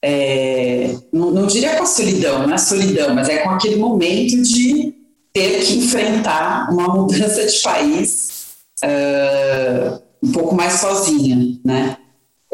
é, 0.03 0.95
não, 1.13 1.29
não, 1.29 1.45
diria 1.45 1.75
com 1.75 1.83
a 1.83 1.85
solidão, 1.85 2.47
não 2.47 2.55
é 2.55 2.57
solidão, 2.57 3.13
mas 3.13 3.29
é 3.29 3.43
com 3.43 3.51
aquele 3.51 3.75
momento 3.75 4.41
de 4.41 4.94
ter 5.35 5.59
que 5.65 5.73
enfrentar 5.73 6.71
uma 6.71 6.87
mudança 6.87 7.45
de 7.45 7.59
país 7.59 8.55
uh, 8.83 10.01
um 10.23 10.31
pouco 10.31 10.55
mais 10.55 10.79
sozinha, 10.79 11.59
né? 11.63 11.97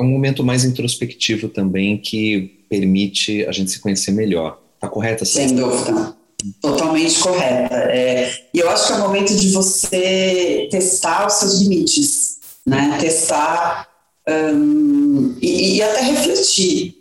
é 0.02 0.04
um 0.04 0.10
momento 0.10 0.44
mais 0.44 0.66
introspectivo 0.66 1.48
também 1.48 1.98
que 1.98 2.66
permite 2.70 3.46
a 3.46 3.52
gente 3.52 3.72
se 3.72 3.80
conhecer 3.80 4.12
melhor. 4.12 4.60
Tá 4.80 4.88
correta? 4.88 5.24
Sem 5.24 5.56
dúvida. 5.56 6.16
Totalmente 6.60 7.20
correta. 7.20 7.76
É, 7.76 8.32
e 8.54 8.60
eu 8.60 8.70
acho 8.70 8.88
que 8.88 8.94
é 8.94 8.96
o 8.96 9.00
momento 9.00 9.36
de 9.36 9.52
você 9.52 10.68
testar 10.72 11.28
os 11.28 11.34
seus 11.34 11.60
limites, 11.60 12.40
né? 12.66 12.98
Testar 13.00 13.88
um, 14.28 15.36
e, 15.40 15.76
e, 15.76 15.84
até 15.84 16.02
refletir. 16.02 16.96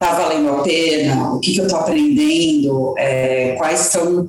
Está 0.00 0.14
valendo 0.16 0.48
a 0.48 0.62
pena? 0.62 1.34
O 1.34 1.40
que, 1.40 1.52
que 1.52 1.60
eu 1.60 1.64
estou 1.64 1.78
aprendendo? 1.78 2.94
É, 2.98 3.54
quais 3.56 3.80
são 3.80 4.28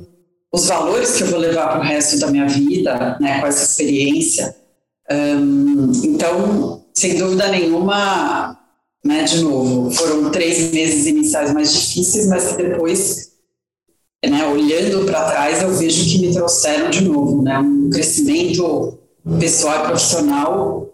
os 0.52 0.66
valores 0.66 1.16
que 1.16 1.24
eu 1.24 1.28
vou 1.28 1.40
levar 1.40 1.70
para 1.70 1.80
o 1.80 1.84
resto 1.84 2.20
da 2.20 2.28
minha 2.28 2.48
vida 2.48 3.18
né, 3.20 3.40
com 3.40 3.48
essa 3.48 3.64
experiência? 3.64 4.56
Um, 5.12 5.92
então, 6.04 6.86
sem 6.94 7.18
dúvida 7.18 7.48
nenhuma, 7.50 8.60
né, 9.04 9.24
de 9.24 9.42
novo, 9.42 9.92
foram 9.92 10.32
três 10.32 10.72
meses 10.72 11.08
iniciais 11.08 11.54
mais 11.54 11.74
difíceis, 11.74 12.28
mas 12.28 12.56
depois, 12.56 13.32
né, 14.26 14.46
olhando 14.46 15.06
para 15.06 15.30
trás, 15.30 15.62
eu 15.62 15.74
vejo 15.74 16.04
que 16.04 16.28
me 16.28 16.34
trouxeram 16.34 16.90
de 16.90 17.02
novo 17.02 17.42
né, 17.42 17.58
um 17.60 17.90
crescimento 17.90 19.00
pessoal 19.40 19.84
e 19.84 19.88
profissional 19.88 20.94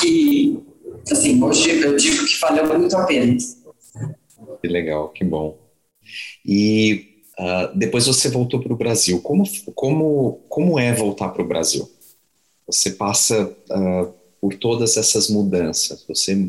que, 0.00 0.62
assim, 1.10 1.42
hoje 1.42 1.80
eu 1.80 1.96
digo 1.96 2.24
que 2.24 2.38
valeu 2.40 2.78
muito 2.78 2.96
a 2.96 3.04
pena. 3.04 3.36
Que 4.60 4.68
legal, 4.68 5.08
que 5.10 5.24
bom. 5.24 5.58
E 6.44 7.11
uh, 7.38 7.76
depois 7.76 8.06
você 8.06 8.28
voltou 8.28 8.60
para 8.60 8.72
o 8.72 8.76
Brasil. 8.76 9.20
Como, 9.20 9.44
como, 9.74 10.40
como 10.48 10.78
é 10.78 10.92
voltar 10.92 11.28
para 11.30 11.42
o 11.42 11.48
Brasil? 11.48 11.90
Você 12.66 12.90
passa 12.90 13.44
uh, 13.70 14.12
por 14.40 14.54
todas 14.54 14.96
essas 14.96 15.28
mudanças, 15.28 16.04
você 16.08 16.48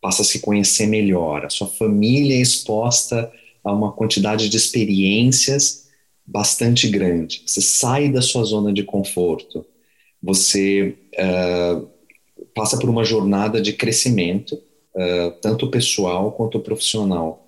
passa 0.00 0.22
a 0.22 0.24
se 0.24 0.40
conhecer 0.40 0.86
melhor, 0.86 1.44
a 1.44 1.50
sua 1.50 1.66
família 1.66 2.36
é 2.36 2.40
exposta 2.40 3.30
a 3.64 3.72
uma 3.72 3.92
quantidade 3.92 4.48
de 4.48 4.56
experiências 4.56 5.88
bastante 6.24 6.88
grande. 6.88 7.42
Você 7.46 7.60
sai 7.60 8.08
da 8.08 8.22
sua 8.22 8.44
zona 8.44 8.72
de 8.72 8.84
conforto, 8.84 9.66
você 10.22 10.96
uh, 11.14 11.88
passa 12.54 12.78
por 12.78 12.88
uma 12.88 13.04
jornada 13.04 13.60
de 13.60 13.72
crescimento, 13.72 14.60
tanto 15.40 15.70
pessoal 15.70 16.32
quanto 16.32 16.58
profissional. 16.58 17.46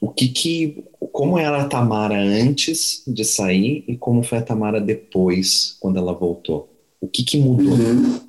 O 0.00 0.08
que 0.08 0.28
que, 0.28 0.84
como 1.18 1.36
era 1.36 1.62
a 1.62 1.64
Tamara 1.64 2.14
antes 2.14 3.02
de 3.04 3.24
sair 3.24 3.82
e 3.88 3.96
como 3.96 4.22
foi 4.22 4.38
a 4.38 4.42
Tamara 4.42 4.80
depois, 4.80 5.76
quando 5.80 5.98
ela 5.98 6.12
voltou? 6.12 6.72
O 7.00 7.08
que 7.08 7.24
que 7.24 7.36
mudou? 7.36 7.74
Uhum. 7.74 8.20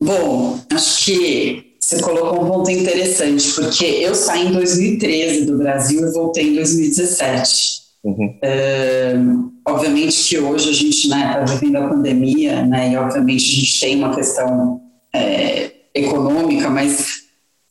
Bom, 0.00 0.60
acho 0.72 1.04
que 1.04 1.74
você 1.80 2.00
colocou 2.00 2.44
um 2.44 2.48
ponto 2.48 2.70
interessante, 2.70 3.52
porque 3.54 3.84
eu 3.84 4.14
saí 4.14 4.46
em 4.46 4.52
2013 4.52 5.46
do 5.46 5.58
Brasil 5.58 6.06
e 6.06 6.12
voltei 6.12 6.50
em 6.50 6.54
2017. 6.54 7.72
Uhum. 8.04 8.38
Uh, 8.38 9.52
obviamente 9.66 10.28
que 10.28 10.38
hoje 10.38 10.70
a 10.70 10.72
gente 10.72 11.08
está 11.08 11.16
né, 11.16 11.34
tá 11.34 11.44
vivendo 11.44 11.76
a 11.78 11.88
pandemia, 11.88 12.64
né, 12.64 12.92
e 12.92 12.96
obviamente 12.96 13.50
a 13.50 13.54
gente 13.56 13.80
tem 13.80 13.96
uma 13.96 14.14
questão 14.14 14.80
é, 15.12 15.72
econômica, 15.92 16.70
mas 16.70 17.15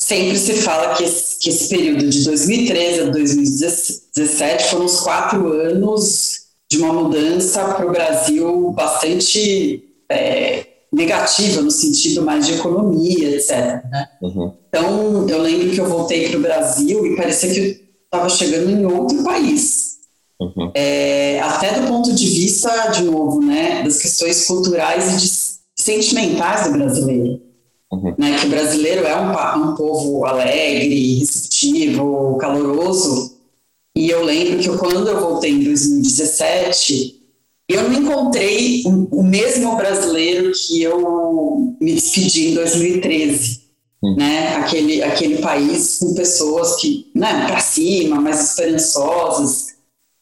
sempre 0.06 0.38
se 0.38 0.54
fala 0.54 0.94
que 0.94 1.04
esse, 1.04 1.40
que 1.40 1.50
esse 1.50 1.68
período 1.68 2.08
de 2.08 2.24
2013 2.26 3.02
a 3.02 3.06
2017 3.06 4.70
foram 4.70 4.86
os 4.86 5.00
quatro 5.00 5.52
anos 5.52 6.42
de 6.70 6.78
uma 6.78 6.94
mudança 6.94 7.66
para 7.74 7.88
o 7.88 7.92
Brasil 7.92 8.72
bastante 8.72 9.84
é, 10.12 10.66
negativa, 10.94 11.62
no 11.64 11.72
sentido 11.72 12.22
mais 12.22 12.46
de 12.46 12.54
economia, 12.54 13.36
etc. 13.36 13.84
Né? 13.90 14.08
Uhum. 14.22 14.54
Então, 14.70 15.28
eu 15.28 15.42
lembro 15.42 15.72
que 15.72 15.82
eu 15.82 15.90
voltei 15.90 16.30
para 16.30 16.38
o 16.38 16.42
Brasil 16.42 17.04
e 17.08 17.16
parecia 17.16 17.52
que 17.52 17.60
eu 17.60 17.76
estava 18.06 18.30
chegando 18.30 18.70
em 18.70 18.86
outro 18.86 19.24
país. 19.24 19.96
Uhum. 20.40 20.72
É, 20.76 21.40
até 21.40 21.80
do 21.80 21.88
ponto 21.88 22.14
de 22.14 22.28
vista, 22.28 22.90
de 22.90 23.06
novo, 23.06 23.42
né, 23.42 23.82
das 23.82 24.00
questões 24.00 24.46
culturais 24.46 25.14
e 25.14 25.18
de, 25.18 25.32
sentimentais 25.82 26.66
do 26.68 26.74
brasileiro. 26.74 27.45
Uhum. 27.96 28.16
Né, 28.18 28.38
que 28.40 28.48
o 28.48 28.50
brasileiro 28.50 29.06
é 29.06 29.16
um, 29.16 29.70
um 29.70 29.76
povo 29.76 30.26
alegre, 30.26 31.20
receptivo, 31.20 32.38
caloroso. 32.38 33.38
E 33.96 34.10
eu 34.10 34.24
lembro 34.24 34.60
que 34.60 34.78
quando 34.78 35.08
eu 35.08 35.20
voltei 35.20 35.52
em 35.52 35.64
2017, 35.64 37.22
eu 37.70 37.90
não 37.90 38.00
encontrei 38.00 38.84
o, 38.86 39.24
mesmo 39.24 39.76
brasileiro 39.78 40.52
que 40.52 40.82
eu 40.82 41.76
me 41.80 41.94
despedi 41.94 42.50
em 42.50 42.54
2013. 42.56 43.66
Uhum. 44.04 44.16
Né, 44.18 44.56
aquele, 44.58 45.02
aquele 45.02 45.38
país 45.38 45.98
com 45.98 46.14
pessoas 46.14 46.76
que, 46.76 47.10
né, 47.16 47.48
para 47.48 47.60
cima, 47.60 48.22
mais 48.22 48.52
esperançosas, 48.52 49.76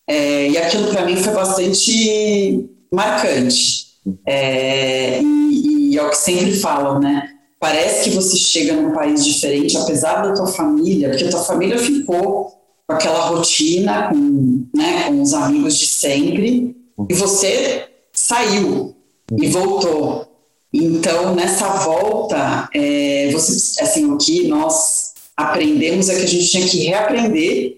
é, 0.08 0.50
e 0.50 0.58
aquilo 0.58 0.90
para 0.90 1.06
mim 1.06 1.18
foi 1.18 1.34
bastante 1.34 2.70
marcante. 2.92 3.88
É, 4.26 5.22
e, 5.22 5.92
e, 5.92 5.98
é 5.98 6.04
o 6.04 6.10
que 6.10 6.18
sempre 6.18 6.54
falam, 6.54 7.00
né? 7.00 7.33
Parece 7.64 8.10
que 8.10 8.16
você 8.18 8.36
chega 8.36 8.74
num 8.74 8.92
país 8.92 9.24
diferente, 9.24 9.78
apesar 9.78 10.22
da 10.22 10.34
tua 10.34 10.48
família, 10.48 11.08
porque 11.08 11.24
a 11.24 11.30
tua 11.30 11.46
família 11.46 11.80
ficou 11.80 12.52
com 12.86 12.94
aquela 12.94 13.28
rotina, 13.28 14.10
com, 14.10 14.68
né, 14.76 15.04
com 15.08 15.22
os 15.22 15.34
amigos 15.34 15.78
de 15.80 15.88
sempre, 15.88 16.76
e 17.10 17.14
você 17.14 17.86
saiu 18.12 18.94
e 19.32 19.48
voltou. 19.48 20.28
Então, 20.74 21.34
nessa 21.36 21.70
volta, 21.70 22.68
é, 22.76 23.30
você, 23.32 23.82
assim, 23.82 24.12
o 24.12 24.18
que 24.18 24.46
nós 24.50 25.14
aprendemos 25.38 26.10
é 26.10 26.16
que 26.18 26.24
a 26.24 26.28
gente 26.28 26.50
tinha 26.50 26.68
que 26.68 26.84
reaprender 26.84 27.78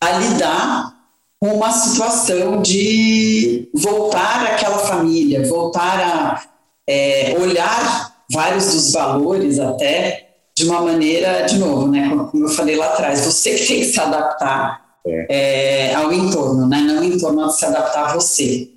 a 0.00 0.12
lidar 0.12 0.96
uma 1.42 1.70
situação 1.72 2.62
de 2.62 3.68
voltar 3.74 4.46
àquela 4.46 4.78
família, 4.78 5.46
voltar 5.46 6.00
a 6.00 6.42
é, 6.88 7.36
olhar 7.38 8.15
vários 8.30 8.72
dos 8.72 8.92
valores 8.92 9.58
até 9.58 10.26
de 10.56 10.64
uma 10.64 10.80
maneira, 10.80 11.42
de 11.42 11.58
novo, 11.58 11.88
né, 11.88 12.08
como 12.08 12.44
eu 12.44 12.48
falei 12.48 12.76
lá 12.76 12.86
atrás, 12.86 13.20
você 13.20 13.54
que 13.54 13.66
tem 13.66 13.80
que 13.80 13.86
se 13.86 14.00
adaptar 14.00 14.86
é. 15.06 15.90
É, 15.90 15.94
ao 15.94 16.12
entorno, 16.12 16.66
né, 16.66 16.80
não 16.80 17.00
o 17.00 17.04
entorno 17.04 17.48
se 17.50 17.64
adaptar 17.64 18.06
a 18.06 18.14
você. 18.14 18.70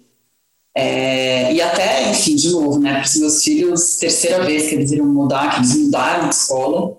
É, 0.76 1.52
e 1.52 1.62
até, 1.62 2.10
enfim, 2.12 2.36
de 2.36 2.52
novo, 2.52 2.80
né, 2.80 2.94
para 2.94 3.04
os 3.04 3.16
meus 3.16 3.44
filhos, 3.44 3.98
terceira 3.98 4.44
vez 4.44 4.68
que 4.68 4.76
eles 4.76 4.92
iram 4.92 5.06
mudar, 5.06 5.52
que 5.52 5.58
eles 5.58 5.76
mudaram 5.76 6.30
de 6.30 6.36
escola, 6.36 6.98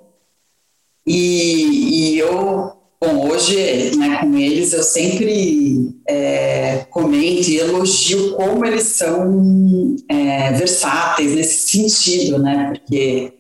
e, 1.07 2.14
e 2.14 2.18
eu 2.18 2.80
Bom, 3.03 3.30
hoje, 3.30 3.96
né, 3.96 4.18
com 4.18 4.36
eles, 4.36 4.74
eu 4.74 4.82
sempre 4.82 5.96
é, 6.07 6.84
comento 6.90 7.48
e 7.48 7.57
elogio 7.57 8.34
como 8.34 8.62
eles 8.66 8.82
são 8.88 9.96
é, 10.07 10.53
versáteis 10.53 11.34
nesse 11.34 11.68
sentido, 11.70 12.38
né, 12.38 12.74
porque 12.74 13.32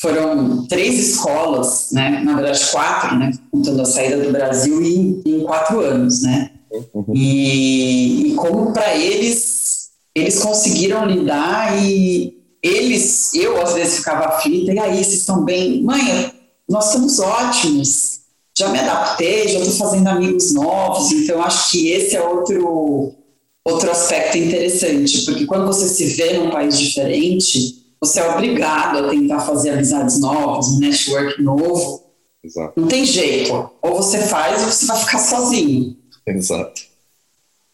foram 0.00 0.64
três 0.68 1.00
escolas, 1.00 1.88
né, 1.90 2.22
na 2.24 2.36
verdade 2.36 2.64
quatro, 2.70 3.18
né, 3.18 3.32
contando 3.50 3.82
a 3.82 3.84
saída 3.84 4.18
do 4.18 4.30
Brasil 4.30 4.80
em, 4.80 5.20
em 5.26 5.40
quatro 5.40 5.80
anos, 5.80 6.22
né, 6.22 6.52
uhum. 6.94 7.12
e, 7.12 8.28
e 8.28 8.34
como 8.36 8.72
para 8.72 8.94
eles, 8.96 9.90
eles 10.14 10.38
conseguiram 10.38 11.06
lidar 11.06 11.82
e 11.82 12.36
eles, 12.62 13.34
eu 13.34 13.60
às 13.60 13.74
vezes 13.74 13.98
ficava 13.98 14.26
aflita, 14.26 14.72
e 14.72 14.78
aí, 14.78 15.02
vocês 15.02 15.20
estão 15.20 15.44
bem? 15.44 15.82
Mãe, 15.82 16.32
nós 16.68 16.86
estamos 16.86 17.18
ótimos, 17.18 18.15
já 18.58 18.68
me 18.70 18.78
adaptei, 18.78 19.48
já 19.48 19.58
estou 19.58 19.74
fazendo 19.74 20.08
amigos 20.08 20.52
novos, 20.54 21.12
então 21.12 21.42
acho 21.42 21.70
que 21.70 21.90
esse 21.90 22.16
é 22.16 22.22
outro, 22.22 23.14
outro 23.62 23.90
aspecto 23.90 24.38
interessante, 24.38 25.24
porque 25.26 25.44
quando 25.44 25.66
você 25.66 25.86
se 25.88 26.06
vê 26.06 26.38
num 26.38 26.50
país 26.50 26.78
diferente, 26.78 27.84
você 28.00 28.20
é 28.20 28.30
obrigado 28.30 28.98
a 28.98 29.10
tentar 29.10 29.40
fazer 29.40 29.70
amizades 29.70 30.18
novas, 30.18 30.68
um 30.68 30.78
network 30.78 31.42
novo. 31.42 32.06
Exato. 32.42 32.80
Não 32.80 32.88
tem 32.88 33.04
jeito. 33.04 33.70
Ou 33.82 33.96
você 33.96 34.20
faz 34.22 34.62
ou 34.62 34.70
você 34.70 34.86
vai 34.86 34.98
ficar 34.98 35.18
sozinho. 35.18 35.96
Exato. 36.26 36.82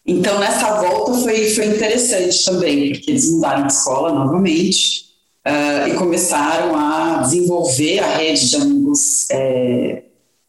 Então, 0.05 0.39
nessa 0.39 0.81
volta 0.81 1.13
foi, 1.13 1.49
foi 1.51 1.65
interessante 1.67 2.43
também, 2.43 2.91
porque 2.91 3.11
eles 3.11 3.31
mudaram 3.31 3.67
de 3.67 3.73
escola 3.73 4.11
novamente 4.11 5.05
uh, 5.47 5.87
e 5.87 5.93
começaram 5.95 6.75
a 6.75 7.21
desenvolver 7.21 7.99
a 7.99 8.17
rede 8.17 8.49
de 8.49 8.55
amigos 8.57 9.27
é, 9.29 10.03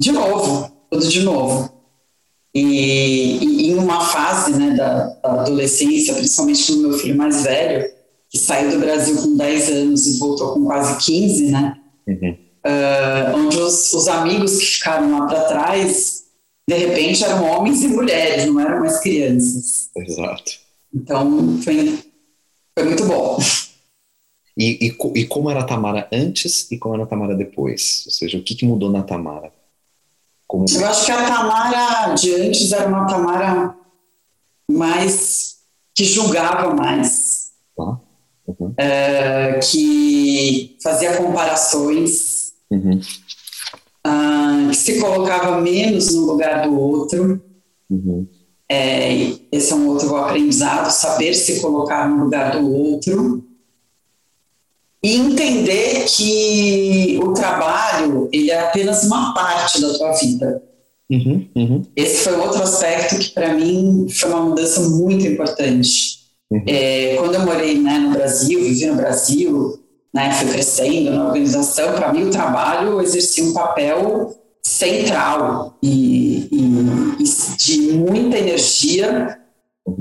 de 0.04 0.12
novo, 0.12 0.70
tudo 0.90 1.08
de 1.08 1.22
novo. 1.22 1.72
E, 2.54 3.38
e 3.42 3.70
em 3.70 3.74
uma 3.74 4.00
fase 4.04 4.52
né, 4.52 4.76
da, 4.76 5.06
da, 5.06 5.40
adolescência, 5.40 6.14
principalmente 6.14 6.72
no 6.72 6.88
meu 6.88 6.98
filho 6.98 7.16
mais 7.16 7.42
velho, 7.42 7.90
que 8.28 8.38
saiu 8.38 8.70
do 8.70 8.78
Brasil 8.78 9.16
com 9.16 9.34
10 9.34 9.68
anos 9.70 10.06
e 10.06 10.18
voltou 10.18 10.52
com 10.52 10.66
quase 10.66 11.04
15, 11.04 11.50
né? 11.50 11.80
Uhum. 12.06 12.36
Uh, 12.66 13.36
onde 13.36 13.56
os, 13.58 13.92
os, 13.94 14.08
amigos 14.08 14.58
que 14.58 14.66
ficaram 14.66 15.10
lá 15.18 15.26
para 15.26 15.44
trás, 15.44 16.24
de 16.68 16.76
repente 16.76 17.24
eram 17.24 17.44
homens 17.44 17.82
e 17.82 17.88
mulheres, 17.88 18.46
não 18.46 18.60
eram 18.60 18.80
mais 18.80 19.00
crianças. 19.00 19.88
Exato. 19.96 20.52
Então 20.94 21.58
foi, 21.62 21.98
foi 22.78 22.88
muito 22.88 23.04
bom. 23.06 23.38
E, 24.56 24.86
e, 24.86 25.20
e, 25.20 25.26
como 25.26 25.50
era 25.50 25.60
a 25.60 25.64
Tamara 25.64 26.08
antes 26.12 26.70
e 26.70 26.78
como 26.78 26.94
era 26.94 27.04
a 27.04 27.06
Tamara 27.06 27.34
depois? 27.34 28.04
Ou 28.06 28.12
seja, 28.12 28.38
o 28.38 28.42
que, 28.42 28.54
que 28.54 28.66
mudou 28.66 28.90
na 28.90 29.02
Tamara? 29.02 29.52
Como... 30.46 30.64
Eu 30.68 30.86
acho 30.86 31.06
que 31.06 31.12
a 31.12 31.26
Tamara 31.26 32.14
de 32.14 32.34
antes 32.34 32.72
era 32.72 32.88
uma 32.88 33.06
Tamara 33.06 33.74
mais 34.70 35.56
que 35.94 36.04
julgava 36.04 36.74
mais. 36.74 37.44
Uhum. 38.46 38.66
uh, 38.68 39.60
que 39.62 40.76
fazia 40.82 41.16
comparações, 41.16 42.52
uhum. 42.70 43.00
uh, 44.06 44.68
que 44.68 44.76
se 44.76 45.00
colocava 45.00 45.62
menos 45.62 46.14
no 46.14 46.26
lugar 46.26 46.68
do 46.68 46.78
outro. 46.78 47.42
Uhum. 47.90 48.28
É, 48.68 49.32
esse 49.50 49.72
é 49.72 49.76
um 49.76 49.88
outro 49.88 50.14
aprendizado, 50.16 50.90
saber 50.90 51.32
se 51.34 51.60
colocar 51.60 52.08
no 52.08 52.24
lugar 52.24 52.52
do 52.52 52.70
outro 52.70 53.44
e 55.04 55.16
entender 55.16 56.06
que 56.06 57.20
o 57.22 57.34
trabalho 57.34 58.26
ele 58.32 58.50
é 58.50 58.58
apenas 58.58 59.04
uma 59.04 59.34
parte 59.34 59.78
da 59.78 59.92
tua 59.92 60.12
vida. 60.12 60.62
Uhum, 61.10 61.46
uhum. 61.54 61.82
Esse 61.94 62.24
foi 62.24 62.34
outro 62.40 62.62
aspecto 62.62 63.18
que 63.18 63.28
para 63.28 63.52
mim 63.52 64.06
foi 64.08 64.30
uma 64.30 64.40
mudança 64.40 64.80
muito 64.88 65.26
importante. 65.26 66.20
Uhum. 66.50 66.64
É, 66.66 67.16
quando 67.18 67.34
eu 67.34 67.40
morei 67.42 67.78
né, 67.78 67.98
no 67.98 68.12
Brasil, 68.12 68.58
vivi 68.60 68.86
no 68.86 68.96
Brasil, 68.96 69.78
né, 70.14 70.32
fui 70.32 70.48
crescendo 70.48 71.10
na 71.10 71.26
organização, 71.26 71.92
para 71.92 72.10
mim 72.10 72.24
o 72.24 72.30
trabalho 72.30 73.02
exercia 73.02 73.44
um 73.44 73.52
papel 73.52 74.34
central 74.62 75.76
e, 75.82 76.48
e, 76.50 77.22
e 77.22 77.56
de 77.58 77.92
muita 77.92 78.38
energia. 78.38 79.38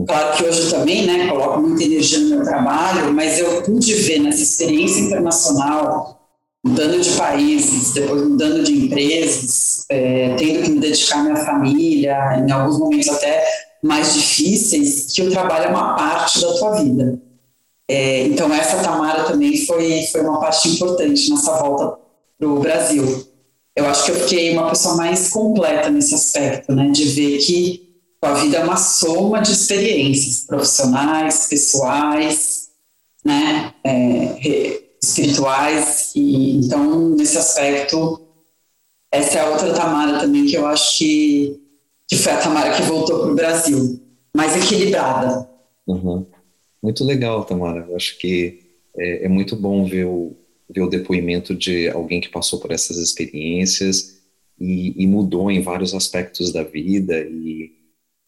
Claro 0.07 0.37
que 0.37 0.45
hoje 0.45 0.69
também, 0.69 1.05
né, 1.05 1.27
coloco 1.27 1.59
muita 1.59 1.83
energia 1.83 2.19
no 2.19 2.29
meu 2.29 2.43
trabalho, 2.43 3.13
mas 3.13 3.37
eu 3.37 3.61
pude 3.63 3.93
ver 3.93 4.19
nessa 4.19 4.41
experiência 4.41 5.01
internacional, 5.01 6.29
mudando 6.63 7.01
de 7.01 7.11
países, 7.11 7.91
depois 7.91 8.21
mudando 8.23 8.63
de 8.63 8.85
empresas, 8.85 9.85
é, 9.89 10.35
tendo 10.35 10.63
que 10.63 10.71
me 10.71 10.79
dedicar 10.79 11.19
à 11.19 11.23
minha 11.23 11.35
família, 11.35 12.37
em 12.37 12.49
alguns 12.49 12.79
momentos 12.79 13.09
até 13.09 13.43
mais 13.83 14.13
difíceis, 14.13 15.11
que 15.13 15.21
o 15.21 15.31
trabalho 15.31 15.65
é 15.65 15.69
uma 15.69 15.95
parte 15.95 16.39
da 16.39 16.53
tua 16.53 16.81
vida. 16.81 17.21
É, 17.85 18.23
então 18.23 18.51
essa 18.53 18.81
Tamara 18.81 19.25
também 19.25 19.65
foi, 19.65 20.03
foi 20.03 20.21
uma 20.21 20.39
parte 20.39 20.69
importante 20.69 21.29
nessa 21.29 21.57
volta 21.57 21.97
para 22.39 22.47
o 22.47 22.59
Brasil. 22.59 23.27
Eu 23.75 23.85
acho 23.87 24.05
que 24.05 24.11
eu 24.11 24.15
fiquei 24.15 24.53
uma 24.53 24.69
pessoa 24.69 24.95
mais 24.95 25.29
completa 25.29 25.89
nesse 25.89 26.15
aspecto, 26.15 26.73
né, 26.73 26.89
de 26.89 27.03
ver 27.05 27.39
que 27.39 27.82
a 28.25 28.33
vida 28.33 28.57
é 28.57 28.63
uma 28.63 28.77
soma 28.77 29.41
de 29.41 29.51
experiências 29.51 30.45
profissionais, 30.45 31.47
pessoais, 31.47 32.69
né, 33.23 33.73
é, 33.83 34.81
espirituais. 35.01 36.11
E 36.15 36.57
então, 36.57 37.09
nesse 37.09 37.37
aspecto, 37.37 38.21
essa 39.11 39.39
é 39.39 39.41
a 39.41 39.49
outra 39.49 39.73
Tamara 39.73 40.19
também 40.19 40.45
que 40.45 40.55
eu 40.55 40.65
acho 40.65 40.97
que, 40.97 41.61
que 42.07 42.15
foi 42.15 42.31
a 42.31 42.39
Tamara 42.39 42.75
que 42.75 42.81
voltou 42.83 43.19
para 43.21 43.31
o 43.31 43.35
Brasil, 43.35 43.99
mais 44.35 44.55
equilibrada. 44.55 45.49
Uhum. 45.85 46.25
Muito 46.81 47.03
legal, 47.03 47.45
Tamara. 47.45 47.85
Eu 47.89 47.95
acho 47.95 48.17
que 48.17 48.59
é, 48.97 49.25
é 49.25 49.29
muito 49.29 49.55
bom 49.55 49.85
ver 49.85 50.05
o, 50.05 50.35
ver 50.69 50.81
o 50.81 50.89
depoimento 50.89 51.53
de 51.55 51.89
alguém 51.89 52.19
que 52.19 52.29
passou 52.29 52.59
por 52.59 52.71
essas 52.71 52.97
experiências 52.97 54.17
e, 54.59 54.93
e 55.01 55.07
mudou 55.07 55.51
em 55.51 55.61
vários 55.61 55.93
aspectos 55.93 56.51
da 56.51 56.63
vida 56.63 57.19
e 57.19 57.82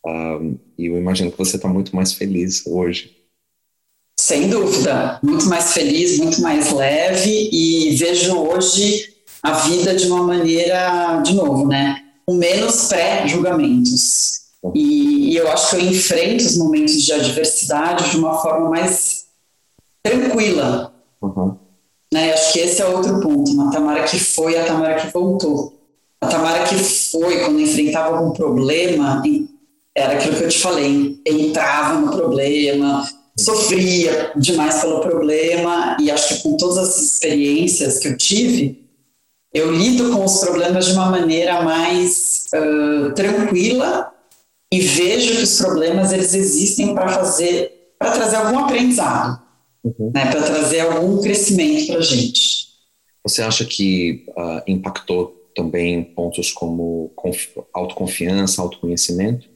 um, 0.06 0.58
e 0.78 0.86
eu 0.86 0.98
imagino 0.98 1.32
que 1.32 1.38
você 1.38 1.56
está 1.56 1.68
muito 1.68 1.96
mais 1.96 2.14
feliz 2.14 2.66
hoje. 2.68 3.16
Sem 4.20 4.50
dúvida, 4.50 5.20
muito 5.22 5.46
mais 5.46 5.74
feliz, 5.74 6.18
muito 6.20 6.42
mais 6.42 6.72
leve 6.72 7.50
e 7.52 7.96
vejo 7.96 8.36
hoje 8.38 9.14
a 9.42 9.52
vida 9.52 9.96
de 9.96 10.08
uma 10.08 10.24
maneira, 10.24 11.22
de 11.22 11.34
novo, 11.34 11.68
né, 11.68 12.02
com 12.26 12.36
menos 12.36 12.86
pré-julgamentos. 12.86 14.46
E, 14.74 15.32
e, 15.32 15.36
eu 15.36 15.52
acho 15.52 15.70
que 15.70 15.76
eu 15.76 15.90
enfrento 15.90 16.44
os 16.44 16.58
momentos 16.58 17.04
de 17.04 17.14
adversidade 17.14 18.10
de 18.10 18.18
uma 18.18 18.42
forma 18.42 18.70
mais 18.70 19.26
tranquila. 20.02 20.92
Uhum. 21.22 21.56
Né? 22.12 22.34
Acho 22.34 22.54
que 22.54 22.60
esse 22.60 22.82
é 22.82 22.86
outro 22.88 23.20
ponto. 23.20 23.52
Uma 23.52 23.70
Tamara 23.70 24.04
que 24.06 24.20
foi, 24.20 24.58
a 24.58 24.66
Tamara 24.66 24.96
que 24.96 25.14
voltou. 25.14 25.80
A 26.20 26.28
Tamara 26.28 26.64
que 26.64 26.76
foi, 26.76 27.42
quando 27.42 27.60
enfrentava 27.60 28.18
algum 28.18 28.32
problema, 28.32 29.22
era 29.96 30.14
aquilo 30.14 30.36
que 30.36 30.44
eu 30.44 30.50
te 30.50 30.60
falei, 30.60 31.22
entrava 31.26 32.00
no 32.00 32.12
problema, 32.12 33.08
sofria 33.40 34.34
demais 34.36 34.82
pelo 34.82 35.00
problema, 35.00 35.96
e 36.00 36.12
acho 36.12 36.36
que 36.36 36.44
com 36.44 36.58
todas 36.58 36.78
as 36.78 37.02
experiências 37.02 38.00
que 38.00 38.10
eu 38.10 38.18
tive, 38.18 38.86
eu 39.54 39.72
lido 39.72 40.12
com 40.12 40.26
os 40.26 40.40
problemas 40.40 40.88
de 40.88 40.94
uma 40.94 41.10
maneira 41.10 41.62
mais 41.62 42.46
uh, 42.54 43.14
tranquila 43.14 44.12
e 44.72 44.82
vejo 44.82 45.38
que 45.38 45.44
os 45.44 45.58
problemas 45.58 46.12
eles 46.12 46.34
existem 46.34 46.94
para 46.94 47.08
fazer, 47.08 47.94
para 47.98 48.12
trazer 48.12 48.36
algum 48.36 48.60
aprendizado, 48.60 49.42
uhum. 49.82 50.12
né, 50.14 50.30
para 50.30 50.42
trazer 50.42 50.82
algum 50.82 51.22
crescimento 51.22 51.88
para 51.88 52.00
a 52.00 52.02
gente. 52.02 52.66
Você 53.24 53.42
acha 53.42 53.64
que 53.64 54.26
uh, 54.32 54.62
impactou 54.68 55.50
também 55.56 56.04
pontos 56.04 56.52
como 56.52 57.14
autoconfiança, 57.74 58.62
autoconhecimento? 58.62 59.55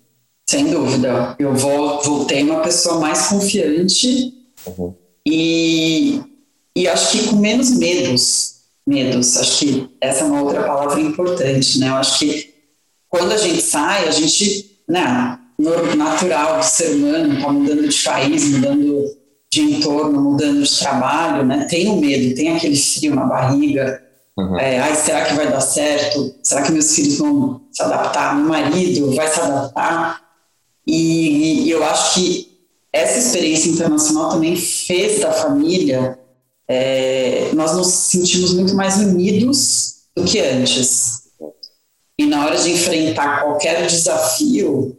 Sem 0.49 0.65
dúvida. 0.65 1.35
Eu 1.37 1.53
vou, 1.53 2.01
voltei 2.01 2.41
uma 2.41 2.61
pessoa 2.61 2.99
mais 2.99 3.27
confiante 3.27 4.33
uhum. 4.65 4.95
e, 5.23 6.19
e 6.75 6.87
acho 6.87 7.11
que 7.11 7.27
com 7.27 7.35
menos 7.35 7.69
medos. 7.77 8.55
Medos. 8.87 9.37
Acho 9.37 9.59
que 9.59 9.89
essa 10.01 10.23
é 10.23 10.23
uma 10.23 10.41
outra 10.41 10.63
palavra 10.63 10.99
importante, 11.01 11.77
né? 11.77 11.89
Eu 11.89 11.97
acho 11.97 12.17
que 12.17 12.51
quando 13.07 13.31
a 13.31 13.37
gente 13.37 13.61
sai, 13.61 14.07
a 14.07 14.11
gente, 14.11 14.81
né, 14.89 15.37
natural 15.95 16.57
do 16.57 16.65
ser 16.65 16.95
humano, 16.95 17.35
está 17.35 17.51
mudando 17.51 17.87
de 17.87 18.03
país, 18.03 18.45
mudando 18.45 19.05
de 19.53 19.61
entorno, 19.61 20.19
mudando 20.19 20.63
de 20.63 20.79
trabalho, 20.79 21.45
né? 21.45 21.67
Tem 21.69 21.89
o 21.89 21.93
um 21.93 21.99
medo, 21.99 22.33
tem 22.33 22.55
aquele 22.55 22.75
frio 22.75 23.13
na 23.13 23.25
barriga. 23.25 24.01
Uhum. 24.35 24.57
É, 24.57 24.79
ai, 24.79 24.95
será 24.95 25.25
que 25.25 25.35
vai 25.35 25.47
dar 25.47 25.61
certo? 25.61 26.33
Será 26.41 26.63
que 26.63 26.71
meus 26.71 26.95
filhos 26.95 27.19
vão 27.19 27.61
se 27.71 27.83
adaptar? 27.83 28.35
Meu 28.35 28.49
marido 28.49 29.13
vai 29.13 29.27
se 29.27 29.39
adaptar? 29.39 30.27
E, 30.91 31.65
e 31.65 31.69
eu 31.69 31.83
acho 31.83 32.15
que 32.15 32.49
essa 32.91 33.19
experiência 33.19 33.69
internacional 33.69 34.31
também 34.31 34.55
fez 34.55 35.19
da 35.19 35.31
família, 35.31 36.17
é, 36.67 37.51
nós 37.53 37.75
nos 37.75 37.87
sentimos 37.87 38.55
muito 38.55 38.73
mais 38.75 38.97
unidos 38.97 40.05
do 40.15 40.23
que 40.23 40.39
antes. 40.39 41.27
E 42.17 42.25
na 42.25 42.43
hora 42.43 42.57
de 42.57 42.71
enfrentar 42.71 43.43
qualquer 43.43 43.85
desafio, 43.85 44.97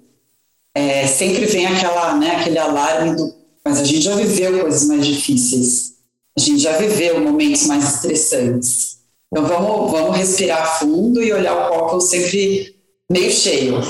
é, 0.77 1.09
sempre 1.09 1.45
vem 1.47 1.67
aquela, 1.67 2.17
né, 2.17 2.37
aquele 2.37 2.59
alarme 2.59 3.17
do. 3.17 3.35
Mas 3.65 3.79
a 3.81 3.85
gente 3.85 4.03
já 4.03 4.15
viveu 4.15 4.61
coisas 4.61 4.85
mais 4.87 5.05
difíceis, 5.05 5.95
a 6.39 6.41
gente 6.41 6.63
já 6.63 6.79
viveu 6.79 7.21
momentos 7.21 7.67
mais 7.67 7.97
estressantes. 7.97 8.99
Então 9.31 9.45
vamos, 9.45 9.91
vamos 9.91 10.17
respirar 10.17 10.79
fundo 10.79 11.21
e 11.21 11.33
olhar 11.33 11.55
o 11.55 11.69
copo 11.69 12.01
sempre 12.01 12.77
meio 13.11 13.31
cheio. 13.31 13.83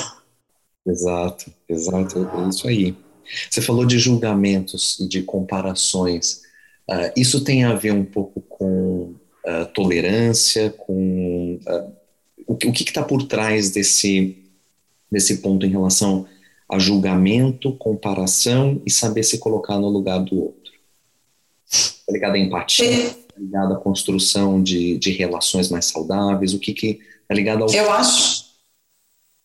Exato, 0.91 1.53
exato, 1.69 2.19
é 2.19 2.49
isso 2.49 2.67
aí. 2.67 2.97
Você 3.49 3.63
falou 3.63 3.87
de 3.87 3.99
julgamentos 3.99 4.99
e 4.99 5.07
de 5.07 5.23
comparações. 5.23 6.43
Uh, 6.89 7.13
isso 7.17 7.45
tem 7.45 7.65
a 7.65 7.75
ver 7.75 7.93
um 7.93 8.05
pouco 8.05 8.41
com 8.41 9.15
uh, 9.47 9.67
tolerância, 9.73 10.71
com 10.71 11.61
uh, 11.67 11.93
o, 12.47 12.57
que 12.57 12.83
está 12.83 13.03
por 13.03 13.23
trás 13.23 13.71
desse, 13.71 14.37
desse 15.11 15.39
ponto 15.39 15.65
em 15.65 15.71
relação 15.71 16.27
a 16.69 16.79
julgamento, 16.79 17.73
comparação 17.77 18.83
e 18.85 18.91
saber 18.91 19.23
se 19.23 19.39
colocar 19.39 19.79
no 19.79 19.89
lugar 19.89 20.19
do 20.19 20.37
outro. 20.37 20.73
Está 21.69 22.13
ligado 22.13 22.35
à 22.35 22.39
empatia, 22.39 23.07
está 23.07 23.39
ligado 23.39 23.75
à 23.75 23.77
construção 23.77 24.61
de, 24.61 24.99
de 24.99 25.13
relações 25.13 25.69
mais 25.69 25.87
saudáveis, 25.87 26.53
o 26.53 26.59
que 26.59 26.73
que 26.73 27.01
está 27.23 27.35
ligado 27.35 27.63
ao... 27.63 27.73
Eu 27.73 27.91
acho, 27.93 28.50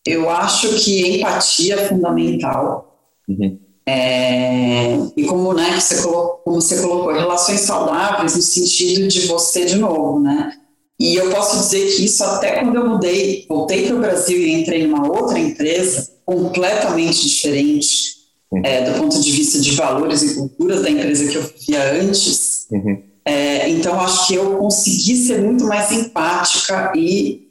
eu 0.06 0.30
acho 0.30 0.70
que 0.76 1.18
empatia 1.18 1.76
é 1.76 1.88
fundamental. 1.88 3.00
Uhum. 3.28 3.60
É, 3.88 4.98
e 5.16 5.26
como, 5.26 5.54
né, 5.54 5.80
você 5.80 6.02
colocou, 6.02 6.42
como 6.44 6.62
você 6.62 6.82
colocou, 6.82 7.14
relações 7.14 7.62
saudáveis 7.62 8.36
no 8.36 8.42
sentido 8.42 9.08
de 9.08 9.28
você 9.28 9.66
de 9.66 9.76
novo, 9.76 10.20
né? 10.20 10.54
E 11.00 11.16
eu 11.16 11.30
posso 11.30 11.58
dizer 11.58 11.94
que 11.94 12.06
isso 12.06 12.24
até 12.24 12.60
quando 12.60 12.76
eu 12.76 12.88
mudei, 12.88 13.46
voltei 13.48 13.86
para 13.86 13.96
o 13.96 14.00
Brasil 14.00 14.38
e 14.40 14.54
entrei 14.54 14.88
numa 14.88 15.08
outra 15.08 15.38
empresa 15.38 16.10
completamente 16.26 17.28
diferente 17.28 18.16
uhum. 18.52 18.62
é, 18.64 18.90
do 18.90 19.00
ponto 19.00 19.20
de 19.20 19.32
vista 19.32 19.60
de 19.60 19.72
valores 19.72 20.22
e 20.24 20.36
culturas 20.36 20.82
da 20.82 20.90
empresa 20.90 21.28
que 21.28 21.36
eu 21.36 21.44
vivia 21.44 22.02
antes. 22.02 22.68
Uhum. 22.72 23.04
É, 23.26 23.70
então 23.70 24.00
acho 24.00 24.28
que 24.28 24.36
eu 24.36 24.58
consegui 24.58 25.16
ser 25.16 25.42
muito 25.42 25.66
mais 25.66 25.92
empática 25.92 26.94
e 26.96 27.45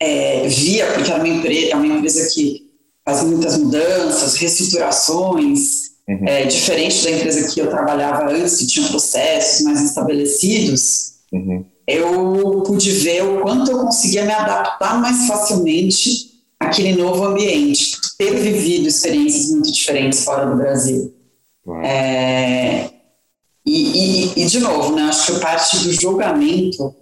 é, 0.00 0.46
via, 0.48 0.86
porque 0.92 1.10
era 1.10 1.22
uma 1.22 1.28
empresa, 1.28 1.72
é 1.72 1.76
uma 1.76 1.86
empresa 1.86 2.28
que 2.34 2.70
faz 3.04 3.22
muitas 3.22 3.56
mudanças, 3.58 4.34
reestruturações, 4.34 5.92
uhum. 6.08 6.24
é, 6.26 6.44
diferente 6.46 7.04
da 7.04 7.10
empresa 7.10 7.52
que 7.52 7.60
eu 7.60 7.70
trabalhava 7.70 8.30
antes, 8.30 8.56
que 8.56 8.66
tinha 8.66 8.88
processos 8.88 9.64
mais 9.64 9.82
estabelecidos, 9.82 11.12
uhum. 11.32 11.64
eu 11.86 12.62
pude 12.66 12.90
ver 12.90 13.22
o 13.22 13.40
quanto 13.42 13.70
eu 13.70 13.78
conseguia 13.78 14.24
me 14.24 14.32
adaptar 14.32 15.00
mais 15.00 15.26
facilmente 15.26 16.34
àquele 16.58 16.94
novo 16.94 17.24
ambiente, 17.24 17.96
ter 18.18 18.34
vivido 18.34 18.88
experiências 18.88 19.50
muito 19.50 19.70
diferentes 19.70 20.24
fora 20.24 20.46
do 20.46 20.56
Brasil. 20.56 21.14
Uhum. 21.64 21.82
É, 21.82 22.90
E, 23.66 23.72
e, 23.74 24.42
e, 24.42 24.46
de 24.46 24.60
novo, 24.60 24.94
né, 24.94 25.02
acho 25.02 25.34
que 25.34 25.40
parte 25.40 25.76
do 25.78 25.92
julgamento, 25.92 26.94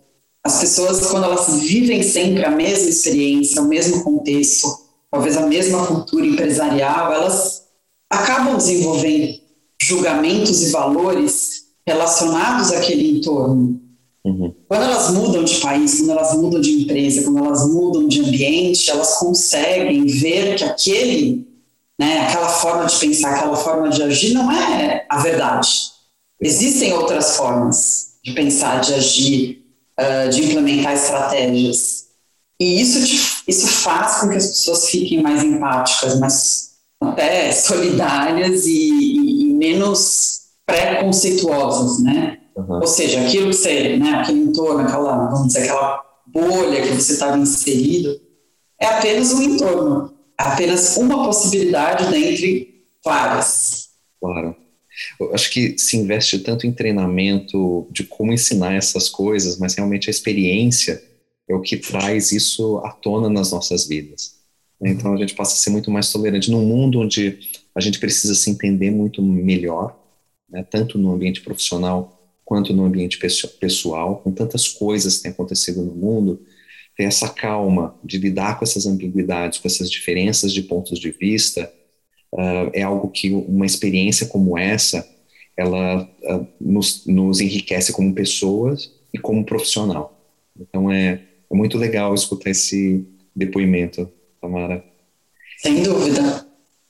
as 0.45 0.61
pessoas, 0.61 1.07
quando 1.07 1.25
elas 1.25 1.61
vivem 1.61 2.03
sempre 2.03 2.45
a 2.45 2.51
mesma 2.51 2.91
experiência, 2.91 3.63
o 3.63 3.67
mesmo 3.67 4.05
contexto, 4.05 4.69
talvez 5.11 5.39
a 5.39 5.47
mesma 5.47 5.87
cultura 5.87 6.27
empresarial, 6.27 7.13
elas 7.15 7.63
acabam 8.11 8.59
desenvolvendo 8.59 9.41
julgamentos 9.81 10.63
e 10.63 10.71
valores 10.71 11.65
relacionados 11.87 12.73
àquele 12.73 13.19
entorno. 13.19 13.81
Uhum. 14.23 14.55
Quando 14.69 14.83
elas 14.83 15.11
mudam 15.13 15.45
de 15.45 15.57
país, 15.61 15.99
quando 15.99 16.11
elas 16.11 16.35
mudam 16.37 16.61
de 16.61 16.83
empresa, 16.83 17.23
quando 17.23 17.39
elas 17.39 17.67
mudam 17.67 18.07
de 18.07 18.21
ambiente, 18.21 18.91
elas 18.91 19.19
conseguem 19.19 20.07
ver 20.07 20.57
que 20.57 20.65
aquele, 20.65 21.47
né, 21.99 22.21
aquela 22.21 22.49
forma 22.49 22.85
de 22.85 22.99
pensar, 22.99 23.35
aquela 23.35 23.57
forma 23.57 23.89
de 23.89 24.03
agir 24.03 24.35
não 24.35 24.53
é 24.53 25.07
a 25.09 25.23
verdade. 25.23 25.91
Existem 26.39 26.93
outras 26.93 27.37
formas 27.37 28.15
de 28.23 28.33
pensar, 28.33 28.81
de 28.81 28.95
agir, 28.95 29.64
uh, 30.01 30.29
de 30.31 30.45
implementar 30.45 30.95
estratégias. 30.95 32.05
E 32.61 32.81
isso, 32.81 33.05
te, 33.05 33.43
isso 33.49 33.67
faz 33.67 34.21
com 34.21 34.29
que 34.29 34.37
as 34.37 34.47
pessoas 34.47 34.89
fiquem 34.89 35.23
mais 35.23 35.43
empáticas, 35.43 36.19
mais 36.19 36.75
até 37.01 37.53
solidárias 37.53 38.67
e, 38.67 39.49
e, 39.51 39.55
menos 39.55 40.41
preconceituosas, 40.65 42.03
né? 42.03 42.39
Uhum. 42.57 42.77
Ou 42.77 42.87
seja, 42.87 43.21
aquilo 43.21 43.51
que 43.51 43.57
você, 43.57 43.97
né, 43.97 44.21
aquele 44.21 44.41
entorno, 44.41 44.81
aquela, 44.81 45.29
vamos 45.29 45.49
dizer, 45.49 45.65
aquela 45.65 46.03
bolha 46.27 46.83
que 46.83 46.95
você 46.95 47.13
estava 47.13 47.37
inserido, 47.37 48.19
é 48.81 48.87
apenas 48.87 49.33
um 49.33 49.43
entorno, 49.43 50.15
é 50.39 50.45
apenas 50.45 50.97
uma 50.97 51.25
possibilidade 51.25 52.11
dentre 52.11 52.87
várias. 53.05 53.89
Claro. 54.21 54.57
Eu 55.19 55.35
acho 55.35 55.51
que 55.51 55.77
se 55.79 55.97
investe 55.97 56.39
tanto 56.41 56.67
em 56.67 56.73
treinamento 56.73 57.87
de 57.91 58.05
como 58.05 58.33
ensinar 58.33 58.75
essas 58.75 59.09
coisas, 59.09 59.59
mas 59.59 59.75
realmente 59.75 60.09
a 60.09 60.11
experiência 60.11 61.03
é 61.49 61.55
o 61.55 61.61
que 61.61 61.77
traz 61.77 62.33
isso 62.33 62.79
à 62.79 62.91
tona 62.91 63.29
nas 63.29 63.53
nossas 63.53 63.87
vidas. 63.87 64.35
Então 64.81 65.15
a 65.15 65.17
gente 65.17 65.35
passa 65.35 65.55
a 65.55 65.57
ser 65.57 65.71
muito 65.71 65.91
mais 65.91 66.11
tolerante 66.11 66.51
num 66.51 66.65
mundo 66.65 67.01
onde 67.01 67.39
a 67.75 67.81
gente 67.81 67.99
precisa 67.99 68.35
se 68.35 68.51
entender 68.51 68.91
muito 68.91 69.23
melhor, 69.23 69.99
né, 70.49 70.65
tanto 70.69 70.99
no 70.99 71.13
ambiente 71.13 71.41
profissional 71.41 72.21
quanto 72.45 72.73
no 72.73 72.85
ambiente 72.85 73.19
pessoal, 73.59 74.19
com 74.19 74.31
tantas 74.31 74.69
coisas 74.69 75.17
que 75.17 75.23
têm 75.23 75.33
acontecido 75.33 75.83
no 75.83 75.95
mundo, 75.95 76.43
ter 76.97 77.05
essa 77.05 77.29
calma 77.29 77.99
de 78.05 78.19
lidar 78.19 78.59
com 78.59 78.65
essas 78.65 78.87
ambiguidades, 78.87 79.59
com 79.59 79.67
essas 79.67 79.91
diferenças 79.91 80.53
de 80.53 80.63
pontos 80.63 80.99
de 80.99 81.11
vista, 81.11 81.73
uh, 82.35 82.71
é 82.73 82.83
algo 82.83 83.09
que 83.09 83.31
uma 83.33 83.65
experiência 83.65 84.27
como 84.27 84.59
essa, 84.59 85.09
ela 85.57 86.03
uh, 86.03 86.47
nos, 86.61 87.07
nos, 87.07 87.41
enriquece 87.41 87.93
como 87.93 88.15
pessoas 88.15 88.93
e 89.13 89.19
como 89.19 89.45
profissional. 89.45 90.21
Então 90.59 90.91
é, 90.91 91.21
é 91.51 91.57
muito 91.57 91.79
legal 91.79 92.15
escutar 92.15 92.51
esse 92.51 93.07
depoimento, 93.35 94.09
Tamara. 94.41 94.85
Sem 95.59 95.83
dúvida. 95.83 96.47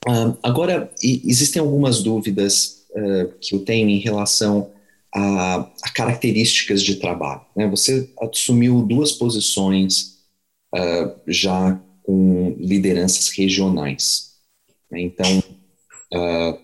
Uh, 0.09 0.37
agora, 0.43 0.91
existem 1.03 1.61
algumas 1.61 2.03
dúvidas 2.03 2.83
que 3.41 3.57
eu 3.57 3.59
tenho 3.59 3.89
em 3.89 3.99
relação 3.99 4.71
a, 5.15 5.71
a 5.83 5.91
características 5.95 6.83
de 6.83 6.97
trabalho. 6.97 7.43
Né? 7.57 7.69
Você 7.69 8.11
assumiu 8.21 8.83
duas 8.83 9.13
posições 9.13 10.19
uh, 10.75 11.13
já 11.27 11.81
com 12.03 12.57
lideranças 12.59 13.31
regionais. 13.31 14.34
Né? 14.95 15.03
Então, 15.03 15.43
uh, 16.15 16.59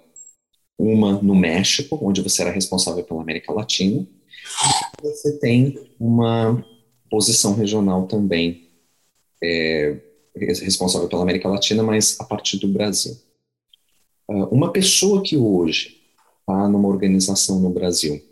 uma 0.79 1.21
no 1.21 1.35
México, 1.35 1.99
onde 2.01 2.23
você 2.23 2.43
era 2.43 2.53
responsável 2.53 3.05
pela 3.05 3.21
América 3.21 3.53
Latina, 3.53 4.07
e 4.99 5.03
você 5.03 5.39
tem 5.39 5.79
uma 5.99 6.65
posição 7.11 7.55
regional 7.55 8.07
também, 8.07 8.69
é, 9.43 9.97
responsável 10.37 11.09
pela 11.09 11.23
América 11.23 11.49
Latina, 11.49 11.83
mas 11.83 12.19
a 12.21 12.25
partir 12.25 12.59
do 12.59 12.69
Brasil. 12.69 13.17
Uh, 14.29 14.45
uma 14.45 14.73
pessoa 14.73 15.23
que 15.23 15.37
hoje 15.37 15.97
está 16.41 16.69
numa 16.69 16.89
organização 16.89 17.59
no 17.59 17.71
Brasil 17.71 18.23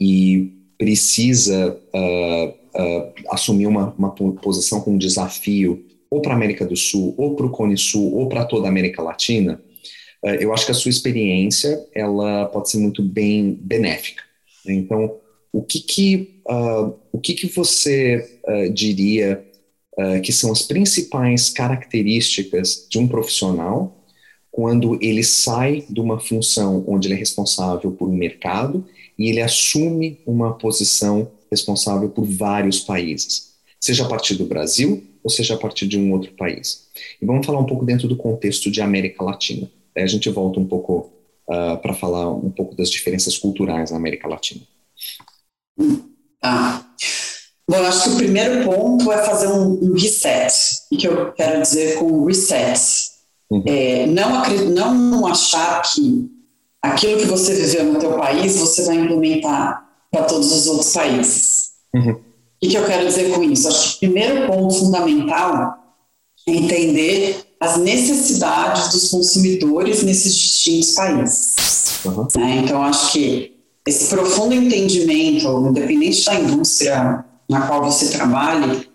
e 0.00 0.54
precisa 0.78 1.76
uh, 1.92 2.48
uh, 2.48 3.12
assumir 3.30 3.66
uma, 3.66 3.92
uma, 3.98 4.10
posição 4.12 4.80
com 4.80 4.92
um 4.92 4.98
desafio 4.98 5.87
ou 6.10 6.22
para 6.22 6.32
a 6.32 6.36
América 6.36 6.64
do 6.64 6.76
Sul, 6.76 7.14
ou 7.16 7.34
para 7.34 7.46
o 7.46 7.50
Cone 7.50 7.76
Sul, 7.76 8.14
ou 8.14 8.28
para 8.28 8.44
toda 8.44 8.66
a 8.66 8.70
América 8.70 9.02
Latina, 9.02 9.60
uh, 10.24 10.28
eu 10.28 10.52
acho 10.52 10.66
que 10.66 10.72
a 10.72 10.74
sua 10.74 10.90
experiência 10.90 11.84
ela 11.94 12.46
pode 12.46 12.70
ser 12.70 12.78
muito 12.78 13.02
bem 13.02 13.58
benéfica. 13.60 14.22
Né? 14.64 14.74
Então, 14.74 15.16
o 15.52 15.62
que 15.62 15.80
que, 15.80 16.40
o 17.10 17.18
que, 17.18 17.32
que 17.32 17.46
você 17.46 18.38
diria 18.74 19.42
que 20.22 20.30
são 20.30 20.52
as 20.52 20.62
principais 20.62 21.48
características 21.48 22.86
de 22.88 22.98
um 22.98 23.08
profissional 23.08 23.98
quando 24.58 24.98
ele 25.00 25.22
sai 25.22 25.84
de 25.88 26.00
uma 26.00 26.18
função 26.18 26.84
onde 26.88 27.06
ele 27.06 27.14
é 27.14 27.16
responsável 27.16 27.92
por 27.92 28.08
um 28.08 28.16
mercado 28.16 28.84
e 29.18 29.28
ele 29.28 29.40
assume 29.40 30.18
uma 30.26 30.52
posição 30.52 31.30
responsável 31.48 32.08
por 32.08 32.24
vários 32.24 32.80
países, 32.80 33.47
seja 33.80 34.04
a 34.04 34.08
partir 34.08 34.34
do 34.34 34.44
Brasil 34.44 35.04
ou 35.22 35.30
seja 35.30 35.54
a 35.54 35.58
partir 35.58 35.86
de 35.86 35.98
um 35.98 36.12
outro 36.12 36.32
país. 36.32 36.88
E 37.20 37.26
vamos 37.26 37.44
falar 37.44 37.58
um 37.58 37.66
pouco 37.66 37.84
dentro 37.84 38.08
do 38.08 38.16
contexto 38.16 38.70
de 38.70 38.80
América 38.80 39.22
Latina. 39.22 39.70
Aí 39.96 40.02
a 40.02 40.06
gente 40.06 40.28
volta 40.30 40.60
um 40.60 40.66
pouco 40.66 41.12
uh, 41.48 41.76
para 41.78 41.94
falar 41.94 42.30
um 42.30 42.50
pouco 42.50 42.74
das 42.74 42.90
diferenças 42.90 43.36
culturais 43.36 43.90
na 43.90 43.96
América 43.96 44.28
Latina. 44.28 44.62
Ah. 46.42 46.84
Bom, 47.68 47.76
eu 47.76 47.86
acho 47.86 48.04
que 48.04 48.08
o 48.10 48.16
primeiro 48.16 48.64
ponto 48.64 49.12
é 49.12 49.18
fazer 49.24 49.48
um, 49.48 49.72
um 49.84 49.92
reset. 49.92 50.54
O 50.90 50.96
que 50.96 51.06
eu 51.06 51.32
quero 51.32 51.60
dizer 51.60 51.98
com 51.98 52.24
reset? 52.24 52.80
Uhum. 53.50 53.62
É, 53.66 54.06
não, 54.06 54.94
não 54.94 55.26
achar 55.26 55.82
que 55.82 56.30
aquilo 56.80 57.18
que 57.18 57.26
você 57.26 57.54
viveu 57.54 57.84
no 57.84 57.98
teu 57.98 58.16
país, 58.16 58.56
você 58.56 58.84
vai 58.84 58.96
implementar 58.96 59.86
para 60.10 60.24
todos 60.24 60.50
os 60.52 60.66
outros 60.66 60.92
países. 60.92 61.72
Uhum. 61.94 62.20
O 62.60 62.68
que, 62.68 62.76
eu 62.76 62.84
quero 62.84 63.06
dizer 63.06 63.32
com 63.32 63.42
isso? 63.42 63.68
Acho 63.68 63.98
que 63.98 64.06
o 64.06 64.10
primeiro 64.10 64.46
ponto 64.46 64.74
fundamental 64.74 65.78
é 66.46 66.50
entender 66.50 67.44
as 67.60 67.76
necessidades 67.76 68.90
dos 68.90 69.10
consumidores 69.10 70.02
nesses 70.02 70.34
distintos 70.34 70.92
países. 70.92 72.00
Uhum. 72.04 72.26
Né? 72.36 72.62
Então, 72.64 72.82
acho 72.82 73.12
que 73.12 73.58
esse 73.86 74.08
profundo 74.08 74.54
entendimento, 74.54 75.46
independente 75.68 76.24
da 76.24 76.34
indústria 76.34 77.24
na 77.48 77.66
qual 77.66 77.82
você 77.82 78.10
trabalhe, 78.10 78.88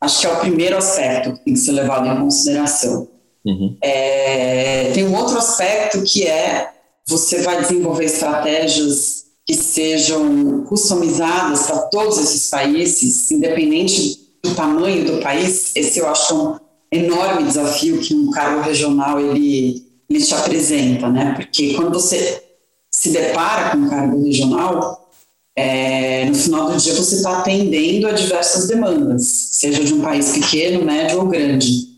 acho 0.00 0.20
que 0.20 0.26
é 0.26 0.32
o 0.32 0.40
primeiro 0.40 0.76
aspecto 0.76 1.32
que 1.32 1.44
tem 1.44 1.54
que 1.54 1.60
ser 1.60 1.72
levado 1.72 2.06
em 2.06 2.20
consideração. 2.20 3.08
Uhum. 3.44 3.76
É, 3.80 4.90
tem 4.92 5.06
um 5.06 5.14
outro 5.16 5.38
aspecto 5.38 6.02
que 6.02 6.24
é 6.24 6.70
você 7.06 7.42
vai 7.42 7.60
desenvolver 7.60 8.04
estratégias 8.04 9.23
que 9.46 9.54
sejam 9.54 10.64
customizadas 10.64 11.66
para 11.66 11.78
todos 11.88 12.18
esses 12.18 12.48
países, 12.48 13.30
independente 13.30 14.20
do 14.42 14.54
tamanho 14.54 15.04
do 15.04 15.22
país. 15.22 15.72
Esse 15.74 15.98
eu 15.98 16.08
acho 16.08 16.34
um 16.34 16.58
enorme 16.90 17.44
desafio 17.44 18.00
que 18.00 18.14
um 18.14 18.30
cargo 18.30 18.62
regional 18.62 19.20
ele, 19.20 19.86
ele 20.08 20.24
te 20.24 20.34
apresenta, 20.34 21.10
né? 21.10 21.34
Porque 21.36 21.74
quando 21.74 21.92
você 21.92 22.42
se 22.90 23.10
depara 23.10 23.70
com 23.70 23.78
um 23.78 23.88
cargo 23.88 24.24
regional, 24.24 25.10
é, 25.56 26.24
no 26.24 26.34
final 26.34 26.70
do 26.70 26.76
dia 26.78 26.94
você 26.94 27.16
está 27.16 27.40
atendendo 27.40 28.06
a 28.06 28.12
diversas 28.12 28.66
demandas, 28.66 29.24
seja 29.26 29.84
de 29.84 29.92
um 29.92 30.00
país 30.00 30.32
pequeno, 30.32 30.84
médio 30.84 31.20
ou 31.20 31.26
grande. 31.26 31.92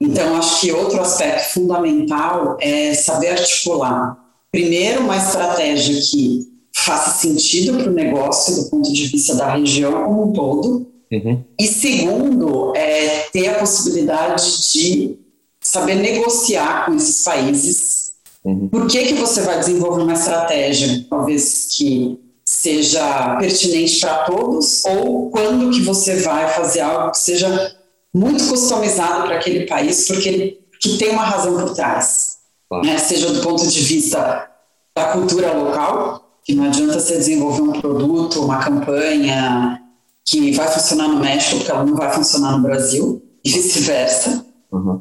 Então, 0.00 0.36
acho 0.36 0.60
que 0.60 0.72
outro 0.72 1.00
aspecto 1.00 1.52
fundamental 1.52 2.56
é 2.60 2.94
saber 2.94 3.28
articular 3.30 4.22
primeiro, 4.52 5.00
uma 5.00 5.16
estratégia 5.16 5.98
que 5.98 6.51
faça 6.84 7.18
sentido 7.20 7.78
para 7.78 7.90
o 7.90 7.94
negócio 7.94 8.54
do 8.56 8.70
ponto 8.70 8.92
de 8.92 9.06
vista 9.06 9.34
da 9.34 9.54
região 9.54 10.04
como 10.04 10.30
um 10.30 10.32
todo. 10.32 10.86
Uhum. 11.10 11.44
E 11.58 11.66
segundo, 11.66 12.74
é 12.76 13.28
ter 13.32 13.48
a 13.48 13.54
possibilidade 13.58 14.72
de 14.72 15.18
saber 15.60 15.96
negociar 15.96 16.86
com 16.86 16.94
esses 16.94 17.22
países. 17.24 18.12
Uhum. 18.44 18.68
Por 18.68 18.86
que, 18.86 19.06
que 19.06 19.14
você 19.14 19.42
vai 19.42 19.58
desenvolver 19.58 20.02
uma 20.02 20.14
estratégia, 20.14 21.06
talvez 21.08 21.68
que 21.70 22.18
seja 22.44 23.36
pertinente 23.36 24.00
para 24.00 24.24
todos, 24.24 24.84
ou 24.84 25.30
quando 25.30 25.70
que 25.70 25.82
você 25.82 26.16
vai 26.16 26.48
fazer 26.52 26.80
algo 26.80 27.12
que 27.12 27.18
seja 27.18 27.76
muito 28.12 28.46
customizado 28.48 29.26
para 29.26 29.36
aquele 29.36 29.66
país, 29.66 30.06
porque 30.06 30.28
ele 30.28 30.62
que 30.80 30.98
tem 30.98 31.10
uma 31.10 31.22
razão 31.22 31.56
por 31.56 31.72
trás 31.74 32.32
né? 32.80 32.96
seja 32.96 33.30
do 33.30 33.42
ponto 33.42 33.66
de 33.66 33.80
vista 33.80 34.48
da 34.96 35.04
cultura 35.12 35.52
local, 35.52 36.31
que 36.44 36.54
não 36.54 36.64
adianta 36.64 36.98
você 36.98 37.16
desenvolver 37.16 37.62
um 37.62 37.80
produto, 37.80 38.40
uma 38.40 38.58
campanha 38.58 39.80
que 40.24 40.52
vai 40.52 40.68
funcionar 40.68 41.08
no 41.08 41.20
México, 41.20 41.56
porque 41.56 41.70
ela 41.70 41.84
não 41.84 41.96
vai 41.96 42.12
funcionar 42.12 42.52
no 42.52 42.62
Brasil, 42.62 43.22
e 43.44 43.50
vice-versa. 43.50 44.44
Uhum. 44.70 45.00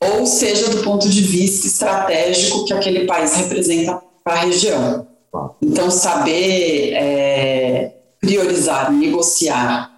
Ou 0.00 0.26
seja, 0.26 0.70
do 0.70 0.82
ponto 0.82 1.08
de 1.08 1.20
vista 1.20 1.66
estratégico 1.66 2.64
que 2.64 2.72
aquele 2.72 3.06
país 3.06 3.34
representa 3.34 4.00
para 4.24 4.34
a 4.34 4.44
região. 4.44 5.06
Então, 5.62 5.90
saber 5.90 6.92
é, 6.94 7.96
priorizar, 8.20 8.90
negociar 8.92 9.90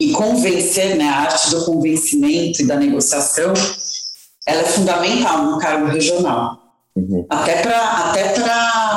e 0.00 0.12
convencer, 0.12 0.96
né, 0.96 1.08
a 1.08 1.20
arte 1.22 1.50
do 1.50 1.64
convencimento 1.64 2.62
e 2.62 2.66
da 2.66 2.76
negociação, 2.76 3.52
ela 4.46 4.60
é 4.60 4.64
fundamental 4.64 5.44
no 5.46 5.58
cargo 5.58 5.86
regional. 5.86 6.67
Uhum. 6.98 7.26
Até 7.30 7.62
para 7.62 8.10
até 8.10 8.28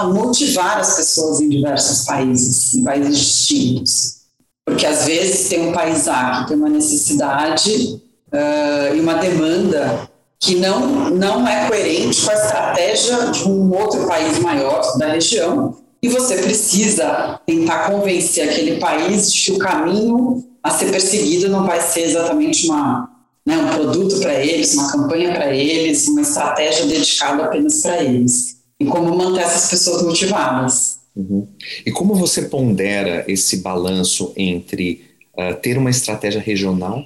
motivar 0.08 0.80
as 0.80 0.96
pessoas 0.96 1.40
em 1.40 1.50
diversos 1.50 2.06
países, 2.06 2.74
em 2.74 2.84
países 2.84 3.18
distintos. 3.18 4.22
Porque 4.66 4.86
às 4.86 5.06
vezes 5.06 5.50
tem 5.50 5.70
um 5.70 5.74
país 5.74 6.08
A 6.08 6.42
que 6.42 6.50
tem 6.50 6.58
uma 6.58 6.70
necessidade 6.70 8.02
uh, 8.32 8.96
e 8.96 9.00
uma 9.00 9.16
demanda 9.16 10.10
que 10.40 10.56
não, 10.56 11.10
não 11.12 11.48
é 11.48 11.68
coerente 11.68 12.22
com 12.22 12.32
a 12.32 12.34
estratégia 12.34 13.18
de 13.32 13.44
um 13.48 13.72
outro 13.74 14.08
país 14.08 14.40
maior 14.40 14.98
da 14.98 15.08
região. 15.08 15.78
E 16.02 16.10
você 16.10 16.38
precisa 16.38 17.40
tentar 17.46 17.92
convencer 17.92 18.50
aquele 18.50 18.80
país 18.80 19.32
de 19.32 19.40
que 19.40 19.52
o 19.52 19.60
caminho 19.60 20.44
a 20.64 20.72
ser 20.72 20.92
perseguido 20.92 21.50
não 21.50 21.66
vai 21.66 21.80
ser 21.80 22.02
exatamente 22.02 22.68
uma, 22.68 23.11
né, 23.46 23.58
um 23.58 23.70
produto 23.70 24.20
para 24.20 24.34
eles, 24.44 24.74
uma 24.74 24.92
campanha 24.92 25.34
para 25.34 25.54
eles, 25.54 26.08
uma 26.08 26.22
estratégia 26.22 26.86
dedicada 26.86 27.46
apenas 27.46 27.82
para 27.82 28.04
eles. 28.04 28.58
E 28.80 28.86
como 28.86 29.16
manter 29.16 29.42
essas 29.42 29.70
pessoas 29.70 30.04
motivadas. 30.04 31.00
Uhum. 31.16 31.48
E 31.86 31.92
como 31.92 32.16
você 32.16 32.44
pondera 32.44 33.26
esse 33.28 33.58
balanço 33.58 34.34
entre 34.36 35.04
uh, 35.34 35.56
ter 35.62 35.78
uma 35.78 35.90
estratégia 35.90 36.40
regional 36.40 37.06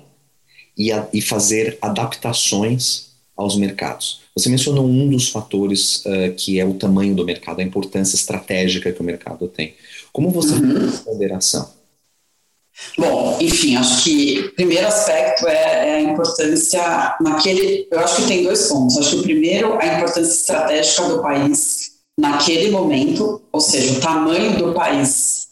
e, 0.78 0.92
a, 0.92 1.08
e, 1.12 1.22
fazer 1.22 1.78
adaptações 1.82 3.08
aos 3.36 3.58
mercados? 3.58 4.22
Você 4.36 4.50
mencionou 4.50 4.86
um 4.86 5.10
dos 5.10 5.30
fatores 5.30 6.04
uh, 6.06 6.34
que 6.38 6.60
é 6.60 6.66
o 6.66 6.76
tamanho 6.76 7.16
do 7.16 7.26
mercado, 7.26 7.60
a 7.62 7.64
importância 7.64 8.16
estratégica 8.16 8.92
que 8.92 9.02
o 9.02 9.06
mercado 9.06 9.48
tem. 9.48 9.74
Como 10.14 10.30
você 10.30 10.54
uhum. 10.54 10.74
faz 10.74 10.94
essa 10.94 11.04
ponderação? 11.04 11.70
Bom, 12.98 13.38
enfim, 13.40 13.76
acho 13.78 14.04
que 14.04 14.40
o 14.40 14.56
primeiro 14.56 14.88
aspecto 14.88 15.48
é, 15.48 15.90
é, 15.90 15.96
a 15.96 16.02
importância 16.02 17.16
naquele. 17.22 17.88
Eu 17.92 18.00
acho 18.00 18.18
que 18.18 18.28
tem 18.28 18.44
dois 18.44 18.68
pontos. 18.68 18.98
Acho 18.98 19.12
que 19.12 19.16
o 19.18 19.24
primeiro, 19.24 19.78
a 19.80 19.86
importância 19.86 20.34
estratégica 20.34 21.08
do 21.08 21.22
país 21.22 21.92
naquele 22.18 22.72
momento, 22.72 23.42
ou 23.52 23.60
seja, 23.60 23.98
o 23.98 24.02
tamanho 24.02 24.58
do 24.58 24.74
país 24.74 25.48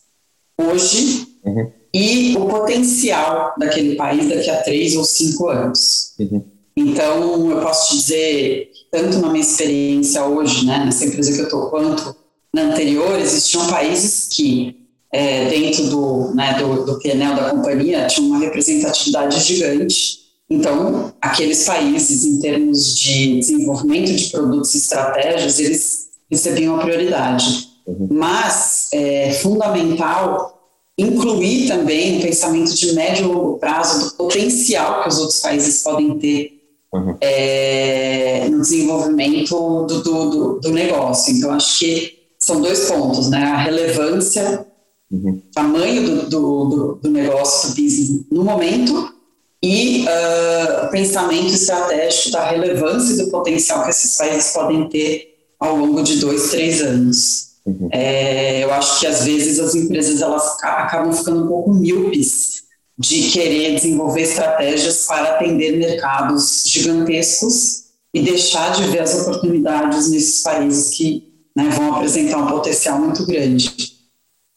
hoje 0.57 1.27
uhum. 1.45 1.71
e 1.93 2.35
o 2.37 2.45
potencial 2.45 3.53
daquele 3.57 3.95
país 3.95 4.29
daqui 4.29 4.49
a 4.49 4.61
três 4.61 4.95
ou 4.95 5.03
cinco 5.03 5.49
anos. 5.49 6.13
Uhum. 6.19 6.43
Então, 6.75 7.51
eu 7.51 7.61
posso 7.61 7.89
te 7.89 7.97
dizer, 7.97 8.71
tanto 8.91 9.19
na 9.19 9.29
minha 9.29 9.43
experiência 9.43 10.25
hoje, 10.25 10.65
né, 10.65 10.83
nessa 10.85 11.05
empresa 11.05 11.33
que 11.33 11.39
eu 11.39 11.43
estou, 11.43 11.69
quanto 11.69 12.15
na 12.53 12.63
anterior, 12.63 13.19
existiam 13.19 13.67
países 13.67 14.27
que 14.31 14.82
é, 15.13 15.45
dentro 15.47 15.83
do, 15.89 16.33
né, 16.33 16.55
do, 16.57 16.85
do 16.85 16.99
PNL 16.99 17.35
da 17.35 17.51
companhia 17.51 18.07
tinha 18.07 18.27
uma 18.27 18.39
representatividade 18.39 19.39
gigante. 19.41 20.23
Então, 20.49 21.13
aqueles 21.21 21.63
países, 21.65 22.25
em 22.25 22.39
termos 22.39 22.95
de 22.95 23.39
desenvolvimento 23.39 24.11
de 24.11 24.29
produtos 24.29 24.73
e 24.73 24.77
estratégias, 24.79 25.59
eles 25.59 26.07
recebiam 26.29 26.75
a 26.75 26.83
prioridade. 26.83 27.69
Uhum. 27.85 28.07
Mas 28.11 28.87
é 28.91 29.31
fundamental 29.33 30.51
incluir 30.97 31.67
também 31.67 32.17
o 32.17 32.21
pensamento 32.21 32.73
de 32.73 32.93
médio 32.93 33.25
e 33.25 33.27
longo 33.27 33.57
prazo 33.59 34.09
do 34.09 34.15
potencial 34.15 35.03
que 35.03 35.09
os 35.09 35.19
outros 35.19 35.39
países 35.39 35.83
podem 35.83 36.17
ter 36.17 36.53
uhum. 36.91 37.15
é, 37.21 38.47
no 38.49 38.61
desenvolvimento 38.61 39.85
do, 39.85 40.01
do, 40.01 40.29
do, 40.29 40.59
do 40.59 40.71
negócio. 40.71 41.35
Então, 41.35 41.51
acho 41.51 41.79
que 41.79 42.13
são 42.39 42.61
dois 42.61 42.85
pontos, 42.91 43.29
né? 43.29 43.43
A 43.43 43.57
relevância 43.57 44.65
uhum. 45.11 45.41
tamanho 45.53 46.03
do, 46.03 46.29
do, 46.29 46.99
do, 47.01 47.09
negócio, 47.09 47.69
do 47.69 47.75
business 47.75 48.25
no 48.31 48.43
momento 48.43 49.13
e 49.61 50.05
uh, 50.05 50.91
pensamento 50.91 51.53
estratégico 51.53 52.31
da 52.31 52.49
relevância 52.49 53.13
e 53.13 53.17
do 53.17 53.31
potencial 53.31 53.83
que 53.83 53.91
esses 53.91 54.17
países 54.17 54.51
podem 54.51 54.89
ter 54.89 55.33
ao 55.59 55.77
longo 55.77 56.03
de 56.03 56.19
dois, 56.19 56.51
três 56.51 56.81
anos. 56.81 57.53
Uhum. 57.65 57.87
É, 57.91 58.63
eu 58.63 58.73
acho 58.73 58.99
que 58.99 59.07
às 59.07 59.23
vezes 59.23 59.59
as 59.59 59.73
empresas 59.73 60.21
elas 60.21 60.61
acabam 60.61 61.13
ficando 61.13 61.45
um 61.45 61.47
pouco 61.47 61.73
míopes 61.73 62.63
de 62.97 63.31
querer 63.31 63.75
desenvolver 63.75 64.21
estratégias 64.21 65.05
para 65.05 65.35
atender 65.35 65.77
mercados 65.77 66.65
gigantescos 66.67 67.83
e 68.13 68.21
deixar 68.21 68.71
de 68.73 68.83
ver 68.89 68.99
as 68.99 69.15
oportunidades 69.21 70.09
nesses 70.11 70.43
países 70.43 70.95
que 70.95 71.33
né, 71.55 71.69
vão 71.69 71.95
apresentar 71.95 72.37
um 72.37 72.47
potencial 72.47 72.99
muito 72.99 73.25
grande. 73.25 73.92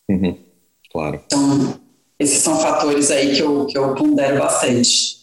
Uhum. 0.09 0.39
Claro. 0.91 1.21
Então, 1.27 1.81
esses 2.19 2.39
são 2.39 2.59
fatores 2.59 3.11
aí 3.11 3.35
que 3.35 3.43
eu, 3.43 3.67
que 3.67 3.77
eu 3.77 3.95
pondero 3.95 4.39
bastante, 4.39 5.19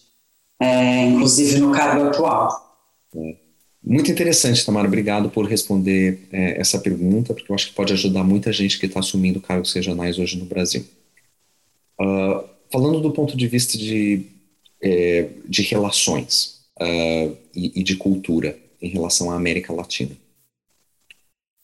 é, 0.61 1.05
inclusive 1.05 1.59
no 1.59 1.71
cargo 1.71 2.03
atual. 2.03 2.77
É. 3.15 3.43
Muito 3.85 4.09
interessante, 4.09 4.65
Tamara. 4.65 4.87
Obrigado 4.87 5.29
por 5.29 5.45
responder 5.45 6.27
é, 6.31 6.59
essa 6.59 6.79
pergunta, 6.79 7.33
porque 7.33 7.51
eu 7.51 7.55
acho 7.55 7.67
que 7.67 7.75
pode 7.75 7.91
ajudar 7.91 8.23
muita 8.23 8.53
gente 8.53 8.79
que 8.79 8.85
está 8.85 9.01
assumindo 9.01 9.41
cargos 9.41 9.73
regionais 9.73 10.17
hoje 10.17 10.37
no 10.37 10.45
Brasil. 10.45 10.85
Uh, 11.99 12.47
falando 12.71 13.01
do 13.01 13.11
ponto 13.11 13.35
de 13.35 13.47
vista 13.47 13.77
de, 13.77 14.25
é, 14.81 15.27
de 15.45 15.61
relações 15.63 16.61
uh, 16.79 17.37
e, 17.53 17.81
e 17.81 17.83
de 17.83 17.97
cultura 17.97 18.57
em 18.81 18.87
relação 18.87 19.31
à 19.31 19.35
América 19.35 19.73
Latina, 19.73 20.15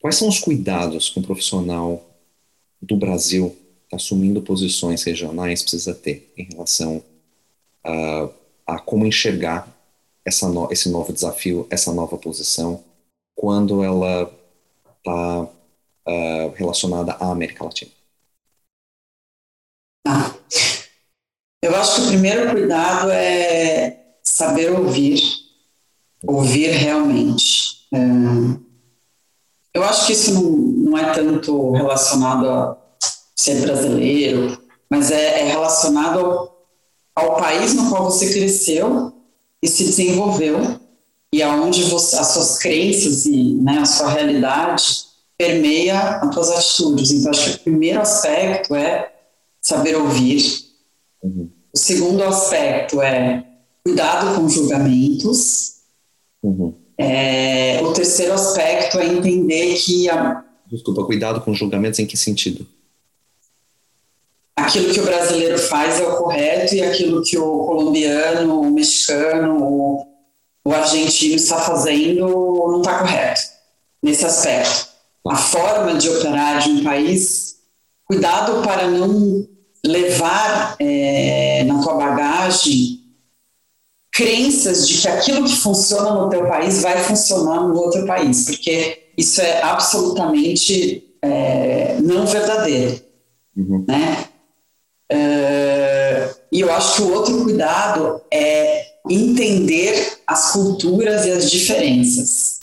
quais 0.01 0.15
são 0.15 0.27
os 0.27 0.39
cuidados 0.39 1.09
que 1.09 1.19
um 1.19 1.23
profissional 1.23 2.08
do 2.81 2.95
Brasil 2.97 3.55
está 3.85 3.97
assumindo 3.97 4.41
posições 4.41 5.03
regionais 5.03 5.61
precisa 5.61 5.93
ter 5.93 6.31
em 6.37 6.43
relação 6.43 7.03
a, 7.83 8.29
a 8.67 8.79
como 8.79 9.05
enxergar 9.05 9.67
essa 10.25 10.47
no, 10.47 10.71
esse 10.71 10.89
novo 10.89 11.11
desafio, 11.11 11.67
essa 11.69 11.91
nova 11.91 12.17
posição, 12.17 12.83
quando 13.35 13.83
ela 13.83 14.31
está 14.97 15.41
uh, 15.41 15.49
ah, 16.05 16.51
relacionada 16.55 17.13
à 17.13 17.31
América 17.31 17.63
Latina? 17.63 17.91
Ah, 20.07 20.33
eu 21.63 21.75
acho 21.75 21.95
que 21.95 22.01
o 22.01 22.07
primeiro 22.09 22.51
cuidado 22.51 23.11
é 23.11 24.17
saber 24.23 24.71
ouvir, 24.71 25.21
ouvir 26.23 26.69
realmente. 26.71 27.87
É, 27.93 28.68
eu 29.73 29.83
acho 29.83 30.07
que 30.07 30.13
isso 30.13 30.33
não, 30.33 30.41
não 30.41 30.97
é 30.97 31.13
tanto 31.13 31.71
relacionado 31.71 32.49
a 32.49 32.77
ser 33.35 33.61
brasileiro, 33.61 34.61
mas 34.89 35.11
é, 35.11 35.41
é 35.41 35.43
relacionado 35.45 36.19
ao, 36.19 36.65
ao, 37.15 37.37
país 37.37 37.73
no 37.73 37.89
qual 37.89 38.05
você 38.05 38.33
cresceu 38.33 39.13
e 39.61 39.67
se 39.67 39.83
desenvolveu 39.83 40.79
e 41.31 41.43
aonde 41.43 41.83
você, 41.83 42.17
as 42.17 42.27
suas 42.27 42.57
crenças 42.57 43.25
e 43.25 43.53
né, 43.55 43.79
a 43.79 43.85
sua 43.85 44.09
realidade 44.09 45.09
permeia 45.37 46.17
as 46.17 46.33
suas 46.33 46.49
atitudes. 46.49 47.11
Então, 47.11 47.31
acho 47.31 47.53
que 47.53 47.55
o 47.55 47.63
primeiro 47.63 48.01
aspecto 48.01 48.75
é 48.75 49.13
saber 49.61 49.95
ouvir. 49.95 50.43
Uhum. 51.23 51.49
O 51.71 51.77
segundo 51.77 52.23
aspecto 52.23 53.01
é 53.01 53.45
cuidado 53.83 54.35
com 54.35 54.49
julgamentos. 54.49 55.75
Uhum. 56.41 56.73
É, 56.99 57.79
o 57.81 57.93
terceiro 57.93 58.33
aspecto 58.33 58.99
é 58.99 59.05
entender 59.05 59.75
que 59.75 60.09
a... 60.09 60.43
Desculpa, 60.67 61.05
cuidado 61.05 61.41
com 61.41 61.53
julgamentos 61.53 61.99
em 61.99 62.05
que 62.05 62.17
sentido? 62.17 62.67
aquilo 64.69 64.93
que 64.93 64.99
o 64.99 65.05
brasileiro 65.05 65.57
faz 65.57 65.99
é 65.99 66.07
o 66.07 66.17
correto 66.17 66.75
e 66.75 66.81
aquilo 66.81 67.23
que 67.23 67.37
o 67.37 67.65
colombiano, 67.65 68.61
o 68.61 68.71
mexicano, 68.71 69.57
o, 69.63 70.07
o 70.63 70.73
argentino 70.73 71.35
está 71.35 71.59
fazendo 71.59 72.27
não 72.27 72.81
está 72.81 72.99
correto 72.99 73.41
nesse 74.01 74.25
aspecto. 74.25 74.89
A 75.27 75.35
forma 75.35 75.95
de 75.95 76.09
operar 76.09 76.59
de 76.59 76.69
um 76.69 76.83
país, 76.83 77.57
cuidado 78.05 78.61
para 78.61 78.87
não 78.87 79.47
levar 79.85 80.75
é, 80.79 81.63
na 81.65 81.81
tua 81.81 81.95
bagagem 81.95 82.98
crenças 84.19 84.85
de 84.85 84.97
que 84.97 85.07
aquilo 85.07 85.45
que 85.45 85.55
funciona 85.55 86.11
no 86.11 86.29
teu 86.29 86.45
país 86.45 86.81
vai 86.81 87.01
funcionar 87.01 87.65
no 87.65 87.73
outro 87.73 88.05
país, 88.05 88.43
porque 88.47 89.11
isso 89.17 89.39
é 89.39 89.63
absolutamente 89.63 91.15
é, 91.21 91.97
não 92.01 92.25
verdadeiro. 92.25 93.01
Uhum. 93.55 93.85
Né? 93.87 94.25
Uh, 95.11 96.35
e 96.51 96.59
eu 96.59 96.71
acho 96.73 96.97
que 96.97 97.01
o 97.03 97.13
outro 97.13 97.43
cuidado 97.43 98.21
é 98.29 98.85
entender 99.09 100.19
as 100.27 100.51
culturas 100.51 101.25
e 101.25 101.31
as 101.31 101.49
diferenças. 101.49 102.59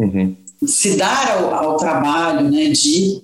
Uhum. 0.00 0.36
Se 0.66 0.96
dar 0.96 1.38
ao, 1.38 1.54
ao, 1.54 1.76
trabalho 1.76 2.50
né, 2.50 2.70
de 2.70 3.22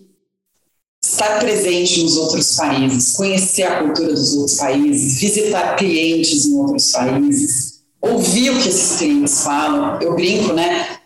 estar 1.02 1.38
presente 1.38 2.02
nos 2.02 2.16
outros 2.16 2.56
países, 2.56 3.12
conhecer 3.12 3.62
a 3.64 3.78
cultura 3.78 4.12
dos 4.12 4.36
outros 4.36 4.58
países, 4.58 5.20
visitar 5.20 5.76
clientes 5.76 6.46
em 6.46 6.56
outros 6.56 6.92
países, 6.92 7.80
ouvir 8.00 8.50
o 8.50 8.60
que 8.60 8.68
esses 8.68 8.98
clientes 8.98 9.42
falam. 9.42 10.00
Eu 10.00 10.14
brinco, 10.14 10.52
né? 10.52 11.00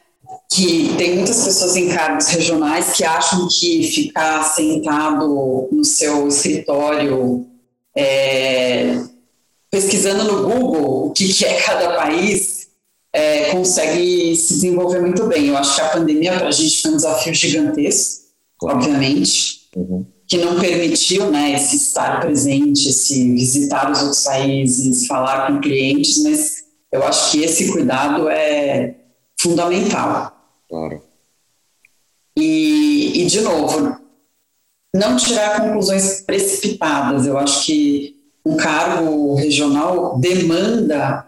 que 0.54 0.94
tem 0.96 1.16
muitas 1.16 1.44
pessoas 1.44 1.74
em 1.76 1.88
cargos 1.88 2.28
regionais 2.28 2.92
que 2.92 3.02
acham 3.02 3.48
que 3.48 3.82
ficar 3.82 4.44
sentado 4.44 5.68
no 5.72 5.84
seu 5.84 6.28
escritório 6.28 7.44
é, 7.96 9.00
pesquisando 9.68 10.24
no 10.24 10.48
Google 10.48 11.08
o 11.08 11.10
que, 11.10 11.32
que 11.32 11.44
é 11.44 11.60
cada 11.60 11.96
país 11.96 12.68
é, 13.12 13.50
consegue 13.50 14.36
se 14.36 14.54
desenvolver 14.54 15.00
muito 15.00 15.26
bem. 15.26 15.48
Eu 15.48 15.56
acho 15.56 15.74
que 15.74 15.80
a 15.80 15.88
pandemia 15.88 16.32
para 16.36 16.48
a 16.48 16.52
gente 16.52 16.80
foi 16.80 16.92
um 16.92 16.96
desafio 16.96 17.34
gigantesco, 17.34 18.24
obviamente, 18.62 19.63
uhum. 19.76 20.06
que 20.26 20.38
não 20.38 20.58
permitiu 20.58 21.30
né, 21.30 21.52
esse 21.52 21.76
estar 21.76 22.20
presente, 22.20 22.88
esse 22.88 23.32
visitar 23.32 23.90
os 23.90 24.00
outros 24.00 24.24
países, 24.24 25.06
falar 25.06 25.46
com 25.46 25.60
clientes, 25.60 26.22
mas 26.22 26.64
eu 26.92 27.02
acho 27.02 27.32
que 27.32 27.42
esse 27.42 27.72
cuidado 27.72 28.28
é 28.28 28.94
fundamental. 29.38 30.32
Claro. 30.68 31.02
E, 32.36 33.22
e, 33.22 33.26
de 33.26 33.40
novo, 33.40 33.96
não 34.94 35.16
tirar 35.16 35.60
conclusões 35.60 36.20
precipitadas. 36.22 37.26
Eu 37.26 37.38
acho 37.38 37.66
que 37.66 38.16
um 38.44 38.56
cargo 38.56 39.34
regional 39.34 40.18
demanda 40.18 41.26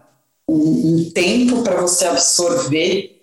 um, 0.49 0.95
um 0.95 1.11
tempo 1.11 1.63
para 1.63 1.81
você 1.81 2.07
absorver 2.07 3.16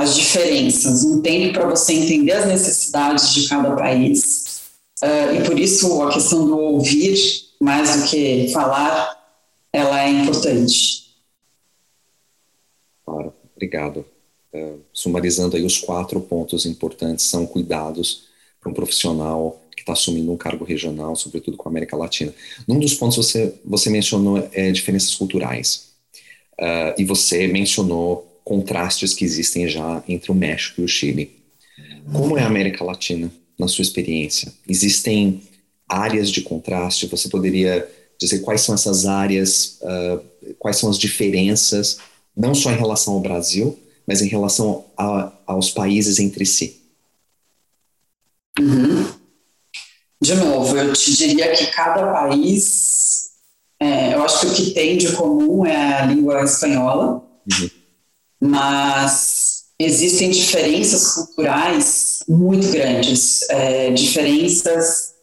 as 0.00 0.16
diferenças, 0.16 1.04
um 1.04 1.20
tempo 1.20 1.52
para 1.52 1.68
você 1.68 1.92
entender 1.92 2.32
as 2.32 2.46
necessidades 2.46 3.34
de 3.34 3.46
cada 3.46 3.76
país. 3.76 4.62
Uh, 5.02 5.34
e 5.36 5.44
por 5.44 5.58
isso 5.58 6.02
a 6.02 6.10
questão 6.10 6.46
do 6.46 6.58
ouvir, 6.58 7.18
mais 7.60 8.00
do 8.00 8.08
que 8.08 8.48
falar, 8.48 9.14
ela 9.70 10.02
é 10.02 10.08
importante. 10.08 11.14
Claro, 13.04 13.34
obrigado. 13.54 14.06
Uh, 14.54 14.80
sumarizando 14.90 15.56
aí 15.56 15.64
os 15.64 15.76
quatro 15.76 16.18
pontos 16.18 16.64
importantes 16.64 17.26
são 17.26 17.44
cuidados 17.44 18.24
para 18.58 18.70
um 18.70 18.74
profissional 18.74 19.60
que 19.76 19.82
está 19.82 19.92
assumindo 19.92 20.32
um 20.32 20.36
cargo 20.36 20.64
regional, 20.64 21.14
sobretudo 21.14 21.58
com 21.58 21.68
a 21.68 21.72
América 21.72 21.94
Latina. 21.94 22.32
Num 22.66 22.78
dos 22.78 22.94
pontos 22.94 23.18
você, 23.18 23.54
você 23.62 23.90
mencionou 23.90 24.48
é, 24.52 24.72
diferenças 24.72 25.14
culturais. 25.14 25.90
Uh, 26.58 26.92
e 26.96 27.04
você 27.04 27.46
mencionou 27.46 28.29
contrastes 28.50 29.14
que 29.14 29.24
existem 29.24 29.68
já 29.68 30.02
entre 30.08 30.32
o 30.32 30.34
México 30.34 30.80
e 30.80 30.84
o 30.84 30.88
Chile. 30.88 31.40
Como 32.10 32.36
é 32.36 32.42
a 32.42 32.48
América 32.48 32.82
Latina, 32.82 33.30
na 33.56 33.68
sua 33.68 33.82
experiência? 33.82 34.52
Existem 34.68 35.40
áreas 35.88 36.28
de 36.32 36.42
contraste? 36.42 37.06
Você 37.06 37.28
poderia 37.28 37.88
dizer 38.18 38.40
quais 38.40 38.62
são 38.62 38.74
essas 38.74 39.06
áreas, 39.06 39.78
uh, 39.82 40.54
quais 40.58 40.78
são 40.78 40.90
as 40.90 40.98
diferenças, 40.98 41.98
não 42.36 42.52
só 42.52 42.72
em 42.72 42.76
relação 42.76 43.14
ao 43.14 43.20
Brasil, 43.20 43.78
mas 44.04 44.20
em 44.20 44.26
relação 44.26 44.84
a, 44.98 45.32
aos 45.46 45.70
países 45.70 46.18
entre 46.18 46.44
si? 46.44 46.82
Uhum. 48.58 49.06
De 50.20 50.34
novo, 50.34 50.76
eu 50.76 50.92
te 50.92 51.16
diria 51.16 51.52
que 51.52 51.68
cada 51.68 52.12
país, 52.12 53.30
é, 53.78 54.12
eu 54.12 54.24
acho 54.24 54.40
que 54.40 54.46
o 54.46 54.54
que 54.54 54.70
tem 54.72 54.98
de 54.98 55.12
comum 55.12 55.64
é 55.64 56.00
a 56.00 56.06
língua 56.06 56.42
espanhola, 56.42 57.24
uhum. 57.48 57.79
Mas 58.40 59.64
existem 59.78 60.30
diferenças 60.30 61.14
culturais 61.14 62.22
muito 62.28 62.70
grandes, 62.70 63.48
é, 63.50 63.90
diferenças 63.90 65.14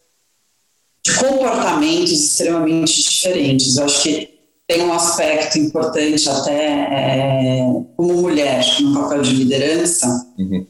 de 1.05 1.13
comportamentos 1.15 2.11
extremamente 2.11 3.01
diferentes. 3.01 3.77
Eu 3.77 3.85
acho 3.85 4.03
que 4.03 4.29
tem 4.67 4.83
um 4.83 4.93
aspecto 4.93 5.57
importante 5.57 6.29
até 6.29 6.65
é, 6.65 7.59
como 7.95 8.13
mulher 8.15 8.65
no 8.81 8.93
papel 8.93 9.21
de 9.21 9.33
liderança, 9.33 10.07
uhum. 10.37 10.65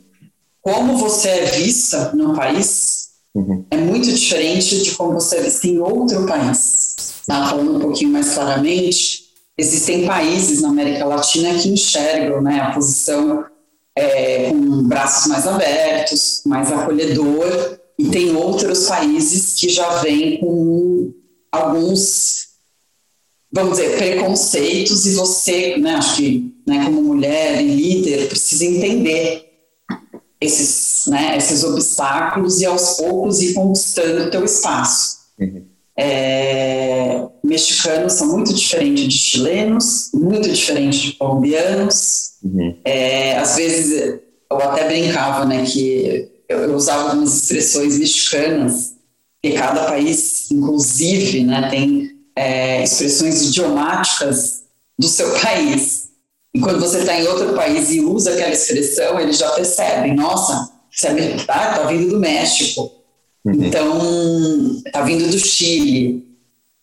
como 0.61 0.97
você 0.97 1.29
é 1.29 1.45
vista 1.45 2.11
no 2.13 2.35
país 2.35 3.07
Uhum. 3.37 3.63
É 3.69 3.77
muito 3.77 4.11
diferente 4.11 4.81
de 4.81 4.95
como 4.95 5.13
você 5.13 5.37
é 5.37 5.41
vista 5.43 5.67
em 5.67 5.77
outro 5.77 6.25
país. 6.25 6.95
Tá? 7.27 7.49
Falando 7.49 7.77
um 7.77 7.79
pouquinho 7.79 8.09
mais 8.09 8.33
claramente, 8.33 9.26
existem 9.57 10.05
países 10.05 10.61
na 10.61 10.69
América 10.69 11.05
Latina 11.05 11.57
que 11.57 11.69
enxergam 11.69 12.41
né, 12.41 12.59
a 12.59 12.71
posição 12.71 13.45
é, 13.95 14.51
com 14.51 14.83
braços 14.83 15.27
mais 15.27 15.47
abertos, 15.47 16.41
mais 16.45 16.71
acolhedor, 16.71 17.79
e 17.97 18.09
tem 18.09 18.35
outros 18.35 18.85
países 18.85 19.55
que 19.55 19.69
já 19.69 20.01
vêm 20.01 20.39
com 20.39 21.11
alguns, 21.51 22.49
vamos 23.51 23.77
dizer, 23.77 23.97
preconceitos, 23.97 25.07
e 25.07 25.15
você, 25.15 25.77
né, 25.77 25.95
acho 25.95 26.17
que 26.17 26.55
né, 26.67 26.85
como 26.85 27.01
mulher 27.01 27.59
e 27.61 27.75
líder, 27.75 28.27
precisa 28.27 28.65
entender 28.65 29.47
esses, 30.39 31.07
né, 31.07 31.35
esses 31.35 31.63
obstáculos 31.63 32.61
e 32.61 32.65
aos 32.65 32.97
poucos 32.97 33.41
ir 33.41 33.55
conquistando 33.55 34.25
o 34.25 34.29
teu 34.29 34.45
espaço. 34.45 35.17
Uhum. 35.39 35.65
É, 35.99 37.25
mexicanos 37.43 38.13
são 38.13 38.27
muito 38.27 38.53
diferentes 38.53 39.05
de 39.05 39.17
chilenos, 39.17 40.11
muito 40.13 40.47
diferentes 40.49 40.99
de 40.99 41.13
colombianos. 41.13 42.33
Uhum. 42.43 42.75
É, 42.85 43.37
às 43.37 43.55
vezes 43.55 44.19
eu 44.49 44.57
até 44.57 44.87
brincava, 44.87 45.45
né, 45.45 45.65
que 45.65 46.29
eu, 46.47 46.59
eu 46.59 46.75
usava 46.75 47.09
algumas 47.09 47.35
expressões 47.35 47.97
mexicanas, 47.97 48.93
que 49.41 49.51
cada 49.53 49.85
país, 49.85 50.51
inclusive, 50.51 51.43
né, 51.43 51.69
tem 51.69 52.11
é, 52.35 52.83
expressões 52.83 53.41
idiomáticas 53.43 54.63
do 54.97 55.07
seu 55.07 55.31
país. 55.39 56.09
E 56.53 56.59
quando 56.59 56.79
você 56.79 56.99
está 56.99 57.19
em 57.19 57.27
outro 57.27 57.53
país 57.53 57.91
e 57.91 57.99
usa 57.99 58.33
aquela 58.33 58.51
expressão, 58.51 59.19
eles 59.19 59.37
já 59.37 59.49
percebem, 59.51 60.15
nossa, 60.15 60.69
você 60.91 61.07
é, 61.07 61.37
tá, 61.45 61.73
tá 61.73 61.83
vindo 61.83 62.09
do 62.09 62.19
México, 62.19 62.91
uhum. 63.49 63.63
então 63.63 64.81
tá 64.91 65.01
vindo 65.01 65.29
do 65.29 65.37
Chile. 65.37 66.25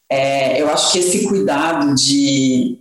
É, 0.09 0.61
eu 0.61 0.69
acho 0.71 0.93
que 0.93 0.99
esse 0.99 1.27
cuidado 1.27 1.95
de 1.95 2.79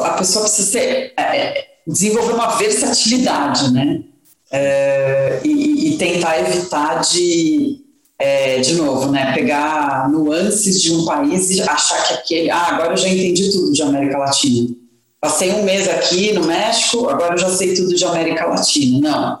a 0.00 0.10
pessoa 0.10 0.44
precisa 0.44 0.70
ser, 0.70 1.12
é, 1.18 1.66
desenvolver 1.86 2.32
uma 2.32 2.56
versatilidade, 2.56 3.72
né? 3.72 4.02
É, 4.50 5.40
e, 5.44 5.94
e, 5.94 5.98
tentar 5.98 6.40
evitar 6.40 7.00
de, 7.00 7.80
é, 8.18 8.60
de 8.60 8.74
novo, 8.74 9.10
né, 9.10 9.32
pegar 9.34 10.08
nuances 10.10 10.80
de 10.80 10.94
um 10.94 11.04
país 11.04 11.50
e 11.50 11.60
achar 11.60 12.08
que 12.08 12.14
aquele, 12.14 12.50
ah, 12.50 12.68
agora 12.68 12.94
eu 12.94 12.96
já 12.96 13.08
entendi 13.08 13.50
tudo 13.50 13.72
de 13.72 13.82
América 13.82 14.16
Latina 14.16 14.74
passei 15.20 15.52
um 15.52 15.64
mês 15.64 15.88
aqui 15.88 16.32
no 16.32 16.44
México, 16.44 17.08
agora 17.08 17.34
eu 17.34 17.38
já 17.38 17.50
sei 17.50 17.74
tudo 17.74 17.94
de 17.94 18.04
América 18.04 18.46
Latina. 18.46 19.10
Não, 19.10 19.38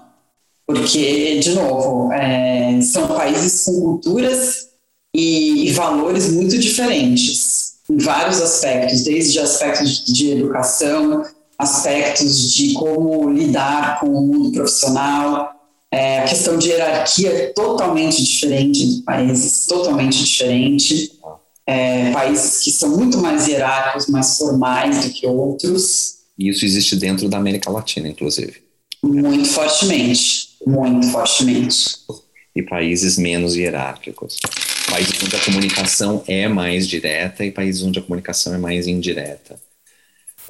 porque, 0.68 1.38
de 1.38 1.54
novo, 1.54 2.12
é, 2.12 2.78
são 2.82 3.08
países 3.08 3.64
com 3.64 3.80
culturas 3.80 4.68
e, 5.14 5.66
e, 5.66 5.72
valores 5.72 6.30
muito 6.30 6.58
diferentes, 6.58 7.78
em 7.88 7.96
vários 7.96 8.42
aspectos, 8.42 9.02
desde 9.02 9.40
aspectos 9.40 10.04
de, 10.04 10.12
de 10.12 10.30
educação, 10.32 11.24
aspectos 11.58 12.52
de 12.52 12.74
como 12.74 13.32
lidar 13.32 13.98
com 13.98 14.08
o 14.08 14.26
mundo 14.26 14.52
profissional, 14.52 15.54
é, 15.90 16.18
a 16.18 16.24
questão 16.24 16.58
de 16.58 16.68
hierarquia 16.68 17.30
é 17.30 17.46
totalmente 17.46 18.22
diferente 18.22 18.86
de 18.86 19.02
países, 19.04 19.66
totalmente 19.66 20.22
diferente 20.22 21.18
é, 21.66 22.10
países 22.12 22.60
que 22.60 22.70
são 22.70 22.90
muito 22.90 23.16
mais 23.16 23.48
hierárquicos, 23.48 24.06
mais 24.06 24.36
formais 24.36 25.02
do 25.02 25.10
que 25.14 25.26
outros. 25.26 26.18
Isso 26.38 26.62
existe 26.66 26.94
dentro 26.94 27.26
da 27.26 27.38
América 27.38 27.70
Latina, 27.70 28.06
inclusive. 28.06 28.67
Muito 29.02 29.48
fortemente, 29.48 30.56
muito 30.66 31.06
fortemente. 31.08 31.98
E 32.54 32.62
países 32.62 33.16
menos 33.16 33.56
hierárquicos. 33.56 34.38
Países 34.90 35.22
onde 35.22 35.36
a 35.36 35.44
comunicação 35.44 36.24
é 36.26 36.48
mais 36.48 36.86
direta 36.86 37.44
e 37.44 37.50
países 37.50 37.82
onde 37.82 37.98
a 37.98 38.02
comunicação 38.02 38.54
é 38.54 38.58
mais 38.58 38.86
indireta. 38.86 39.60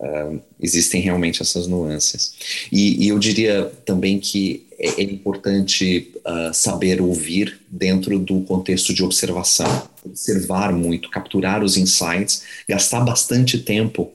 Uh, 0.01 0.41
existem 0.61 1.01
realmente 1.01 1.43
essas 1.43 1.67
nuances. 1.67 2.35
E, 2.71 3.05
e, 3.05 3.09
eu 3.09 3.19
diria 3.19 3.65
também 3.85 4.21
que 4.21 4.69
é, 4.79 5.01
é 5.01 5.03
importante 5.03 6.15
uh, 6.19 6.55
saber 6.55 7.03
ouvir 7.03 7.61
dentro 7.69 8.17
do 8.17 8.43
contexto 8.43 8.95
de 8.95 9.03
observação, 9.03 9.89
observar 10.05 10.73
muito, 10.73 11.11
capturar 11.11 11.65
os 11.65 11.77
insights, 11.77 12.45
gastar 12.69 13.01
bastante 13.01 13.59
tempo 13.59 14.13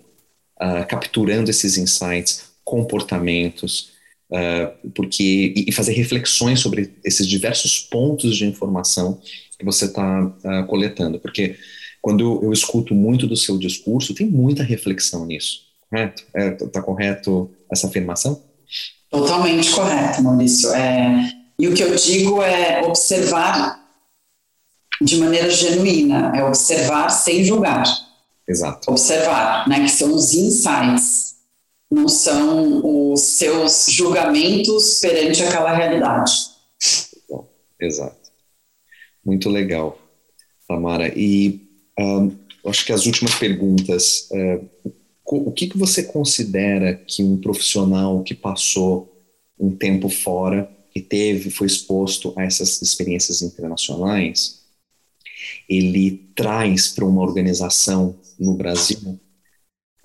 uh, 0.55 0.87
capturando 0.87 1.51
esses 1.51 1.77
insights, 1.77 2.45
comportamentos, 2.63 3.92
porque 4.95 5.53
e, 5.55 5.71
fazer 5.71 5.93
reflexões 5.93 6.59
sobre 6.59 6.93
esses 7.03 7.27
diversos 7.27 7.79
pontos 7.79 8.35
de 8.35 8.45
informação 8.45 9.19
que 9.57 9.65
você 9.65 9.85
está 9.85 10.31
coletando, 10.67 11.19
porque 11.19 11.55
quando 12.01 12.41
eu 12.43 12.51
escuto 12.51 12.95
muito 12.95 13.27
do 13.27 13.37
seu 13.37 13.57
discurso, 13.57 14.13
tem 14.13 14.27
muita 14.27 14.63
reflexão 14.63 15.25
nisso 15.25 15.73
correto? 15.93 16.23
Está 16.35 16.65
é, 16.65 16.69
tá 16.69 16.81
correto 16.81 17.51
essa 17.71 17.87
afirmação? 17.87 18.41
Totalmente 19.09 19.69
correto, 19.71 20.23
Maurício. 20.23 20.73
É, 20.73 21.29
e 21.59 21.67
o 21.67 21.73
que 21.73 21.83
eu 21.83 21.95
digo 21.95 22.41
é 22.41 22.81
observar 22.83 23.79
de 24.99 25.17
maneira 25.17 25.49
genuína, 25.49 26.31
é 26.35 26.43
observar 26.43 27.09
sem 27.09 27.43
julgar. 27.43 27.83
Exato. 28.47 28.89
Observar, 28.89 29.67
né, 29.69 29.81
que 29.81 29.89
são 29.89 30.13
os 30.13 30.33
insights. 30.33 31.32
Não 31.93 32.07
são 32.07 33.11
os 33.11 33.21
seus 33.21 33.85
julgamentos 33.89 34.99
perante 34.99 35.43
aquela 35.43 35.75
realidade. 35.75 36.31
Exato. 37.79 38.31
Muito 39.23 39.47
legal, 39.49 39.99
Tamara. 40.67 41.13
E 41.15 41.61
um, 41.99 42.31
acho 42.65 42.85
que 42.85 42.91
as 42.91 43.05
últimas 43.05 43.35
perguntas. 43.35 44.27
Uh, 44.31 44.67
o 45.25 45.51
que, 45.51 45.67
que 45.67 45.77
você 45.77 46.03
considera 46.03 46.95
que 46.95 47.23
um 47.23 47.39
profissional 47.39 48.23
que 48.23 48.33
passou 48.33 49.15
um 49.57 49.71
tempo 49.71 50.09
fora, 50.09 50.69
que 50.91 50.99
teve, 50.99 51.49
foi 51.49 51.67
exposto 51.67 52.33
a 52.35 52.43
essas 52.43 52.81
experiências 52.81 53.41
internacionais, 53.41 54.63
ele 55.69 56.29
traz 56.35 56.89
para 56.89 57.05
uma 57.05 57.21
organização 57.21 58.15
no 58.37 58.55
Brasil 58.55 59.19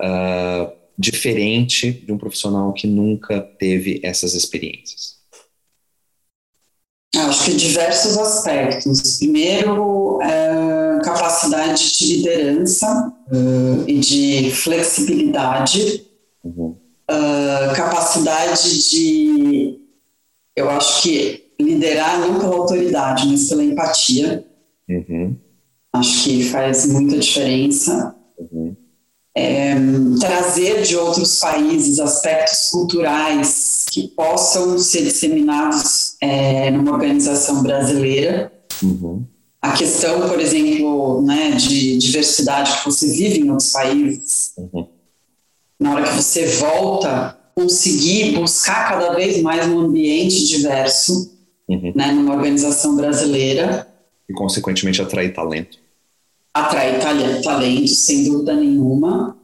uh, 0.00 0.77
diferente 0.98 1.92
de 1.92 2.12
um 2.12 2.18
profissional 2.18 2.72
que 2.72 2.88
nunca 2.88 3.40
teve 3.40 4.00
essas 4.02 4.34
experiências? 4.34 5.16
Acho 7.14 7.44
que 7.44 7.54
diversos 7.54 8.18
aspectos. 8.18 9.18
Primeiro, 9.18 10.20
é, 10.20 11.00
capacidade 11.04 11.96
de 11.96 12.16
liderança 12.16 13.12
uh, 13.30 13.88
e 13.88 13.98
de 13.98 14.50
flexibilidade, 14.50 16.06
uhum. 16.44 16.76
uh, 17.10 17.74
capacidade 17.74 18.90
de, 18.90 19.78
eu 20.54 20.68
acho 20.70 21.02
que 21.02 21.52
liderar 21.60 22.20
não 22.20 22.38
pela 22.38 22.56
autoridade, 22.56 23.26
mas 23.26 23.48
pela 23.48 23.64
empatia. 23.64 24.44
Uhum. 24.88 25.36
Acho 25.94 26.24
que 26.24 26.44
faz 26.44 26.86
muita 26.86 27.18
diferença. 27.18 28.14
Uhum 28.38 28.76
é, 29.38 29.74
trazer 30.18 30.82
de 30.82 30.96
outros 30.96 31.38
países 31.38 32.00
aspectos 32.00 32.70
culturais 32.70 33.86
que 33.90 34.08
possam 34.08 34.76
ser 34.78 35.04
disseminados 35.04 36.16
é, 36.20 36.70
numa 36.72 36.92
organização 36.92 37.62
brasileira. 37.62 38.52
Uhum. 38.82 39.24
A 39.62 39.72
questão, 39.72 40.28
por 40.28 40.40
exemplo, 40.40 41.22
né, 41.22 41.52
de 41.52 41.98
diversidade 41.98 42.78
que 42.78 42.84
você 42.86 43.06
vive 43.06 43.40
em 43.40 43.50
outros 43.50 43.70
países, 43.70 44.52
uhum. 44.56 44.86
na 45.78 45.94
hora 45.94 46.08
que 46.08 46.14
você 46.14 46.46
volta, 46.46 47.38
conseguir 47.54 48.32
buscar 48.32 48.88
cada 48.88 49.14
vez 49.14 49.40
mais 49.40 49.66
um 49.68 49.78
ambiente 49.80 50.46
diverso 50.46 51.32
uhum. 51.68 51.92
né, 51.94 52.10
numa 52.10 52.34
organização 52.34 52.96
brasileira. 52.96 53.86
E, 54.28 54.32
consequentemente, 54.32 55.00
atrair 55.00 55.32
talento 55.32 55.78
atrair 56.54 57.00
talento, 57.42 57.88
sem 57.88 58.24
dúvida 58.24 58.54
nenhuma. 58.54 59.36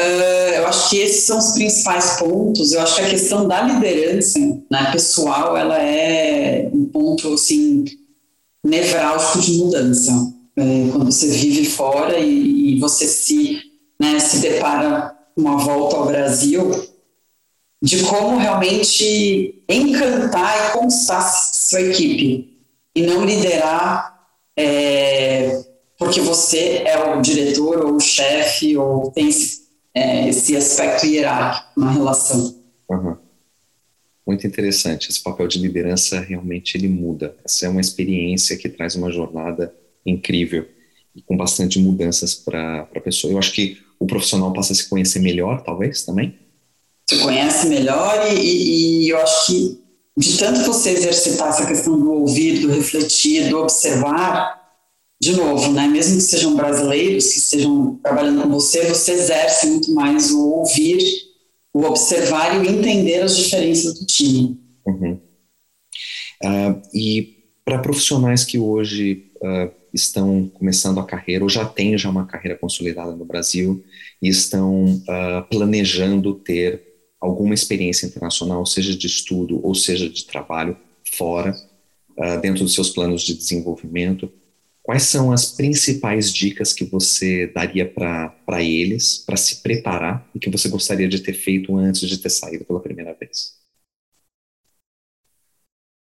Uh, 0.00 0.54
eu 0.54 0.66
acho 0.68 0.90
que 0.90 0.98
esses 0.98 1.24
são 1.24 1.38
os 1.38 1.52
principais 1.52 2.18
pontos. 2.18 2.72
Eu 2.72 2.80
acho 2.80 2.96
que 2.96 3.02
a 3.02 3.10
questão 3.10 3.48
da 3.48 3.62
liderança 3.62 4.38
né, 4.70 4.92
pessoal 4.92 5.56
ela 5.56 5.82
é 5.82 6.70
um 6.72 6.84
ponto 6.86 7.34
assim 7.34 7.84
nevrálgico 8.64 9.40
de 9.40 9.58
mudança. 9.58 10.12
É, 10.56 10.90
quando 10.90 11.10
você 11.10 11.28
vive 11.28 11.66
fora 11.66 12.18
e, 12.18 12.76
e 12.76 12.80
você 12.80 13.06
se, 13.06 13.60
né, 14.00 14.18
se 14.18 14.38
depara 14.38 15.16
uma 15.36 15.56
volta 15.56 15.96
ao 15.96 16.06
Brasil, 16.06 16.70
de 17.80 18.02
como 18.02 18.38
realmente 18.38 19.62
encantar 19.68 20.68
e 20.68 20.72
constar 20.72 21.22
sua 21.22 21.80
equipe 21.80 22.58
e 22.94 23.02
não 23.02 23.24
liderar 23.24 24.18
é, 24.56 25.64
porque 25.98 26.20
você 26.20 26.84
é 26.86 26.96
o 27.12 27.20
diretor 27.20 27.84
ou 27.84 27.96
o 27.96 28.00
chefe 28.00 28.76
ou 28.76 29.10
tem 29.10 29.28
esse, 29.28 29.62
é, 29.92 30.28
esse 30.28 30.56
aspecto 30.56 31.04
hierárquico 31.04 31.80
na 31.80 31.90
relação. 31.90 32.54
Uhum. 32.88 33.16
Muito 34.24 34.46
interessante. 34.46 35.10
Esse 35.10 35.20
papel 35.20 35.48
de 35.48 35.58
liderança 35.58 36.20
realmente 36.20 36.76
ele 36.76 36.88
muda. 36.88 37.34
Essa 37.44 37.66
é 37.66 37.68
uma 37.68 37.80
experiência 37.80 38.56
que 38.56 38.68
traz 38.68 38.94
uma 38.94 39.10
jornada 39.10 39.74
incrível 40.06 40.66
e 41.16 41.20
com 41.20 41.36
bastante 41.36 41.80
mudanças 41.80 42.34
para 42.34 42.88
a 42.94 43.00
pessoa. 43.00 43.32
Eu 43.32 43.38
acho 43.38 43.52
que 43.52 43.78
o 43.98 44.06
profissional 44.06 44.52
passa 44.52 44.72
a 44.72 44.76
se 44.76 44.88
conhecer 44.88 45.18
melhor, 45.18 45.64
talvez, 45.64 46.04
também? 46.04 46.38
Se 47.10 47.18
conhece 47.18 47.66
melhor 47.68 48.32
e, 48.32 49.06
e 49.06 49.08
eu 49.08 49.18
acho 49.18 49.46
que 49.46 49.80
de 50.16 50.36
tanto 50.36 50.64
você 50.64 50.90
exercitar 50.90 51.48
essa 51.48 51.66
questão 51.66 51.98
do 51.98 52.12
ouvir, 52.12 52.60
do 52.60 52.72
refletir, 52.72 53.48
do 53.48 53.60
observar, 53.60 54.57
de 55.20 55.32
novo, 55.36 55.72
né, 55.72 55.88
mesmo 55.88 56.16
que 56.16 56.22
sejam 56.22 56.54
brasileiros, 56.54 57.32
que 57.32 57.38
estejam 57.38 57.96
trabalhando 57.96 58.42
com 58.42 58.50
você, 58.50 58.86
você 58.86 59.12
exerce 59.12 59.66
muito 59.66 59.92
mais 59.92 60.30
o 60.30 60.48
ouvir, 60.48 61.02
o 61.74 61.82
observar 61.82 62.54
e 62.54 62.58
o 62.58 62.70
entender 62.70 63.22
as 63.22 63.36
diferenças 63.36 63.98
do 63.98 64.06
time. 64.06 64.60
Uhum. 64.86 65.20
Uh, 66.44 66.80
e 66.94 67.36
para 67.64 67.80
profissionais 67.80 68.44
que 68.44 68.58
hoje 68.58 69.32
uh, 69.42 69.70
estão 69.92 70.48
começando 70.54 71.00
a 71.00 71.04
carreira 71.04 71.42
ou 71.42 71.50
já 71.50 71.64
têm 71.64 71.98
já 71.98 72.08
uma 72.08 72.26
carreira 72.26 72.56
consolidada 72.56 73.14
no 73.16 73.24
Brasil 73.24 73.84
e 74.22 74.28
estão 74.28 74.84
uh, 74.84 75.48
planejando 75.50 76.32
ter 76.34 76.80
alguma 77.20 77.54
experiência 77.54 78.06
internacional, 78.06 78.64
seja 78.64 78.96
de 78.96 79.08
estudo 79.08 79.60
ou 79.64 79.74
seja 79.74 80.08
de 80.08 80.24
trabalho 80.24 80.76
fora, 81.04 81.56
dentro 82.42 82.64
dos 82.64 82.74
seus 82.74 82.90
planos 82.90 83.22
de 83.22 83.32
desenvolvimento, 83.32 84.30
Quais 84.88 85.02
são 85.02 85.30
as 85.30 85.52
principais 85.52 86.32
dicas 86.32 86.72
que 86.72 86.82
você 86.82 87.46
daria 87.48 87.86
para 87.86 88.62
eles, 88.62 89.18
para 89.18 89.36
se 89.36 89.56
preparar 89.56 90.26
e 90.34 90.38
que 90.38 90.48
você 90.48 90.66
gostaria 90.70 91.06
de 91.06 91.20
ter 91.20 91.34
feito 91.34 91.76
antes 91.76 92.08
de 92.08 92.16
ter 92.16 92.30
saído 92.30 92.64
pela 92.64 92.80
primeira 92.80 93.12
vez? 93.12 93.52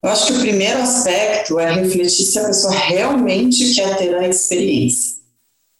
Eu 0.04 0.10
acho 0.10 0.28
que 0.28 0.32
o 0.34 0.40
primeiro 0.40 0.78
aspecto 0.78 1.58
é 1.58 1.72
refletir 1.72 2.26
se 2.26 2.38
a 2.38 2.46
pessoa 2.46 2.72
realmente 2.74 3.74
quer 3.74 3.98
ter 3.98 4.14
a 4.14 4.28
experiência. 4.28 5.16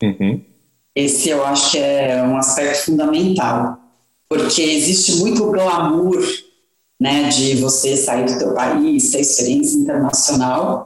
Uhum. 0.03 0.45
Esse 0.93 1.29
eu 1.29 1.45
acho 1.45 1.71
que 1.71 1.79
é 1.79 2.21
um 2.25 2.37
aspecto 2.37 2.87
fundamental, 2.87 3.79
porque 4.29 4.63
existe 4.63 5.13
muito 5.19 5.49
glamour 5.53 6.27
né, 7.01 7.29
de 7.29 7.55
você 7.55 7.97
sair 7.97 8.27
do 8.27 8.37
teu 8.37 8.53
país, 8.53 9.13
ter 9.13 9.21
experiência 9.21 9.77
internacional, 9.77 10.86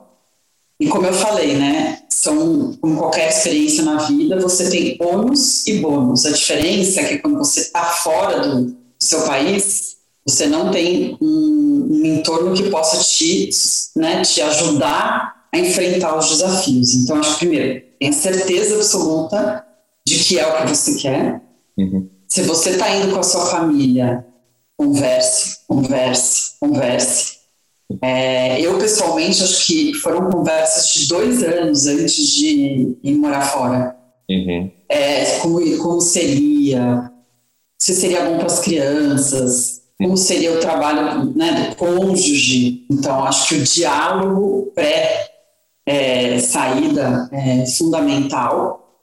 e 0.80 0.88
como 0.88 1.06
eu 1.06 1.12
falei, 1.12 1.58
né, 1.58 1.98
são, 2.08 2.72
como 2.80 2.96
qualquer 2.96 3.28
experiência 3.28 3.84
na 3.84 3.98
vida, 3.98 4.40
você 4.40 4.70
tem 4.70 4.96
ônus 4.98 5.66
e 5.66 5.78
bônus. 5.78 6.24
A 6.24 6.30
diferença 6.30 7.02
é 7.02 7.04
que 7.04 7.18
quando 7.18 7.36
você 7.36 7.60
está 7.60 7.84
fora 7.84 8.48
do 8.48 8.74
seu 8.98 9.20
país, 9.26 9.96
você 10.26 10.46
não 10.46 10.70
tem 10.70 11.18
um, 11.20 11.88
um 11.90 12.06
entorno 12.06 12.54
que 12.54 12.70
possa 12.70 12.96
te, 13.04 13.50
né, 13.94 14.22
te 14.22 14.40
ajudar 14.40 15.48
a 15.52 15.58
enfrentar 15.58 16.16
os 16.16 16.30
desafios. 16.30 16.94
Então, 16.94 17.16
acho 17.16 17.32
que, 17.32 17.46
primeiro, 17.46 17.82
tenha 17.98 18.12
certeza 18.12 18.76
absoluta 18.76 19.62
de 20.06 20.18
que 20.24 20.38
é 20.38 20.46
o 20.46 20.62
que 20.62 20.68
você 20.74 20.94
quer. 20.94 21.42
Uhum. 21.76 22.08
Se 22.26 22.40
você 22.42 22.70
está 22.70 22.88
indo 22.96 23.12
com 23.12 23.20
a 23.20 23.22
sua 23.22 23.44
família, 23.46 24.24
converse, 24.78 25.58
converse, 25.68 26.52
converse 26.58 27.39
é, 28.02 28.60
eu, 28.60 28.78
pessoalmente, 28.78 29.42
acho 29.42 29.66
que 29.66 29.94
foram 29.94 30.30
conversas 30.30 30.94
de 30.94 31.08
dois 31.08 31.42
anos 31.42 31.86
antes 31.86 32.26
de 32.34 32.96
ir 33.02 33.14
morar 33.16 33.40
fora. 33.42 33.96
Uhum. 34.30 34.70
É, 34.88 35.38
como, 35.38 35.78
como 35.78 36.00
seria, 36.00 37.10
se 37.78 37.92
seria 37.94 38.24
bom 38.24 38.36
para 38.36 38.46
as 38.46 38.60
crianças, 38.60 39.82
como 39.98 40.16
seria 40.16 40.52
o 40.52 40.60
trabalho 40.60 41.34
né, 41.34 41.70
do 41.70 41.76
cônjuge. 41.76 42.86
Então, 42.90 43.24
acho 43.24 43.48
que 43.48 43.56
o 43.56 43.64
diálogo 43.64 44.72
pré-saída 45.84 47.28
é, 47.32 47.62
é 47.62 47.66
fundamental. 47.66 49.02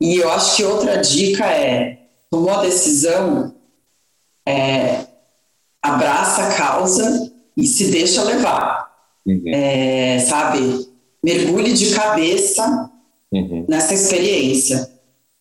E 0.00 0.16
eu 0.16 0.28
acho 0.32 0.56
que 0.56 0.64
outra 0.64 0.96
dica 0.96 1.46
é, 1.46 1.98
tomou 2.30 2.50
a 2.50 2.62
decisão, 2.62 3.54
é, 4.46 5.06
abraça 5.82 6.48
a 6.48 6.54
causa 6.54 7.30
e 7.56 7.66
se 7.66 7.90
deixa 7.90 8.22
levar, 8.22 8.90
uhum. 9.26 9.42
é, 9.46 10.18
sabe? 10.20 10.88
Mergulhe 11.22 11.72
de 11.72 11.94
cabeça 11.94 12.90
uhum. 13.32 13.66
nessa 13.68 13.94
experiência 13.94 14.90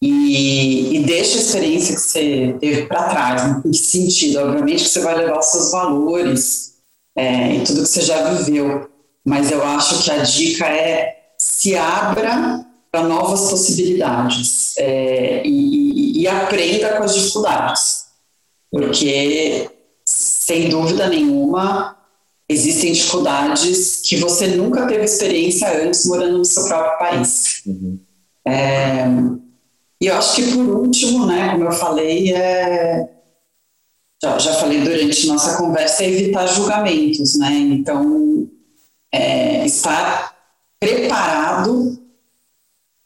e, 0.02 0.96
e 0.96 1.04
deixa 1.04 1.38
a 1.38 1.42
experiência 1.42 1.96
que 1.96 2.02
você 2.02 2.56
teve 2.60 2.86
para 2.86 3.10
trás. 3.10 3.66
Em 3.66 3.72
que 3.72 3.78
sentido? 3.78 4.40
Obviamente 4.40 4.84
que 4.84 4.90
você 4.90 5.02
vai 5.02 5.16
levar 5.16 5.40
os 5.40 5.46
seus 5.46 5.72
valores 5.72 6.76
é, 7.16 7.56
e 7.56 7.64
tudo 7.64 7.84
que 7.84 7.90
você 7.90 8.02
já 8.02 8.34
viveu, 8.34 8.90
mas 9.26 9.52
eu 9.52 9.64
acho 9.64 10.04
que 10.04 10.12
a 10.12 10.18
dica 10.18 10.66
é 10.66 11.34
se 11.38 11.76
abra 11.76 12.66
para 12.92 13.04
novas 13.04 13.50
possibilidades 13.50 14.76
é, 14.78 15.44
e, 15.46 16.20
e, 16.20 16.22
e 16.22 16.28
aprenda 16.28 16.98
com 16.98 17.04
as 17.04 17.14
dificuldades, 17.14 18.06
porque 18.72 19.70
sem 20.06 20.70
dúvida 20.70 21.08
nenhuma 21.08 21.96
existem 22.50 22.92
dificuldades 22.92 24.02
que 24.04 24.18
você 24.18 24.48
nunca 24.48 24.88
teve 24.88 25.06
experiência 25.06 25.86
antes 25.86 26.06
morando 26.06 26.40
no 26.40 26.46
seu 26.46 26.66
próprio 26.68 26.98
país. 26.98 27.62
Uhum. 27.66 28.00
É, 28.46 29.06
E 30.02 30.08
eu 30.08 30.16
acho 30.16 30.36
que 30.36 30.52
por 30.54 30.66
último, 30.66 31.26
né, 31.28 31.52
como 31.52 31.66
eu 31.66 31.72
falei, 31.72 32.34
é, 32.34 33.08
já, 34.22 34.38
já 34.40 34.54
falei 34.56 34.82
durante 34.82 35.28
nossa 35.28 35.58
conversa, 35.58 36.04
é 36.04 36.10
evitar 36.10 36.48
julgamentos, 36.48 37.38
né? 37.38 37.52
Então, 37.52 38.50
é, 39.12 39.66
estar 39.66 40.36
preparado 40.80 42.00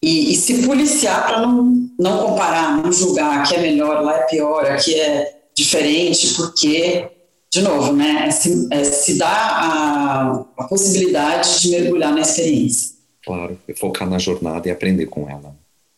e, 0.01 0.33
e 0.33 0.35
se 0.35 0.65
policiar 0.65 1.25
para 1.25 1.41
não, 1.41 1.89
não 1.99 2.27
comparar, 2.27 2.77
não 2.77 2.91
julgar, 2.91 3.39
aqui 3.39 3.55
é 3.55 3.61
melhor, 3.61 4.03
lá 4.03 4.17
é 4.17 4.23
pior, 4.23 4.65
aqui 4.65 4.99
é 4.99 5.43
diferente, 5.55 6.33
porque, 6.35 7.09
de 7.53 7.61
novo, 7.61 7.93
né, 7.93 8.25
é 8.27 8.31
se, 8.31 8.67
é 8.71 8.83
se 8.83 9.15
dá 9.15 9.29
a, 9.29 10.45
a 10.57 10.63
possibilidade 10.63 11.61
de 11.61 11.69
mergulhar 11.69 12.11
na 12.11 12.21
experiência. 12.21 12.95
Claro, 13.23 13.59
e 13.67 13.75
focar 13.75 14.09
na 14.09 14.17
jornada 14.17 14.67
e 14.67 14.71
aprender 14.71 15.05
com 15.05 15.29
ela. 15.29 15.55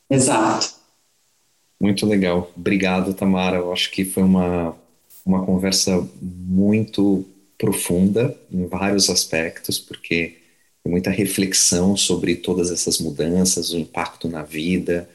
Exato. 0.09 0.73
Muito 1.79 2.05
legal. 2.05 2.51
Obrigado, 2.57 3.13
Tamara. 3.13 3.55
Eu 3.55 3.71
acho 3.71 3.89
que 3.89 4.03
foi 4.03 4.23
uma, 4.23 4.75
uma 5.25 5.45
conversa 5.45 6.05
muito 6.21 7.25
profunda 7.57 8.37
em 8.51 8.67
vários 8.67 9.09
aspectos, 9.09 9.79
porque 9.79 10.35
tem 10.83 10.91
muita 10.91 11.09
reflexão 11.09 11.95
sobre 11.95 12.35
todas 12.35 12.69
essas 12.69 12.99
mudanças, 12.99 13.71
o 13.71 13.77
impacto 13.77 14.27
na 14.27 14.43
vida, 14.43 15.09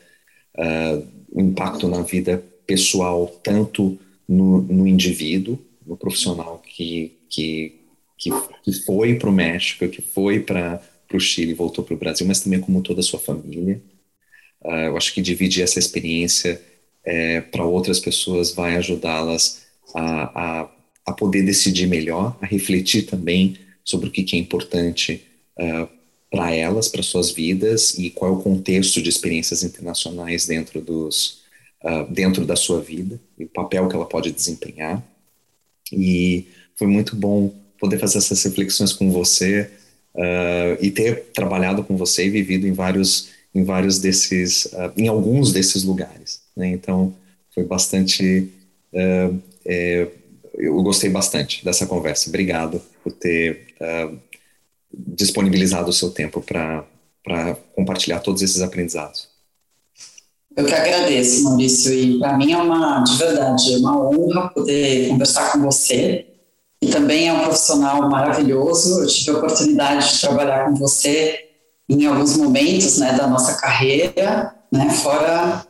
uh, 0.57 1.07
o 1.31 1.43
impacto 1.43 1.87
na 1.87 2.01
vida 2.01 2.43
pessoal, 2.67 3.27
tanto 3.43 3.99
no, 4.27 4.63
no 4.63 4.87
indivíduo, 4.87 5.59
no 5.87 5.97
profissional 5.97 6.63
que, 6.65 7.19
que, 7.29 7.81
que, 8.17 8.31
que 8.63 8.73
foi 8.85 9.15
para 9.15 9.29
o 9.29 9.33
México, 9.33 9.89
que 9.89 10.03
foi 10.03 10.41
para 10.41 10.81
o 11.13 11.21
Chile, 11.21 11.55
voltou 11.55 11.85
para 11.85 11.95
o 11.95 11.99
Brasil, 11.99 12.27
mas 12.27 12.41
também 12.41 12.61
como 12.61 12.83
toda 12.83 13.01
a 13.01 13.03
sua 13.03 13.19
família. 13.19 13.83
Uh, 14.63 14.89
eu 14.89 14.97
acho 14.97 15.15
que 15.15 15.23
dividir 15.23 15.63
essa 15.63 15.79
experiência 15.79 16.61
é, 17.05 17.41
para 17.41 17.65
outras 17.65 17.99
pessoas 17.99 18.53
vai 18.53 18.77
ajudá-las 18.77 19.63
a, 19.95 20.61
a, 20.61 20.71
a, 21.07 21.13
poder 21.13 21.43
decidir 21.43 21.87
melhor, 21.87 22.37
a 22.41 22.47
refletir 22.47 23.07
também 23.07 23.57
sobre 23.83 24.09
o 24.09 24.11
que, 24.11 24.23
que 24.23 24.37
é 24.37 24.39
importante 24.39 25.23
uh, 25.59 25.63
é, 25.63 25.89
para 26.31 26.55
elas, 26.55 26.89
para 26.89 27.03
suas 27.03 27.31
vidas 27.31 27.99
e 27.99 28.11
qual 28.11 28.33
é 28.33 28.37
o 28.37 28.43
contexto 28.43 29.03
de 29.03 29.09
experiências 29.09 29.65
internacionais 29.65 30.47
dentro 30.47 30.81
dos 30.81 31.41
uh, 31.85 32.11
dentro 32.11 32.45
da 32.45 32.57
sua 32.57 32.81
vida 32.81 33.21
e 33.39 33.45
o 33.45 33.49
papel 33.49 33.89
que 33.89 33.97
ela 33.97 34.07
pode 34.07 34.31
desempenhar. 34.31 35.03
E 35.93 36.49
foi 36.77 36.87
muito 36.87 37.17
bom 37.17 37.53
poder 37.79 37.99
fazer 37.99 38.19
essas 38.19 38.43
reflexões 38.43 38.93
com 38.93 39.11
você 39.11 39.71
uh, 40.15 40.77
e 40.81 40.91
ter 40.91 41.25
trabalhado 41.35 41.83
com 41.83 41.97
você 41.97 42.27
e 42.27 42.31
vivido 42.31 42.67
em 42.67 42.73
vários 42.73 43.29
em 43.53 43.65
vários 43.65 43.99
desses 43.99 44.69
em 44.97 45.09
alguns 45.09 45.53
desses 45.53 45.83
lugares. 45.83 46.43
Né? 46.57 46.69
Então 46.69 47.13
foi 47.53 47.65
bastante 47.65 48.49
é, 48.93 50.09
eu 50.55 50.83
gostei 50.83 51.11
bastante 51.11 51.65
dessa 51.65 51.87
conversa. 51.87 52.29
Obrigado 52.29 52.81
por 53.03 53.13
ter 53.13 53.67
uh, 53.81 54.19
disponibilizado 54.93 55.91
o 55.91 55.93
seu 55.93 56.11
tempo 56.11 56.43
para 56.43 56.85
compartilhar 57.75 58.21
todos 58.21 58.43
esses 58.43 58.61
aprendizados. 58.61 59.30
Eu 60.57 60.65
que 60.65 60.75
agradeço, 60.75 61.45
Maurício, 61.45 61.93
e 61.93 62.19
para 62.19 62.37
mim 62.37 62.53
é 62.53 62.57
uma, 62.57 63.03
de 63.03 63.17
verdade, 63.17 63.75
é 63.75 63.79
uma 63.79 64.09
honra 64.09 64.49
poder 64.49 65.09
conversar 65.09 65.53
com 65.53 65.61
você. 65.61 66.27
E 66.83 66.89
também 66.89 67.29
é 67.29 67.33
um 67.33 67.45
profissional 67.45 68.09
maravilhoso. 68.09 69.03
Eu 69.03 69.07
tive 69.07 69.31
a 69.31 69.39
oportunidade 69.39 70.13
de 70.13 70.21
trabalhar 70.21 70.67
com 70.67 70.75
você 70.75 71.39
em 71.89 72.07
alguns 72.07 72.37
momentos 72.37 72.99
né, 72.99 73.13
da 73.13 73.27
nossa 73.27 73.55
carreira, 73.55 74.55
né, 74.73 74.91
fora 74.91 75.67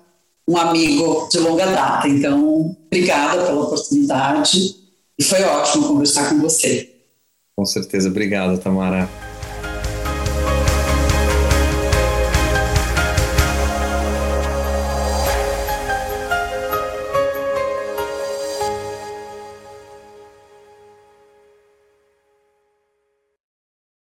um 0.46 0.56
amigo 0.56 1.28
de 1.30 1.38
longa 1.38 1.66
data. 1.66 2.08
Então, 2.08 2.76
obrigada 2.86 3.44
pela 3.44 3.62
oportunidade 3.62 4.76
e 5.18 5.22
foi 5.22 5.42
ótimo 5.42 5.88
conversar 5.88 6.28
com 6.28 6.40
você. 6.40 6.90
Com 7.56 7.64
certeza, 7.64 8.08
obrigado, 8.08 8.58
Tamara. 8.58 9.08